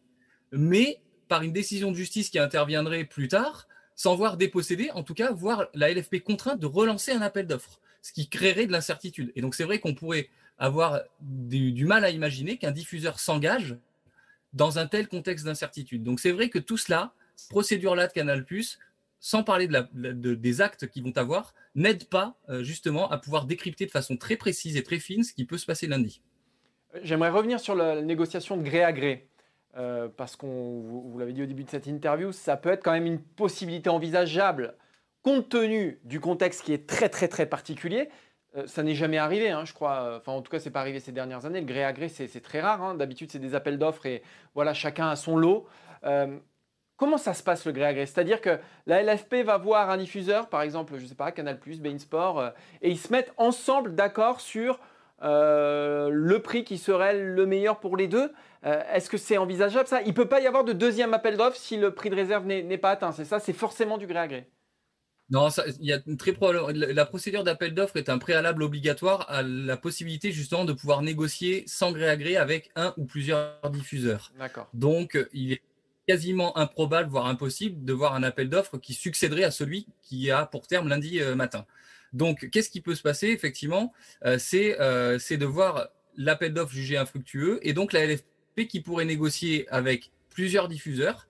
mais 0.51 1.01
par 1.27 1.43
une 1.43 1.53
décision 1.53 1.91
de 1.91 1.95
justice 1.95 2.29
qui 2.29 2.39
interviendrait 2.39 3.03
plus 3.03 3.27
tard, 3.27 3.67
sans 3.95 4.15
voir 4.15 4.37
déposséder, 4.37 4.91
en 4.91 5.03
tout 5.03 5.13
cas, 5.13 5.31
voir 5.31 5.67
la 5.73 5.91
LFP 5.91 6.23
contrainte 6.23 6.59
de 6.59 6.67
relancer 6.67 7.11
un 7.11 7.21
appel 7.21 7.47
d'offres 7.47 7.79
ce 8.07 8.13
qui 8.13 8.29
créerait 8.29 8.67
de 8.67 8.71
l'incertitude. 8.71 9.33
Et 9.35 9.41
donc 9.41 9.53
c'est 9.53 9.65
vrai 9.65 9.79
qu'on 9.79 9.93
pourrait 9.93 10.29
avoir 10.57 11.01
du, 11.19 11.85
mal 11.85 12.05
à 12.05 12.09
imaginer 12.09 12.57
qu'un 12.57 12.71
diffuseur 12.71 13.19
s'engage 13.19 13.75
dans 14.53 14.79
un 14.79 14.87
tel 14.87 15.09
contexte 15.09 15.45
d'incertitude. 15.45 16.03
Donc 16.03 16.21
c'est 16.21 16.31
vrai 16.31 16.49
que 16.49 16.57
tout 16.57 16.77
cela, 16.77 17.13
procédure-là 17.49 18.07
de 18.07 18.13
Canal+, 18.13 18.45
sans 19.19 19.43
parler 19.43 19.67
de 19.67 20.35
des 20.35 20.61
actes 20.61 20.87
qu'ils 20.87 21.03
vont 21.03 21.15
avoir, 21.15 21.53
n'aide 21.75 22.07
pas 22.09 22.37
euh, 22.49 22.63
justement 22.63 23.09
à 23.09 23.17
pouvoir 23.17 23.45
décrypter 23.45 23.85
de 23.85 23.91
façon 23.91 24.17
très 24.17 24.37
précise 24.37 24.77
et 24.77 24.83
très 24.83 24.99
fine 24.99 25.23
ce 25.23 25.33
qui 25.33 25.45
peut 25.45 25.57
se 25.57 25.65
passer 25.65 25.87
lundi. 25.87 26.21
J'aimerais 27.03 27.29
revenir 27.29 27.59
sur 27.59 27.75
la 27.75 28.01
négociation 28.01 28.57
de 28.57 28.63
gré 28.63 28.83
à 28.83 28.93
gré. 28.93 29.29
Euh, 29.75 30.07
parce 30.07 30.35
qu'on, 30.35 30.81
vous 30.81 31.19
l'avez 31.19 31.33
dit 31.33 31.43
au 31.43 31.45
début 31.45 31.63
de 31.63 31.69
cette 31.69 31.85
interview, 31.85 32.31
ça 32.31 32.57
peut 32.57 32.69
être 32.69 32.83
quand 32.83 32.93
même 32.93 33.05
une 33.05 33.21
possibilité 33.21 33.89
envisageable 33.89 34.75
compte 35.21 35.49
tenu 35.49 35.99
du 36.03 36.19
contexte 36.19 36.63
qui 36.63 36.73
est 36.73 36.87
très 36.87 37.09
très 37.09 37.27
très 37.27 37.45
particulier, 37.45 38.09
euh, 38.55 38.65
ça 38.65 38.81
n'est 38.81 38.95
jamais 38.95 39.17
arrivé, 39.17 39.49
hein, 39.49 39.65
je 39.65 39.73
crois. 39.73 40.17
Enfin, 40.17 40.31
en 40.31 40.41
tout 40.41 40.49
cas, 40.49 40.59
c'est 40.59 40.71
pas 40.71 40.79
arrivé 40.79 40.99
ces 40.99 41.11
dernières 41.11 41.45
années. 41.45 41.59
Le 41.59 41.65
gré 41.65 41.83
à 41.83 41.93
gré, 41.93 42.07
c'est 42.09 42.41
très 42.41 42.61
rare. 42.61 42.81
Hein. 42.81 42.95
D'habitude, 42.95 43.31
c'est 43.31 43.39
des 43.39 43.53
appels 43.53 43.77
d'offres 43.77 44.05
et 44.05 44.23
voilà, 44.55 44.73
chacun 44.73 45.09
a 45.09 45.15
son 45.15 45.37
lot. 45.37 45.67
Comment 46.97 47.19
ça 47.19 47.35
se 47.35 47.43
passe 47.43 47.65
le 47.65 47.71
gré 47.71 47.85
à 47.85 47.93
gré 47.93 48.07
C'est-à-dire 48.07 48.41
que 48.41 48.57
la 48.87 49.03
LFP 49.03 49.45
va 49.45 49.59
voir 49.59 49.91
un 49.91 49.97
diffuseur, 49.97 50.49
par 50.49 50.63
exemple, 50.63 50.95
je 50.97 51.03
ne 51.03 51.07
sais 51.07 51.15
pas, 51.15 51.31
Canal+, 51.31 51.59
Bein 51.79 51.99
Sport, 51.99 52.39
euh, 52.39 52.49
et 52.81 52.89
ils 52.89 52.97
se 52.97 53.11
mettent 53.11 53.31
ensemble 53.37 53.93
d'accord 53.93 54.41
sur 54.41 54.79
euh, 55.21 56.09
le 56.11 56.41
prix 56.41 56.63
qui 56.63 56.79
serait 56.79 57.15
le 57.15 57.45
meilleur 57.45 57.79
pour 57.79 57.97
les 57.97 58.07
deux. 58.07 58.31
Euh, 58.65 58.81
est-ce 58.91 59.11
que 59.11 59.17
c'est 59.17 59.37
envisageable 59.37 59.87
ça? 59.87 60.01
Il 60.01 60.09
ne 60.09 60.13
peut 60.13 60.27
pas 60.27 60.41
y 60.41 60.47
avoir 60.47 60.63
de 60.63 60.73
deuxième 60.73 61.13
appel 61.13 61.37
d'offres 61.37 61.57
si 61.57 61.77
le 61.77 61.93
prix 61.93 62.09
de 62.09 62.15
réserve 62.15 62.47
n'est 62.47 62.77
pas 62.79 62.89
atteint. 62.89 63.11
C'est 63.11 63.25
ça, 63.25 63.39
c'est 63.39 63.53
forcément 63.53 63.99
du 63.99 64.07
gré 64.07 64.17
à 64.17 64.27
gré. 64.27 64.49
Non, 65.29 65.49
il 65.81 65.85
y 65.85 65.93
a 65.93 65.99
très 66.17 66.33
La 66.73 67.05
procédure 67.05 67.43
d'appel 67.43 67.73
d'offres 67.73 67.97
est 67.97 68.09
un 68.09 68.17
préalable 68.17 68.63
obligatoire 68.63 69.25
à 69.29 69.43
la 69.43 69.75
possibilité 69.75 70.31
justement 70.31 70.63
de 70.63 70.71
pouvoir 70.71 71.01
négocier 71.01 71.63
sans 71.67 71.91
gré 71.91 72.07
à 72.07 72.15
gré 72.15 72.37
avec 72.37 72.71
un 72.75 72.93
ou 72.97 73.05
plusieurs 73.05 73.69
diffuseurs. 73.69 74.31
D'accord. 74.39 74.69
Donc, 74.73 75.19
il 75.33 75.51
est 75.51 75.61
quasiment 76.07 76.57
improbable, 76.57 77.09
voire 77.09 77.27
impossible, 77.27 77.83
de 77.83 77.93
voir 77.93 78.15
un 78.15 78.23
appel 78.23 78.49
d'offres 78.49 78.77
qui 78.77 78.93
succéderait 78.93 79.43
à 79.43 79.51
celui 79.51 79.87
qui 80.01 80.31
a 80.31 80.45
pour 80.45 80.65
terme 80.65 80.87
lundi 80.87 81.19
euh, 81.19 81.35
matin. 81.35 81.65
Donc, 82.13 82.49
qu'est-ce 82.49 82.69
qui 82.69 82.81
peut 82.81 82.95
se 82.95 83.01
passer 83.01 83.27
Effectivement, 83.27 83.93
euh, 84.25 84.37
euh, 84.53 85.19
c'est 85.19 85.37
de 85.37 85.45
voir 85.45 85.89
l'appel 86.15 86.53
d'offres 86.53 86.73
jugé 86.73 86.97
infructueux 86.97 87.59
et 87.61 87.73
donc 87.73 87.93
la 87.93 88.05
LFP 88.05 88.67
qui 88.67 88.79
pourrait 88.79 89.05
négocier 89.05 89.67
avec 89.69 90.11
plusieurs 90.29 90.67
diffuseurs 90.67 91.27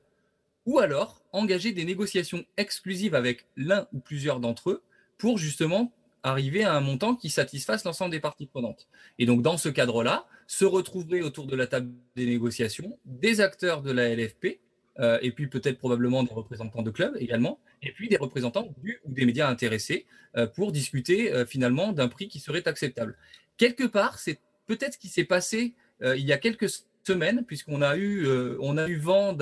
ou 0.65 0.79
alors 0.79 1.21
engager 1.31 1.71
des 1.71 1.83
négociations 1.83 2.45
exclusives 2.57 3.15
avec 3.15 3.45
l'un 3.55 3.87
ou 3.93 3.99
plusieurs 3.99 4.39
d'entre 4.39 4.69
eux 4.69 4.83
pour 5.17 5.37
justement 5.37 5.91
arriver 6.23 6.63
à 6.63 6.73
un 6.73 6.81
montant 6.81 7.15
qui 7.15 7.29
satisfasse 7.29 7.83
l'ensemble 7.83 8.11
des 8.11 8.19
parties 8.19 8.47
prenantes. 8.47 8.87
Et 9.17 9.25
donc, 9.25 9.41
dans 9.41 9.57
ce 9.57 9.69
cadre-là, 9.69 10.27
se 10.45 10.65
retrouveraient 10.65 11.21
autour 11.21 11.47
de 11.47 11.55
la 11.55 11.67
table 11.67 11.91
des 12.15 12.25
négociations 12.25 12.97
des 13.05 13.41
acteurs 13.41 13.81
de 13.81 13.91
la 13.91 14.13
LFP, 14.13 14.59
euh, 14.99 15.19
et 15.21 15.31
puis 15.31 15.47
peut-être 15.47 15.77
probablement 15.77 16.23
des 16.23 16.33
représentants 16.33 16.81
de 16.81 16.91
clubs 16.91 17.15
également, 17.19 17.59
et 17.81 17.91
puis 17.91 18.09
des 18.09 18.17
représentants 18.17 18.73
du 18.83 18.99
ou 19.05 19.13
des 19.13 19.25
médias 19.25 19.49
intéressés 19.49 20.05
euh, 20.35 20.47
pour 20.47 20.71
discuter 20.71 21.31
euh, 21.31 21.45
finalement 21.45 21.91
d'un 21.91 22.07
prix 22.07 22.27
qui 22.27 22.39
serait 22.39 22.67
acceptable. 22.67 23.15
Quelque 23.57 23.83
part, 23.83 24.19
c'est 24.19 24.39
peut-être 24.65 24.93
ce 24.93 24.97
qui 24.97 25.09
s'est 25.09 25.23
passé 25.23 25.73
il 25.99 26.25
y 26.25 26.31
a 26.31 26.37
quelques 26.37 26.69
semaine, 27.07 27.45
puisqu'on 27.45 27.81
a 27.81 27.97
eu, 27.97 28.27
a 28.27 28.87
eu 28.87 28.97
vent 28.97 29.35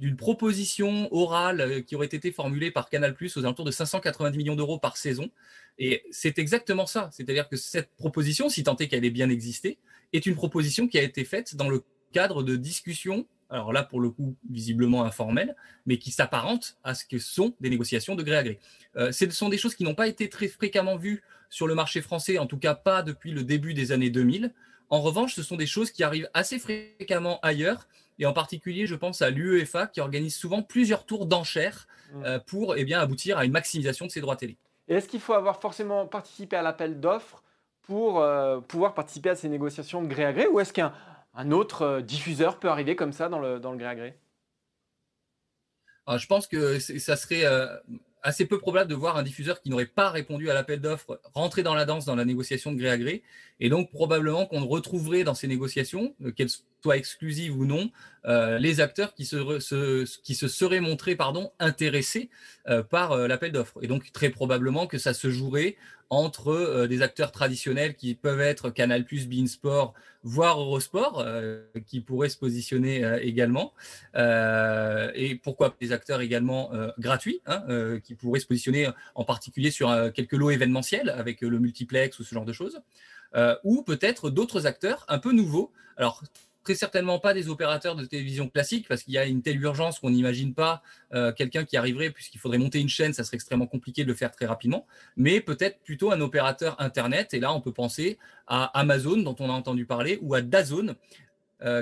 d'une 0.00 0.16
proposition 0.16 1.12
orale 1.14 1.84
qui 1.84 1.94
aurait 1.94 2.06
été 2.06 2.32
formulée 2.32 2.70
par 2.70 2.88
Canal 2.88 3.14
aux 3.20 3.38
alentours 3.38 3.66
de 3.66 3.70
590 3.70 4.38
millions 4.38 4.56
d'euros 4.56 4.78
par 4.78 4.96
saison. 4.96 5.30
Et 5.78 6.02
c'est 6.10 6.38
exactement 6.38 6.86
ça. 6.86 7.10
C'est-à-dire 7.12 7.48
que 7.48 7.56
cette 7.56 7.90
proposition, 7.96 8.48
si 8.48 8.64
tant 8.64 8.76
est 8.76 8.88
qu'elle 8.88 9.04
ait 9.04 9.10
bien 9.10 9.28
existé, 9.28 9.78
est 10.12 10.26
une 10.26 10.34
proposition 10.34 10.88
qui 10.88 10.98
a 10.98 11.02
été 11.02 11.24
faite 11.24 11.56
dans 11.56 11.68
le 11.68 11.84
cadre 12.12 12.42
de 12.42 12.56
discussions, 12.56 13.26
alors 13.50 13.72
là 13.72 13.82
pour 13.82 14.00
le 14.00 14.10
coup 14.10 14.36
visiblement 14.50 15.04
informelles, 15.04 15.56
mais 15.86 15.98
qui 15.98 16.10
s'apparentent 16.10 16.76
à 16.84 16.94
ce 16.94 17.04
que 17.04 17.18
sont 17.18 17.54
des 17.60 17.70
négociations 17.70 18.14
de 18.14 18.22
gré 18.22 18.36
à 18.36 18.42
gré. 18.42 18.58
Euh, 18.96 19.12
ce 19.12 19.28
sont 19.30 19.48
des 19.48 19.58
choses 19.58 19.74
qui 19.74 19.84
n'ont 19.84 19.94
pas 19.94 20.08
été 20.08 20.28
très 20.28 20.48
fréquemment 20.48 20.96
vues 20.96 21.22
sur 21.48 21.66
le 21.66 21.74
marché 21.74 22.00
français, 22.00 22.38
en 22.38 22.46
tout 22.46 22.58
cas 22.58 22.74
pas 22.74 23.02
depuis 23.02 23.32
le 23.32 23.42
début 23.42 23.74
des 23.74 23.92
années 23.92 24.10
2000. 24.10 24.52
En 24.88 25.00
revanche, 25.00 25.34
ce 25.34 25.42
sont 25.42 25.56
des 25.56 25.66
choses 25.66 25.90
qui 25.90 26.02
arrivent 26.02 26.28
assez 26.34 26.58
fréquemment 26.58 27.38
ailleurs, 27.42 27.86
et 28.18 28.26
en 28.26 28.32
particulier, 28.32 28.86
je 28.86 28.94
pense 28.94 29.22
à 29.22 29.30
l'UEFA 29.30 29.86
qui 29.86 30.00
organise 30.00 30.34
souvent 30.34 30.62
plusieurs 30.62 31.06
tours 31.06 31.26
d'enchères 31.26 31.86
mmh. 32.12 32.24
euh, 32.24 32.38
pour 32.38 32.76
eh 32.76 32.84
bien, 32.84 33.00
aboutir 33.00 33.38
à 33.38 33.44
une 33.44 33.52
maximisation 33.52 34.06
de 34.06 34.10
ses 34.10 34.20
droits 34.20 34.36
télé. 34.36 34.56
Et 34.88 34.94
est-ce 34.94 35.08
qu'il 35.08 35.20
faut 35.20 35.32
avoir 35.32 35.60
forcément 35.60 36.06
participé 36.06 36.56
à 36.56 36.62
l'appel 36.62 37.00
d'offres 37.00 37.42
pour 37.82 38.20
euh, 38.20 38.60
pouvoir 38.60 38.94
participer 38.94 39.30
à 39.30 39.34
ces 39.34 39.48
négociations 39.48 40.02
de 40.02 40.06
gré 40.06 40.24
à 40.24 40.32
gré, 40.32 40.46
ou 40.48 40.60
est-ce 40.60 40.72
qu'un 40.72 40.92
autre 41.52 41.82
euh, 41.82 42.00
diffuseur 42.00 42.58
peut 42.58 42.68
arriver 42.68 42.96
comme 42.96 43.12
ça 43.12 43.28
dans 43.28 43.38
le, 43.38 43.60
dans 43.60 43.72
le 43.72 43.78
gré 43.78 43.88
à 43.88 43.94
gré? 43.94 44.18
Ah, 46.06 46.18
Je 46.18 46.26
pense 46.26 46.46
que 46.46 46.78
ça 46.78 47.16
serait 47.16 47.44
assez 48.22 48.46
peu 48.46 48.58
probable 48.58 48.90
de 48.90 48.94
voir 48.94 49.16
un 49.16 49.22
diffuseur 49.22 49.60
qui 49.60 49.70
n'aurait 49.70 49.86
pas 49.86 50.10
répondu 50.10 50.50
à 50.50 50.54
l'appel 50.54 50.80
d'offres 50.80 51.20
rentrer 51.34 51.62
dans 51.62 51.74
la 51.74 51.84
danse 51.84 52.04
dans 52.04 52.16
la 52.16 52.24
négociation 52.24 52.72
de 52.72 52.78
gré 52.78 52.90
à 52.90 52.98
gré. 52.98 53.22
Et 53.60 53.68
donc, 53.68 53.90
probablement 53.90 54.46
qu'on 54.46 54.64
retrouverait 54.66 55.24
dans 55.24 55.34
ces 55.34 55.48
négociations, 55.48 56.14
euh, 56.24 56.32
qu'elles 56.32 56.50
soient 56.82 56.96
exclusives 56.96 57.56
ou 57.56 57.64
non, 57.64 57.90
euh, 58.26 58.58
les 58.58 58.80
acteurs 58.80 59.14
qui 59.14 59.24
se, 59.24 60.20
qui 60.22 60.34
se 60.34 60.48
seraient 60.48 60.80
montrés 60.80 61.16
pardon, 61.16 61.52
intéressés 61.58 62.30
euh, 62.68 62.82
par 62.82 63.16
l'appel 63.16 63.52
d'offres. 63.52 63.78
Et 63.82 63.86
donc, 63.86 64.12
très 64.12 64.30
probablement 64.30 64.86
que 64.86 64.98
ça 64.98 65.14
se 65.14 65.30
jouerait 65.30 65.76
entre 66.12 66.86
des 66.86 67.02
acteurs 67.02 67.30
traditionnels 67.30 67.94
qui 67.94 68.16
peuvent 68.16 68.40
être 68.40 68.70
Canal+, 68.70 69.04
Beansport, 69.28 69.94
voire 70.24 70.60
Eurosport, 70.60 71.24
qui 71.86 72.00
pourraient 72.00 72.28
se 72.28 72.36
positionner 72.36 73.08
également. 73.22 73.72
et 74.16 75.40
pourquoi 75.40 75.72
des 75.80 75.92
acteurs 75.92 76.20
également 76.20 76.72
gratuits, 76.98 77.40
hein, 77.46 77.62
qui 78.02 78.16
pourraient 78.16 78.40
se 78.40 78.48
positionner 78.48 78.88
en 79.14 79.22
particulier 79.22 79.70
sur 79.70 80.12
quelques 80.12 80.32
lots 80.32 80.50
événementiels 80.50 81.10
avec 81.10 81.42
le 81.42 81.60
multiplex 81.60 82.18
ou 82.18 82.24
ce 82.24 82.34
genre 82.34 82.44
de 82.44 82.52
choses. 82.52 82.80
Euh, 83.36 83.56
ou 83.62 83.82
peut-être 83.82 84.30
d'autres 84.30 84.66
acteurs 84.66 85.04
un 85.08 85.18
peu 85.18 85.32
nouveaux. 85.32 85.72
Alors, 85.96 86.22
très 86.62 86.74
certainement 86.74 87.18
pas 87.18 87.34
des 87.34 87.48
opérateurs 87.48 87.96
de 87.96 88.04
télévision 88.04 88.48
classiques, 88.48 88.88
parce 88.88 89.02
qu'il 89.02 89.14
y 89.14 89.18
a 89.18 89.24
une 89.26 89.42
telle 89.42 89.60
urgence 89.60 89.98
qu'on 89.98 90.10
n'imagine 90.10 90.54
pas 90.54 90.82
euh, 91.14 91.32
quelqu'un 91.32 91.64
qui 91.64 91.76
arriverait, 91.76 92.10
puisqu'il 92.10 92.38
faudrait 92.38 92.58
monter 92.58 92.80
une 92.80 92.88
chaîne, 92.88 93.12
ça 93.12 93.24
serait 93.24 93.36
extrêmement 93.36 93.66
compliqué 93.66 94.02
de 94.02 94.08
le 94.08 94.14
faire 94.14 94.30
très 94.30 94.46
rapidement, 94.46 94.86
mais 95.16 95.40
peut-être 95.40 95.80
plutôt 95.80 96.12
un 96.12 96.20
opérateur 96.20 96.80
Internet, 96.80 97.34
et 97.34 97.40
là 97.40 97.52
on 97.52 97.60
peut 97.60 97.72
penser 97.72 98.18
à 98.46 98.64
Amazon, 98.78 99.16
dont 99.18 99.36
on 99.38 99.48
a 99.48 99.52
entendu 99.52 99.86
parler, 99.86 100.18
ou 100.22 100.34
à 100.34 100.42
Dazone, 100.42 100.94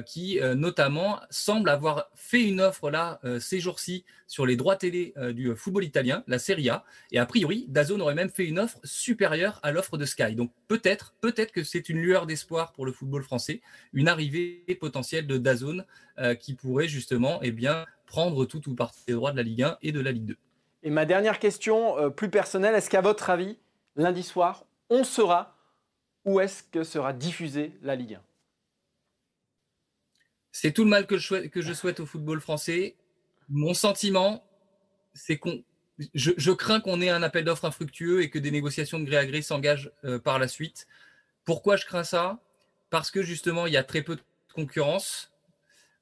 qui 0.05 0.41
euh, 0.41 0.55
notamment 0.55 1.21
semble 1.31 1.69
avoir 1.69 2.11
fait 2.15 2.43
une 2.43 2.61
offre 2.61 2.91
là 2.91 3.21
euh, 3.25 3.39
ces 3.39 3.61
jours-ci 3.61 4.05
sur 4.27 4.45
les 4.45 4.57
droits 4.57 4.77
télé 4.77 5.15
du 5.33 5.57
football 5.57 5.85
italien, 5.85 6.23
la 6.27 6.39
Serie 6.39 6.69
A. 6.69 6.85
Et 7.13 7.19
a 7.19 7.25
priori, 7.25 7.65
Dazone 7.69 8.03
aurait 8.03 8.15
même 8.15 8.29
fait 8.29 8.45
une 8.45 8.59
offre 8.59 8.79
supérieure 8.85 9.59
à 9.63 9.73
l'offre 9.73 9.97
de 9.97 10.05
Sky. 10.05 10.35
Donc 10.35 10.53
peut-être, 10.67 11.15
peut-être 11.23 11.51
que 11.51 11.65
c'est 11.65 11.89
une 11.89 11.99
lueur 11.99 12.27
d'espoir 12.27 12.73
pour 12.73 12.85
le 12.85 12.93
football 12.93 13.23
français, 13.23 13.63
une 13.95 14.07
arrivée 14.07 14.65
potentielle 14.79 15.27
de 15.27 15.39
Dazone 15.39 15.87
qui 16.41 16.53
pourrait 16.53 16.89
justement 16.89 17.41
eh 17.43 17.53
bien, 17.53 17.87
prendre 18.05 18.45
tout 18.45 18.69
ou 18.69 18.75
partie 18.75 19.01
des 19.07 19.15
droits 19.15 19.33
de 19.33 19.39
la 19.39 19.43
Ligue 19.43 19.63
1 19.63 19.79
et 19.81 19.93
de 19.93 20.01
la 20.01 20.13
Ligue 20.13 20.27
2. 20.27 20.37
Et 20.83 20.91
ma 20.91 21.07
dernière 21.07 21.39
question, 21.39 22.11
plus 22.11 22.29
personnelle, 22.29 22.75
est-ce 22.75 22.91
qu'à 22.91 23.01
votre 23.01 23.31
avis, 23.31 23.57
lundi 23.97 24.23
soir, 24.23 24.67
on 24.91 25.05
saura 25.05 25.57
où 26.27 26.39
est-ce 26.39 26.63
que 26.63 26.85
sera 26.85 27.15
diffusée 27.15 27.73
la 27.83 27.97
Ligue 27.97 28.17
1 28.17 28.28
c'est 30.53 30.73
tout 30.73 30.85
le 30.85 30.91
mal 30.91 31.07
que 31.07 31.19
je, 31.19 31.73
souhaite, 31.73 32.01
au 32.01 32.07
football 32.07 32.41
français. 32.41 32.97
Mon 33.49 33.75
sentiment, 33.75 34.45
c'est 35.15 35.39
qu'on. 35.39 35.63
Je, 36.15 36.53
crains 36.53 36.81
qu'on 36.81 37.01
ait 37.01 37.11
un 37.11 37.25
appel 37.25 37.45
d'offres 37.45 37.65
infructueux 37.65 38.23
et 38.23 38.31
que 38.31 38.39
des 38.39 38.53
négociations 38.53 39.01
de 39.01 39.05
gré 39.05 39.17
à 39.17 39.27
gré 39.27 39.43
s'engagent 39.43 39.91
euh, 40.05 40.21
par 40.21 40.39
la 40.39 40.47
suite. 40.47 40.87
Pourquoi 41.45 41.77
je 41.77 41.87
crains 41.87 42.05
ça? 42.05 42.39
Parce 42.89 43.11
que 43.11 43.23
justement, 43.23 43.67
il 43.67 43.73
y 43.73 43.77
a 43.77 43.83
très 43.83 44.03
peu 44.03 44.15
de 44.15 44.23
concurrence 44.55 45.33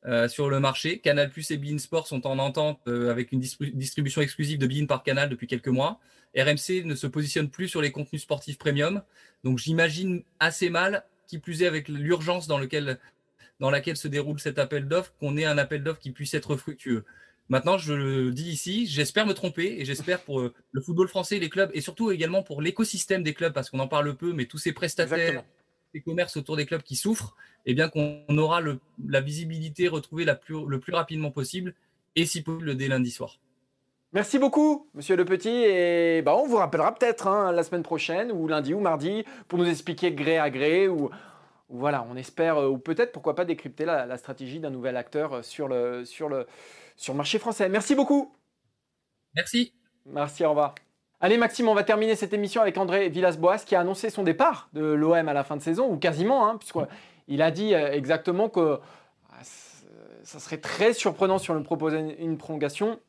euh, 0.06 0.28
sur 0.28 0.50
le 0.50 0.60
marché. 0.60 0.98
Canal 1.00 1.30
Plus 1.30 1.50
et 1.50 1.56
Bein 1.56 1.78
Sport 1.78 2.06
sont 2.06 2.26
en 2.26 2.38
entente 2.38 2.80
euh, 2.86 3.10
avec 3.10 3.32
une 3.32 3.40
distribution 3.40 4.20
exclusive 4.20 4.58
de 4.58 4.66
Bein 4.66 4.86
par 4.86 5.02
Canal 5.02 5.28
depuis 5.28 5.46
quelques 5.46 5.68
mois. 5.68 5.98
RMC 6.36 6.84
ne 6.84 6.94
se 6.94 7.06
positionne 7.06 7.50
plus 7.50 7.68
sur 7.68 7.80
les 7.80 7.90
contenus 7.90 8.22
sportifs 8.22 8.58
premium. 8.58 9.02
Donc 9.42 9.58
j'imagine 9.58 10.22
assez 10.38 10.70
mal, 10.70 11.04
qui 11.26 11.38
plus 11.38 11.62
est 11.62 11.66
avec 11.66 11.88
l'urgence 11.88 12.46
dans 12.46 12.58
laquelle 12.58 13.00
dans 13.60 13.70
laquelle 13.70 13.96
se 13.96 14.08
déroule 14.08 14.40
cet 14.40 14.58
appel 14.58 14.88
d'offres, 14.88 15.14
qu'on 15.18 15.36
ait 15.36 15.44
un 15.44 15.58
appel 15.58 15.82
d'offres 15.82 16.00
qui 16.00 16.10
puisse 16.10 16.34
être 16.34 16.56
fructueux. 16.56 17.04
Maintenant, 17.48 17.78
je 17.78 17.92
le 17.92 18.32
dis 18.32 18.50
ici, 18.50 18.86
j'espère 18.86 19.24
me 19.26 19.32
tromper 19.32 19.76
et 19.78 19.84
j'espère 19.84 20.20
pour 20.22 20.40
euh, 20.40 20.52
le 20.72 20.80
football 20.80 21.06
français, 21.06 21.38
les 21.38 21.48
clubs 21.48 21.70
et 21.74 21.80
surtout 21.80 22.10
également 22.10 22.42
pour 22.42 22.60
l'écosystème 22.60 23.22
des 23.22 23.34
clubs, 23.34 23.52
parce 23.52 23.70
qu'on 23.70 23.78
en 23.78 23.86
parle 23.86 24.16
peu, 24.16 24.32
mais 24.32 24.46
tous 24.46 24.58
ces 24.58 24.72
prestataires, 24.72 25.44
ces 25.94 26.00
commerces 26.00 26.36
autour 26.36 26.56
des 26.56 26.66
clubs 26.66 26.82
qui 26.82 26.96
souffrent, 26.96 27.36
eh 27.64 27.74
bien 27.74 27.88
qu'on 27.88 28.24
aura 28.36 28.60
la 29.06 29.20
visibilité 29.20 29.86
retrouvée 29.86 30.24
la 30.24 30.34
plus, 30.34 30.66
le 30.66 30.80
plus 30.80 30.92
rapidement 30.92 31.30
possible 31.30 31.74
et 32.16 32.26
si 32.26 32.42
possible 32.42 32.76
dès 32.76 32.88
lundi 32.88 33.10
soir. 33.10 33.38
Merci 34.12 34.38
beaucoup, 34.38 34.88
Monsieur 34.94 35.14
Le 35.14 35.24
Petit. 35.24 35.50
Et 35.50 36.22
bah, 36.22 36.34
on 36.36 36.46
vous 36.46 36.56
rappellera 36.56 36.94
peut-être 36.94 37.26
hein, 37.26 37.52
la 37.52 37.62
semaine 37.62 37.82
prochaine, 37.82 38.32
ou 38.32 38.48
lundi 38.48 38.72
ou 38.72 38.80
mardi, 38.80 39.24
pour 39.46 39.58
nous 39.58 39.68
expliquer 39.68 40.12
gré 40.12 40.38
à 40.38 40.48
gré, 40.48 40.88
ou 40.88 41.10
voilà, 41.68 42.06
on 42.10 42.16
espère, 42.16 42.58
euh, 42.58 42.68
ou 42.68 42.78
peut-être 42.78 43.12
pourquoi 43.12 43.34
pas 43.34 43.44
décrypter 43.44 43.84
la, 43.84 44.16
stratégie 44.16 44.60
d'un 44.60 44.70
nouvel 44.70 44.96
acteur 44.96 45.32
euh, 45.34 45.42
sur 45.42 45.68
le, 45.68 46.04
sur, 46.04 46.28
le, 46.28 46.46
sur 46.96 47.12
le 47.12 47.16
marché 47.16 47.38
français. 47.38 47.68
Merci 47.68 47.94
beaucoup. 47.94 48.32
Merci. 49.34 49.72
Merci, 50.06 50.44
au 50.44 50.50
revoir. 50.50 50.74
Allez 51.20 51.38
Maxime, 51.38 51.68
on 51.68 51.74
va 51.74 51.82
terminer 51.82 52.14
cette 52.14 52.32
émission 52.32 52.60
avec 52.60 52.76
André 52.76 53.08
Villas-Boas 53.08 53.58
qui 53.58 53.74
a 53.74 53.80
annoncé 53.80 54.10
son 54.10 54.22
départ 54.22 54.68
de 54.74 54.82
l'OM 54.82 55.28
à 55.28 55.32
la 55.32 55.44
fin 55.44 55.56
de 55.56 55.62
saison, 55.62 55.90
ou 55.90 55.96
quasiment, 55.96 56.46
hein, 56.46 56.58
puisqu'il 56.58 57.42
a 57.42 57.50
dit 57.50 57.74
euh, 57.74 57.90
exactement 57.92 58.48
que 58.48 58.78
ah, 59.30 59.42
ça 60.22 60.38
serait 60.38 60.58
très 60.58 60.92
surprenant 60.92 61.38
si 61.38 61.50
on 61.50 61.54
lui 61.54 61.64
proposait 61.64 62.16
une 62.18 62.36
prolongation, 62.38 63.00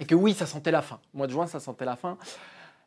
et 0.00 0.06
que 0.06 0.14
oui, 0.14 0.34
ça 0.34 0.46
sentait 0.46 0.70
la 0.70 0.82
fin. 0.82 0.98
Au 1.14 1.18
mois 1.18 1.26
de 1.26 1.32
juin, 1.32 1.46
ça 1.46 1.60
sentait 1.60 1.84
la 1.84 1.96
fin. 1.96 2.18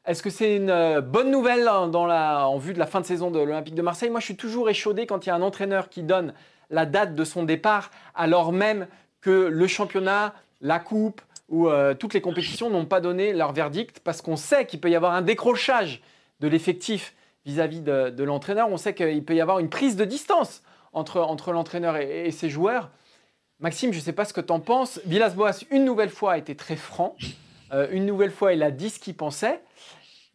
Est-ce 0.05 0.23
que 0.23 0.29
c'est 0.29 0.55
une 0.55 0.69
euh, 0.69 1.01
bonne 1.01 1.29
nouvelle 1.29 1.67
en 1.67 2.57
vue 2.57 2.73
de 2.73 2.79
la 2.79 2.87
fin 2.87 3.01
de 3.01 3.05
saison 3.05 3.31
de 3.31 3.39
l'Olympique 3.39 3.75
de 3.75 3.81
Marseille? 3.81 4.09
Moi, 4.09 4.19
je 4.19 4.25
suis 4.25 4.37
toujours 4.37 4.69
échaudé 4.69 5.05
quand 5.05 5.25
il 5.25 5.29
y 5.29 5.31
a 5.31 5.35
un 5.35 5.41
entraîneur 5.41 5.89
qui 5.89 6.03
donne 6.03 6.33
la 6.69 6.85
date 6.85 7.15
de 7.15 7.23
son 7.23 7.43
départ, 7.43 7.91
alors 8.15 8.51
même 8.51 8.87
que 9.21 9.29
le 9.29 9.67
championnat 9.67 10.33
la 10.61 10.79
coupe 10.79 11.21
ou 11.49 11.67
euh, 11.67 11.93
toutes 11.93 12.13
les 12.13 12.21
compétitions 12.21 12.69
n'ont 12.69 12.85
pas 12.85 13.01
donné 13.01 13.33
leur 13.33 13.53
verdict 13.53 13.99
parce 14.01 14.21
qu'on 14.21 14.35
sait 14.35 14.65
qu'il 14.65 14.79
peut 14.79 14.89
y 14.89 14.95
avoir 14.95 15.13
un 15.13 15.21
décrochage 15.21 16.01
de 16.39 16.47
l'effectif 16.47 17.15
vis-à-vis 17.45 17.81
de, 17.81 18.23
l'entraîneur. 18.23 18.69
On 18.69 18.77
sait 18.77 18.93
qu'il 18.93 19.23
peut 19.25 19.35
y 19.35 19.41
avoir 19.41 19.59
une 19.59 19.69
prise 19.69 19.95
de 19.95 20.05
distance 20.05 20.61
entre, 20.93 21.19
entre 21.21 21.51
l'entraîneur 21.51 21.97
et, 21.97 22.31
ses 22.31 22.49
joueurs. 22.49 22.89
Maxime, 23.59 23.91
je 23.91 23.97
ne 23.97 24.03
sais 24.03 24.13
pas 24.13 24.25
ce 24.25 24.33
que 24.33 24.41
tu 24.41 24.53
en 24.53 24.59
penses. 24.59 25.01
Villas-Boas, 25.05 25.65
une 25.71 25.85
nouvelle 25.85 26.09
fois, 26.09 26.33
a 26.33 26.37
été 26.37 26.55
très 26.55 26.75
franc. 26.75 27.15
Euh, 27.73 27.87
une 27.91 28.05
nouvelle 28.05 28.31
fois, 28.31 28.53
il 28.53 28.63
a 28.63 28.71
dit 28.71 28.89
ce 28.89 28.99
qu'il 28.99 29.15
pensait. 29.15 29.61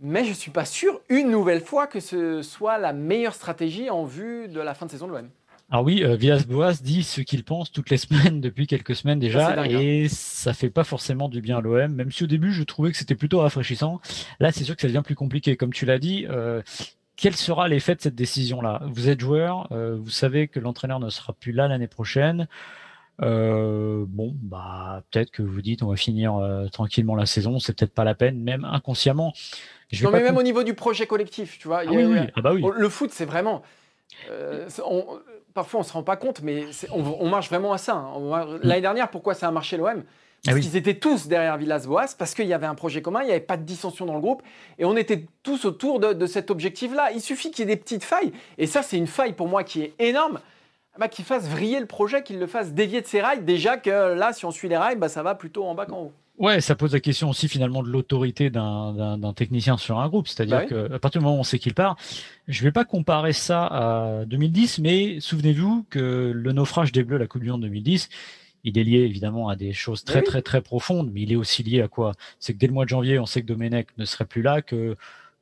Mais 0.07 0.25
je 0.25 0.29
ne 0.29 0.35
suis 0.35 0.51
pas 0.51 0.67
sûr, 0.67 1.01
une 1.09 1.31
nouvelle 1.31 1.63
fois, 1.63 1.87
que 1.87 1.99
ce 1.99 2.43
soit 2.43 2.77
la 2.77 2.93
meilleure 2.93 3.33
stratégie 3.33 3.89
en 3.89 4.05
vue 4.05 4.49
de 4.49 4.61
la 4.61 4.75
fin 4.75 4.85
de 4.85 4.91
saison 4.91 5.07
de 5.07 5.13
l'OM. 5.13 5.31
Alors 5.71 5.83
oui, 5.83 6.05
euh, 6.05 6.15
Villas-Boas 6.15 6.75
dit 6.83 7.03
ce 7.03 7.23
qu'il 7.23 7.43
pense 7.43 7.73
toutes 7.73 7.89
les 7.89 7.97
semaines 7.97 8.41
depuis 8.43 8.67
quelques 8.67 8.95
semaines 8.95 9.19
déjà, 9.19 9.63
hein. 9.63 9.65
et 9.65 10.09
ça 10.11 10.53
fait 10.53 10.69
pas 10.69 10.85
forcément 10.85 11.31
du 11.31 11.41
bien 11.41 11.57
à 11.57 11.61
l'OM. 11.63 11.91
Même 11.91 12.13
si 12.13 12.23
au 12.23 12.27
début 12.27 12.53
je 12.53 12.63
trouvais 12.65 12.93
que 12.93 12.99
c'était 12.99 13.15
plutôt 13.15 13.41
rafraîchissant, 13.41 14.03
là 14.41 14.53
c'est 14.53 14.65
sûr 14.65 14.77
que 14.77 14.83
ça 14.83 14.89
devient 14.89 15.03
plus 15.03 15.15
compliqué. 15.15 15.57
Comme 15.57 15.73
tu 15.73 15.87
l'as 15.87 15.99
dit, 15.99 16.27
euh, 16.29 16.61
quel 17.17 17.35
sera 17.35 17.67
l'effet 17.67 17.95
de 17.95 18.03
cette 18.03 18.15
décision-là? 18.15 18.83
Vous 18.93 19.09
êtes 19.09 19.21
joueur, 19.21 19.69
euh, 19.73 19.97
vous 19.99 20.11
savez 20.11 20.49
que 20.49 20.61
l'entraîneur 20.61 21.01
ne 21.01 21.09
sera 21.09 21.33
plus 21.33 21.53
là 21.53 21.67
l'année 21.67 21.89
prochaine. 21.89 22.47
Euh, 23.23 24.05
bon, 24.09 24.35
bah 24.43 25.03
peut-être 25.11 25.31
que 25.31 25.43
vous 25.43 25.63
dites 25.63 25.83
on 25.83 25.89
va 25.89 25.97
finir 25.97 26.35
euh, 26.37 26.67
tranquillement 26.67 27.15
la 27.15 27.27
saison, 27.27 27.59
c'est 27.61 27.77
peut-être 27.77 27.95
pas 27.95 28.05
la 28.05 28.15
peine, 28.15 28.43
même 28.43 28.65
inconsciemment. 28.65 29.33
Je 29.91 30.05
non, 30.05 30.11
mais 30.11 30.23
même 30.23 30.37
au 30.37 30.43
niveau 30.43 30.65
du 30.65 30.75
projet 30.75 31.07
collectif, 31.07 31.59
tu 31.59 31.69
vois. 31.69 31.83
Ah 31.87 31.91
oui, 31.91 32.05
oui. 32.05 32.19
Ah 32.35 32.41
bah 32.41 32.53
oui. 32.53 32.65
Le 32.77 32.89
foot, 32.89 33.11
c'est 33.13 33.25
vraiment. 33.25 33.63
On, 34.85 35.05
parfois 35.55 35.81
on 35.81 35.83
se 35.85 35.93
rend 35.93 36.03
pas 36.03 36.17
compte, 36.17 36.43
mais 36.43 36.65
on, 36.91 37.29
marche 37.29 37.49
vraiment 37.49 37.73
à 37.73 37.79
ça. 37.79 37.95
Hein. 37.95 38.59
L'année 38.63 38.81
dernière, 38.81 39.11
pourquoi 39.11 39.35
ça 39.35 39.49
a 39.49 39.51
marché 39.51 39.77
l'OM 39.77 40.03
ah 40.47 40.51
parce 40.51 40.61
qu'ils 40.61 40.77
étaient 40.77 40.99
tous 40.99 41.27
derrière 41.27 41.57
Villas-Boas, 41.57 42.17
parce 42.19 42.35
qu'il 42.35 42.47
y 42.47 42.53
avait 42.53 42.67
un 42.67 42.75
projet 42.75 43.01
commun, 43.01 43.23
il 43.23 43.27
n'y 43.27 43.31
avait 43.31 43.41
pas 43.41 43.57
de 43.57 43.63
dissension 43.63 44.05
dans 44.05 44.13
le 44.13 44.21
groupe, 44.21 44.43
et 44.79 44.85
on 44.85 44.95
était 44.95 45.25
tous 45.43 45.65
autour 45.65 46.01
de, 46.01 46.27
cet 46.27 46.51
objectif-là. 46.51 47.13
Il 47.13 47.23
suffit 47.23 47.51
qu'il 47.51 47.61
y 47.61 47.73
ait 47.73 47.75
des 47.75 47.81
petites 47.81 48.05
failles, 48.05 48.31
et 48.59 48.67
ça 48.67 48.83
c'est 48.83 48.99
une 48.99 49.07
faille 49.07 49.33
pour 49.33 49.49
moi 49.49 49.65
qui 49.65 49.81
est 49.81 49.95
énorme, 49.99 50.41
bah, 50.99 51.09
qu'il 51.09 51.25
fasse 51.25 51.49
vriller 51.49 51.81
le 51.81 51.87
projet, 51.87 52.23
qu'il 52.23 52.39
le 52.39 52.47
fasse 52.47 52.73
dévier 52.73 53.01
de 53.01 53.07
ses 53.07 53.21
rails. 53.21 53.45
Déjà 53.45 53.77
que 53.77 54.15
là, 54.15 54.33
si 54.33 54.45
on 54.45 54.51
suit 54.51 54.69
les 54.69 54.77
rails, 54.77 54.97
bah, 54.97 55.09
ça 55.09 55.23
va 55.23 55.35
plutôt 55.35 55.65
en 55.65 55.75
bas 55.75 55.87
qu'en 55.87 56.03
haut. 56.03 56.13
Ouais, 56.37 56.61
ça 56.61 56.75
pose 56.75 56.93
la 56.93 57.01
question 57.01 57.31
aussi 57.31 57.47
finalement 57.47 57.83
de 57.83 57.89
l'autorité 57.89 58.51
d'un 58.51 59.33
technicien 59.37 59.77
sur 59.77 60.01
un 60.01 60.09
groupe. 60.09 60.27
C'est-à-dire 60.27 60.67
bah 60.69 60.89
qu'à 60.89 60.99
partir 60.99 61.21
du 61.21 61.25
moment 61.25 61.37
où 61.37 61.41
on 61.41 61.45
sait 61.45 61.61
qu'il 61.61 61.75
part, 61.75 61.97
je 62.49 62.61
ne 62.61 62.65
vais 62.65 62.73
pas 62.73 62.85
comparer 62.85 63.33
ça 63.33 63.67
à 63.67 64.25
2010, 64.25 64.81
mais 64.81 65.21
souvenez-vous 65.21 65.87
que 65.91 66.33
le 66.35 66.53
naufrage 66.53 66.91
des 66.91 67.05
Bleus, 67.05 67.19
la 67.19 67.29
Coupe 67.29 67.43
du 67.43 67.51
Monde 67.51 67.63
2010, 67.63 68.09
il 68.65 68.79
est 68.79 68.83
lié 68.83 68.99
évidemment 69.01 69.49
à 69.49 69.55
des 69.55 69.73
choses 69.73 70.03
très 70.03 70.23
très 70.23 70.43
très 70.43 70.61
profondes, 70.61 71.11
mais 71.13 71.21
il 71.21 71.33
est 71.33 71.37
aussi 71.37 71.63
lié 71.63 71.83
à 71.83 71.89
quoi? 71.89 72.15
C'est 72.41 72.55
que 72.55 72.59
dès 72.59 72.67
le 72.67 72.73
mois 72.73 72.85
de 72.85 72.89
janvier, 72.89 73.21
on 73.21 73.27
sait 73.27 73.43
que 73.43 73.47
Domenech 73.47 73.87
ne 73.97 74.05
serait 74.05 74.25
plus 74.25 74.43
là, 74.43 74.61
que 74.61 74.97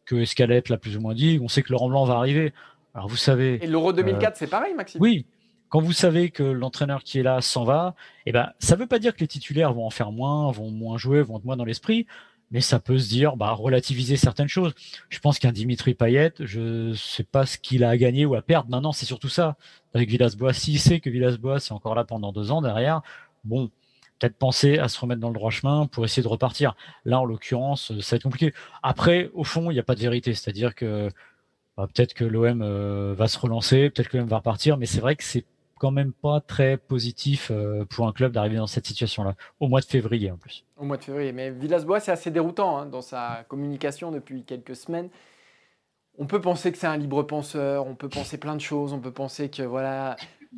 que 0.04 0.16
Escalette 0.16 0.68
l'a 0.68 0.76
plus 0.76 0.96
ou 0.96 1.00
moins 1.00 1.14
dit, 1.14 1.38
on 1.42 1.48
sait 1.48 1.62
que 1.62 1.72
Laurent 1.72 1.88
Blanc 1.88 2.04
va 2.04 2.14
arriver. 2.14 2.52
Alors 2.94 3.08
vous 3.08 3.16
savez. 3.16 3.60
Et 3.62 3.66
l'Euro 3.66 3.92
2004, 3.92 4.24
euh, 4.24 4.36
c'est 4.36 4.46
pareil, 4.46 4.74
Maxime? 4.74 5.00
Oui, 5.00 5.24
quand 5.72 5.80
vous 5.80 5.94
savez 5.94 6.30
que 6.30 6.42
l'entraîneur 6.42 7.02
qui 7.02 7.18
est 7.18 7.22
là 7.22 7.40
s'en 7.40 7.64
va, 7.64 7.94
eh 8.26 8.32
ben, 8.32 8.52
ça 8.58 8.76
veut 8.76 8.86
pas 8.86 8.98
dire 8.98 9.14
que 9.14 9.20
les 9.20 9.26
titulaires 9.26 9.72
vont 9.72 9.86
en 9.86 9.90
faire 9.90 10.12
moins, 10.12 10.52
vont 10.52 10.70
moins 10.70 10.98
jouer, 10.98 11.22
vont 11.22 11.38
être 11.38 11.46
moins 11.46 11.56
dans 11.56 11.64
l'esprit, 11.64 12.06
mais 12.50 12.60
ça 12.60 12.78
peut 12.78 12.98
se 12.98 13.08
dire, 13.08 13.38
bah, 13.38 13.52
relativiser 13.52 14.18
certaines 14.18 14.48
choses. 14.48 14.74
Je 15.08 15.18
pense 15.18 15.38
qu'un 15.38 15.50
Dimitri 15.50 15.94
Payet, 15.94 16.34
je 16.40 16.92
sais 16.92 17.24
pas 17.24 17.46
ce 17.46 17.56
qu'il 17.56 17.84
a 17.84 17.88
à 17.88 17.96
gagner 17.96 18.26
ou 18.26 18.34
à 18.34 18.42
perdre 18.42 18.68
maintenant, 18.68 18.92
c'est 18.92 19.06
surtout 19.06 19.30
ça. 19.30 19.56
Avec 19.94 20.10
Villas-Boas, 20.10 20.52
s'il 20.52 20.78
sait 20.78 21.00
que 21.00 21.08
Villas-Boas 21.08 21.56
est 21.56 21.72
encore 21.72 21.94
là 21.94 22.04
pendant 22.04 22.32
deux 22.32 22.50
ans 22.50 22.60
derrière, 22.60 23.00
bon, 23.44 23.70
peut-être 24.18 24.36
penser 24.36 24.78
à 24.78 24.88
se 24.88 25.00
remettre 25.00 25.22
dans 25.22 25.30
le 25.30 25.34
droit 25.34 25.50
chemin 25.50 25.86
pour 25.86 26.04
essayer 26.04 26.22
de 26.22 26.28
repartir. 26.28 26.76
Là, 27.06 27.18
en 27.18 27.24
l'occurrence, 27.24 27.98
ça 28.00 28.14
va 28.14 28.16
être 28.18 28.24
compliqué. 28.24 28.52
Après, 28.82 29.30
au 29.32 29.42
fond, 29.42 29.70
il 29.70 29.74
n'y 29.74 29.80
a 29.80 29.84
pas 29.84 29.94
de 29.94 30.00
vérité, 30.00 30.34
c'est-à-dire 30.34 30.74
que 30.74 31.08
bah, 31.78 31.88
peut-être 31.94 32.12
que 32.12 32.24
l'OM 32.24 32.60
euh, 32.60 33.14
va 33.16 33.26
se 33.26 33.38
relancer, 33.38 33.88
peut-être 33.88 34.10
que 34.10 34.18
l'OM 34.18 34.28
va 34.28 34.36
repartir, 34.36 34.76
mais 34.76 34.84
c'est 34.84 35.00
vrai 35.00 35.16
que 35.16 35.24
c'est 35.24 35.46
quand 35.82 35.90
même 35.90 36.12
pas 36.12 36.40
très 36.40 36.76
positif 36.76 37.50
euh, 37.50 37.84
pour 37.84 38.06
un 38.06 38.12
club 38.12 38.30
d'arriver 38.30 38.54
dans 38.54 38.68
cette 38.68 38.86
situation-là, 38.86 39.34
au 39.58 39.66
mois 39.66 39.80
de 39.80 39.84
février 39.84 40.30
en 40.30 40.36
plus. 40.36 40.64
Au 40.76 40.84
mois 40.84 40.96
de 40.96 41.02
février, 41.02 41.32
mais 41.32 41.50
Villas-Boas, 41.50 41.98
c'est 41.98 42.12
assez 42.12 42.30
déroutant 42.30 42.78
hein, 42.78 42.86
dans 42.86 43.00
sa 43.02 43.44
communication 43.48 44.12
depuis 44.12 44.44
quelques 44.44 44.76
semaines. 44.76 45.08
On 46.18 46.26
peut 46.26 46.40
penser 46.40 46.70
que 46.70 46.78
c'est 46.78 46.86
un 46.86 46.96
libre 46.96 47.24
penseur, 47.24 47.88
on 47.88 47.96
peut 47.96 48.08
penser 48.08 48.38
plein 48.38 48.54
de 48.54 48.60
choses, 48.60 48.92
on 48.92 49.00
peut 49.00 49.10
penser 49.10 49.48
que 49.48 49.64
voilà, 49.64 50.14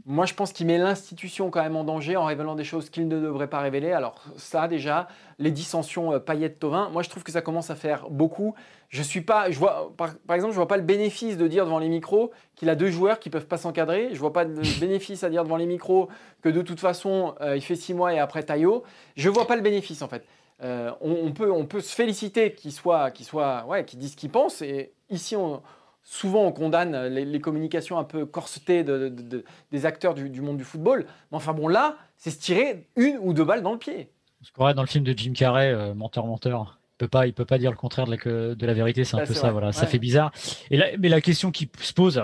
moi, 0.07 0.27
je 0.27 0.35
pense 0.35 0.53
qu'il 0.53 0.67
met 0.67 0.77
l'institution 0.77 1.51
quand 1.51 1.63
même 1.63 1.77
en 1.77 1.85
danger 1.85 2.17
en 2.17 2.25
révélant 2.25 2.57
des 2.57 2.65
choses 2.65 2.91
qu'il 2.91 3.07
ne 3.07 3.21
devrait 3.21 3.47
pas 3.47 3.61
révéler. 3.61 3.93
Alors 3.93 4.25
ça, 4.37 4.67
déjà, 4.67 5.07
les 5.39 5.53
dissensions 5.53 6.13
euh, 6.13 6.19
Payet-Tovin, 6.19 6.91
moi, 6.91 7.03
je 7.03 7.11
trouve 7.11 7.23
que 7.23 7.31
ça 7.31 7.43
commence 7.43 7.71
à 7.71 7.77
faire 7.77 8.11
beaucoup. 8.11 8.55
Je 8.89 9.03
suis 9.03 9.21
pas, 9.21 9.51
je 9.51 9.59
vois, 9.59 9.93
par, 9.97 10.11
exemple, 10.35 10.53
je 10.53 10.57
vois 10.57 10.69
pas 10.69 10.77
le 10.77 10.83
bénéfice 10.83 11.37
de 11.37 11.47
dire 11.47 11.65
devant 11.65 11.79
les 11.79 11.89
micros 11.89 12.33
qu'il 12.57 12.69
a 12.71 12.75
deux 12.75 12.91
joueurs 12.91 13.21
qui 13.21 13.31
peuvent 13.31 13.47
pas 13.47 13.57
s'encadrer. 13.57 14.11
Je 14.13 14.19
vois 14.19 14.33
pas 14.33 14.45
le 14.45 14.55
bénéfice 14.81 15.23
à 15.23 15.31
dire 15.31 15.45
devant 15.45 15.57
les 15.57 15.67
micros 15.67 16.09
que 16.43 16.49
de 16.49 16.63
toute 16.63 16.81
façon, 16.81 17.37
euh, 17.41 17.57
il 17.57 17.63
fait 17.63 17.77
six 17.77 17.95
mois 17.95 18.13
et 18.13 18.19
après 18.19 18.43
Taillot. 18.43 18.83
Je 19.17 19.29
vois 19.29 19.47
pas 19.47 19.57
le 19.57 19.63
bénéfice 19.63 20.03
en 20.03 20.09
fait. 20.09 20.25
Euh, 20.63 20.93
on, 21.01 21.33
peut, 21.33 21.51
on 21.51 21.67
peut 21.67 21.81
se 21.81 21.95
féliciter 21.95 22.53
qu'il 22.53 22.73
soit, 22.73 23.11
qu'il 23.11 23.27
soit, 23.27 23.65
ouais, 23.67 23.85
qu'il 23.85 23.99
dise 23.99 24.13
ce 24.13 24.17
qu'il 24.17 24.31
pense. 24.31 24.63
Et 24.63 24.93
ici, 25.11 25.37
on 25.37 25.63
souvent 26.05 26.45
on 26.45 26.53
condamne 26.53 27.07
les, 27.07 27.41
communications 27.41 27.99
un 27.99 28.05
peu 28.05 28.27
corsetées 28.27 28.85
des 28.85 29.87
acteurs 29.87 30.15
du, 30.15 30.41
monde 30.41 30.59
du 30.59 30.65
football. 30.65 31.07
Mais 31.31 31.37
enfin 31.37 31.53
bon, 31.53 31.67
là, 31.67 31.97
c'est 32.17 32.31
se 32.31 32.39
tirer 32.39 32.87
une 32.97 33.19
ou 33.21 33.33
deux 33.33 33.45
balles 33.45 33.63
dans 33.63 33.73
le 33.73 33.79
pied. 33.79 34.11
Ce 34.43 34.53
qu'on 34.53 34.71
dans 34.73 34.83
le 34.83 34.89
film 34.89 35.05
de 35.05 35.17
Jim 35.17 35.33
Carrey, 35.33 35.73
euh, 35.73 35.95
menteur, 35.95 36.27
menteur. 36.27 36.79
Il 36.95 36.99
peut 36.99 37.09
pas, 37.09 37.27
il 37.27 37.33
peut 37.33 37.47
pas 37.47 37.59
dire 37.59 37.71
le 37.71 37.77
contraire 37.77 38.07
de 38.07 38.67
la, 38.67 38.75
vérité. 38.75 39.05
C'est 39.05 39.17
un 39.17 39.27
peu 39.27 39.35
ça, 39.35 39.51
voilà. 39.51 39.73
Ça 39.73 39.87
fait 39.87 39.99
bizarre. 39.99 40.33
Et 40.71 40.79
mais 40.99 41.09
la 41.09 41.21
question 41.21 41.51
qui 41.51 41.69
se 41.81 41.93
pose, 41.93 42.23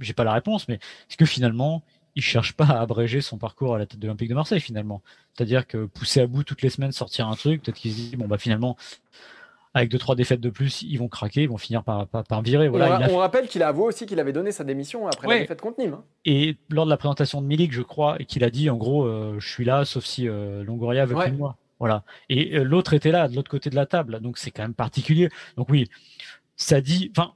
j'ai 0.00 0.12
pas 0.12 0.24
la 0.24 0.34
réponse, 0.34 0.68
mais 0.68 0.74
est-ce 0.74 1.16
que 1.16 1.24
finalement, 1.24 1.82
il 2.16 2.22
cherche 2.22 2.52
pas 2.52 2.66
à 2.66 2.80
abréger 2.80 3.22
son 3.22 3.38
parcours 3.38 3.74
à 3.74 3.78
la 3.78 3.86
tête 3.86 3.98
de 3.98 4.06
l'Olympique 4.06 4.28
de 4.28 4.34
Marseille 4.34 4.60
finalement? 4.60 5.00
C'est-à-dire 5.32 5.66
que 5.66 5.86
pousser 5.86 6.20
à 6.20 6.26
bout 6.26 6.44
toutes 6.44 6.60
les 6.60 6.68
semaines, 6.68 6.92
sortir 6.92 7.28
un 7.28 7.34
truc, 7.34 7.62
peut-être 7.62 7.78
qu'il 7.78 7.92
se 7.92 7.96
dit 7.96 8.16
bon 8.16 8.26
bah 8.26 8.36
finalement 8.36 8.76
avec 9.72 9.88
deux 9.88 9.98
trois 9.98 10.16
défaites 10.16 10.40
de 10.40 10.50
plus, 10.50 10.82
ils 10.82 10.96
vont 10.96 11.08
craquer, 11.08 11.42
ils 11.42 11.48
vont 11.48 11.58
finir 11.58 11.84
par, 11.84 12.06
par, 12.08 12.42
virer. 12.42 12.68
Voilà, 12.68 13.08
on, 13.10 13.18
rappelle 13.18 13.46
qu'il 13.46 13.62
a 13.62 13.68
avoué 13.68 13.84
aussi 13.84 14.04
qu'il 14.04 14.18
avait 14.18 14.32
donné 14.32 14.50
sa 14.50 14.64
démission 14.64 15.06
après 15.06 15.28
la 15.28 15.38
défaite 15.40 15.60
contre 15.60 15.80
Nîmes. 15.80 15.94
Hein. 15.94 16.04
Et 16.24 16.56
lors 16.70 16.86
de 16.86 16.90
la 16.90 16.96
présentation 16.96 17.40
de 17.40 17.46
Milik, 17.46 17.72
je 17.72 17.82
crois, 17.82 18.18
qu'il 18.18 18.42
a 18.42 18.50
dit 18.50 18.68
en 18.68 18.76
gros, 18.76 19.04
euh, 19.04 19.36
je 19.38 19.48
suis 19.48 19.64
là, 19.64 19.84
sauf 19.84 20.04
si 20.04 20.28
euh, 20.28 20.64
Longoria 20.64 21.06
veut 21.06 21.14
plus 21.14 21.30
de 21.30 21.36
moi. 21.36 21.56
Voilà. 21.78 22.02
Et 22.28 22.58
euh, 22.58 22.64
l'autre 22.64 22.94
était 22.94 23.12
là, 23.12 23.28
de 23.28 23.36
l'autre 23.36 23.50
côté 23.50 23.70
de 23.70 23.76
la 23.76 23.86
table, 23.86 24.20
donc 24.20 24.38
c'est 24.38 24.50
quand 24.50 24.62
même 24.62 24.74
particulier. 24.74 25.28
Donc 25.56 25.68
oui, 25.70 25.88
ça 26.56 26.80
dit, 26.80 27.12
enfin, 27.16 27.32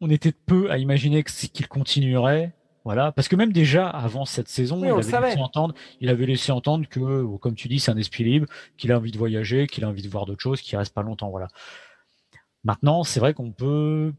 on 0.00 0.10
était 0.10 0.32
peu 0.32 0.70
à 0.70 0.78
imaginer 0.78 1.24
qu'il 1.24 1.66
continuerait. 1.66 2.52
Voilà, 2.84 3.12
parce 3.12 3.28
que 3.28 3.36
même 3.36 3.52
déjà 3.52 3.88
avant 3.88 4.26
cette 4.26 4.48
saison, 4.48 4.84
il, 4.84 4.90
avait 4.90 5.00
laissé 5.00 5.38
entendre, 5.38 5.74
il 6.02 6.10
avait 6.10 6.26
laissé 6.26 6.52
entendre 6.52 6.86
que, 6.86 7.36
comme 7.38 7.54
tu 7.54 7.66
dis, 7.66 7.80
c'est 7.80 7.90
un 7.90 7.96
esprit 7.96 8.24
libre, 8.24 8.46
qu'il 8.76 8.92
a 8.92 8.98
envie 8.98 9.10
de 9.10 9.16
voyager, 9.16 9.66
qu'il 9.66 9.84
a 9.84 9.88
envie 9.88 10.02
de 10.02 10.08
voir 10.08 10.26
d'autres 10.26 10.42
choses, 10.42 10.60
qu'il 10.60 10.76
reste 10.76 10.92
pas 10.92 11.02
longtemps. 11.02 11.30
Voilà. 11.30 11.48
Maintenant, 12.62 13.02
c'est 13.02 13.20
vrai 13.20 13.32
qu'on 13.32 13.52
peut 13.52 14.12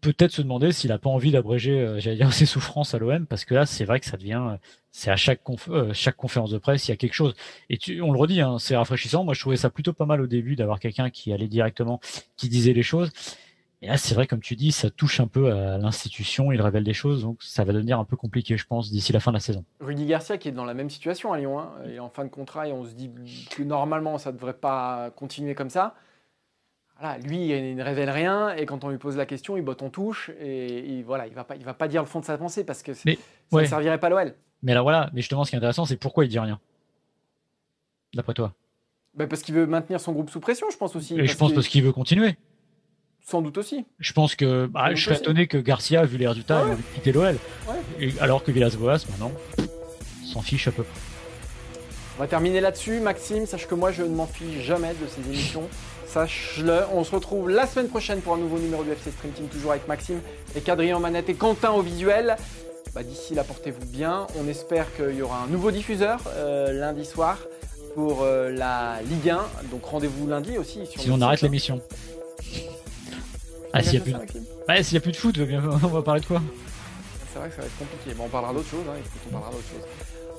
peut-être 0.00 0.32
se 0.32 0.40
demander 0.40 0.72
s'il 0.72 0.92
a 0.92 0.98
pas 0.98 1.10
envie 1.10 1.30
d'abréger, 1.30 1.78
euh, 1.80 2.00
j'allais 2.00 2.16
dire, 2.16 2.32
ses 2.32 2.46
souffrances 2.46 2.94
à 2.94 2.98
l'OM, 2.98 3.26
parce 3.26 3.44
que 3.44 3.54
là, 3.54 3.66
c'est 3.66 3.84
vrai 3.84 4.00
que 4.00 4.06
ça 4.06 4.16
devient, 4.16 4.56
c'est 4.90 5.10
à 5.10 5.16
chaque, 5.16 5.40
euh, 5.68 5.92
chaque 5.92 6.16
conférence 6.16 6.50
de 6.50 6.58
presse, 6.58 6.88
il 6.88 6.92
y 6.92 6.94
a 6.94 6.96
quelque 6.96 7.14
chose. 7.14 7.34
Et 7.68 7.76
tu, 7.76 8.00
on 8.00 8.12
le 8.12 8.18
redit, 8.18 8.40
hein, 8.40 8.58
c'est 8.58 8.76
rafraîchissant. 8.76 9.24
Moi, 9.24 9.34
je 9.34 9.40
trouvais 9.40 9.56
ça 9.56 9.70
plutôt 9.70 9.92
pas 9.92 10.06
mal 10.06 10.20
au 10.20 10.26
début 10.26 10.56
d'avoir 10.56 10.80
quelqu'un 10.80 11.10
qui 11.10 11.32
allait 11.32 11.48
directement, 11.48 12.00
qui 12.36 12.48
disait 12.48 12.72
les 12.72 12.82
choses. 12.82 13.10
Et 13.82 13.86
là, 13.86 13.96
c'est 13.96 14.14
vrai, 14.14 14.26
comme 14.26 14.40
tu 14.40 14.56
dis, 14.56 14.72
ça 14.72 14.90
touche 14.90 15.20
un 15.20 15.26
peu 15.26 15.50
à 15.50 15.78
l'institution, 15.78 16.52
il 16.52 16.60
révèle 16.60 16.84
des 16.84 16.92
choses, 16.92 17.22
donc 17.22 17.42
ça 17.42 17.64
va 17.64 17.72
devenir 17.72 17.98
un 17.98 18.04
peu 18.04 18.14
compliqué, 18.14 18.58
je 18.58 18.66
pense, 18.66 18.90
d'ici 18.90 19.12
la 19.12 19.20
fin 19.20 19.30
de 19.30 19.36
la 19.36 19.40
saison. 19.40 19.64
Rudy 19.80 20.04
Garcia, 20.04 20.36
qui 20.36 20.48
est 20.48 20.52
dans 20.52 20.66
la 20.66 20.74
même 20.74 20.90
situation 20.90 21.32
à 21.32 21.38
Lyon, 21.38 21.58
hein, 21.58 21.70
est 21.90 21.98
en 21.98 22.10
fin 22.10 22.24
de 22.24 22.28
contrat 22.28 22.68
et 22.68 22.72
on 22.72 22.84
se 22.84 22.92
dit 22.92 23.10
que 23.50 23.62
normalement, 23.62 24.18
ça 24.18 24.32
ne 24.32 24.36
devrait 24.36 24.52
pas 24.52 25.10
continuer 25.16 25.54
comme 25.54 25.70
ça. 25.70 25.94
Voilà, 27.00 27.16
lui, 27.16 27.48
il 27.48 27.76
ne 27.76 27.82
révèle 27.82 28.10
rien 28.10 28.54
et 28.54 28.66
quand 28.66 28.84
on 28.84 28.90
lui 28.90 28.98
pose 28.98 29.16
la 29.16 29.24
question, 29.24 29.56
il 29.56 29.62
botte 29.62 29.82
en 29.82 29.88
touche 29.88 30.30
et, 30.38 31.02
voilà, 31.06 31.26
il 31.26 31.30
ne 31.30 31.34
va, 31.36 31.44
pas, 31.44 31.56
va 31.56 31.72
pas 31.72 31.88
dire 31.88 32.02
le 32.02 32.08
fond 32.08 32.20
de 32.20 32.26
sa 32.26 32.36
pensée 32.36 32.64
parce 32.64 32.82
que 32.82 32.92
ça 32.92 33.08
ne 33.52 33.64
servirait 33.64 33.98
pas 33.98 34.10
l'OL. 34.10 34.34
Mais 34.62 34.74
là, 34.74 34.82
voilà, 34.82 35.08
mais 35.14 35.22
justement, 35.22 35.44
ce 35.44 35.50
qui 35.50 35.56
est 35.56 35.58
intéressant, 35.58 35.86
c'est 35.86 35.96
pourquoi 35.96 36.26
il 36.26 36.28
dit 36.28 36.38
rien, 36.38 36.60
d'après 38.12 38.34
toi? 38.34 38.52
Bah, 39.14 39.26
Parce 39.26 39.40
qu'il 39.40 39.54
veut 39.54 39.66
maintenir 39.66 40.00
son 40.00 40.12
groupe 40.12 40.28
sous 40.28 40.40
pression, 40.40 40.66
je 40.70 40.76
pense 40.76 40.94
aussi. 40.94 41.18
Et 41.18 41.26
je 41.26 41.36
pense 41.36 41.54
parce 41.54 41.66
qu'il 41.66 41.82
veut 41.82 41.92
continuer. 41.92 42.36
Sans 43.26 43.42
doute 43.42 43.58
aussi. 43.58 43.84
Je 43.98 44.12
pense 44.12 44.34
que 44.34 44.66
bah, 44.66 44.94
je 44.94 45.04
serais 45.04 45.16
étonné 45.16 45.46
que 45.46 45.58
Garcia, 45.58 46.04
vu 46.04 46.16
les 46.18 46.26
résultats, 46.26 46.62
ait 46.62 46.94
quitté 46.94 47.12
l'OL. 47.12 47.36
Alors 48.20 48.42
que 48.42 48.50
Villas-Boas, 48.50 49.04
maintenant, 49.10 49.32
s'en 50.32 50.42
fiche 50.42 50.68
à 50.68 50.72
peu 50.72 50.82
près. 50.82 51.00
On 52.18 52.22
va 52.22 52.28
terminer 52.28 52.60
là-dessus. 52.60 53.00
Maxime, 53.00 53.46
sache 53.46 53.66
que 53.66 53.74
moi, 53.74 53.92
je 53.92 54.02
ne 54.02 54.14
m'en 54.14 54.26
fiche 54.26 54.62
jamais 54.64 54.90
de 54.90 55.06
ces 55.06 55.26
émissions. 55.28 55.68
Sache-le. 56.06 56.80
On 56.92 57.04
se 57.04 57.14
retrouve 57.14 57.48
la 57.48 57.66
semaine 57.66 57.88
prochaine 57.88 58.20
pour 58.20 58.34
un 58.34 58.38
nouveau 58.38 58.58
numéro 58.58 58.82
du 58.82 58.90
FC 58.90 59.10
Stream 59.10 59.32
Team, 59.32 59.46
toujours 59.46 59.70
avec 59.70 59.86
Maxime 59.86 60.20
et 60.56 60.60
Quadrien 60.60 60.98
Manette 60.98 61.28
et 61.28 61.34
Quentin 61.34 61.70
au 61.70 61.82
visuel. 61.82 62.36
Bah, 62.94 63.02
d'ici 63.04 63.34
là, 63.34 63.44
portez-vous 63.44 63.86
bien. 63.86 64.26
On 64.38 64.48
espère 64.48 64.86
qu'il 64.96 65.14
y 65.16 65.22
aura 65.22 65.42
un 65.42 65.46
nouveau 65.46 65.70
diffuseur 65.70 66.20
euh, 66.34 66.72
lundi 66.72 67.04
soir 67.04 67.38
pour 67.94 68.22
euh, 68.22 68.50
la 68.50 69.00
Ligue 69.08 69.30
1. 69.30 69.40
Donc 69.70 69.84
rendez-vous 69.84 70.26
lundi 70.26 70.58
aussi. 70.58 70.86
Sur 70.86 71.00
Si 71.00 71.10
on 71.10 71.20
arrête 71.20 71.38
site. 71.38 71.44
l'émission. 71.44 71.80
Ah, 73.72 73.82
s'il 73.82 73.94
y 73.94 73.96
a 73.98 74.00
plus 74.00 74.12
de... 74.12 74.18
Ouais, 74.68 74.82
s'il 74.82 74.94
y 74.94 74.96
a 74.96 75.00
plus 75.00 75.12
de 75.12 75.16
foot, 75.16 75.38
on 75.82 75.88
va 75.88 76.02
parler 76.02 76.20
de 76.20 76.26
quoi 76.26 76.42
C'est 77.32 77.38
vrai 77.38 77.48
que 77.48 77.54
ça 77.54 77.60
va 77.62 77.66
être 77.66 77.78
compliqué. 77.78 78.14
Bon, 78.16 78.24
on 78.24 78.28
parlera 78.28 78.52
d'autre 78.52 78.68
chose. 78.68 78.84
Hein. 78.88 78.94
Écoute, 78.98 79.20
on 79.28 79.32
parlera 79.32 79.50
d'autre 79.52 79.68
chose. 79.68 79.86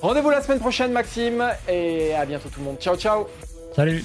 Rendez-vous 0.02 0.30
la 0.30 0.42
semaine 0.42 0.60
prochaine, 0.60 0.92
Maxime. 0.92 1.44
Et 1.68 2.14
à 2.14 2.26
bientôt 2.26 2.50
tout 2.50 2.60
le 2.60 2.66
monde. 2.66 2.78
Ciao, 2.80 2.96
ciao. 2.98 3.28
Salut 3.76 4.04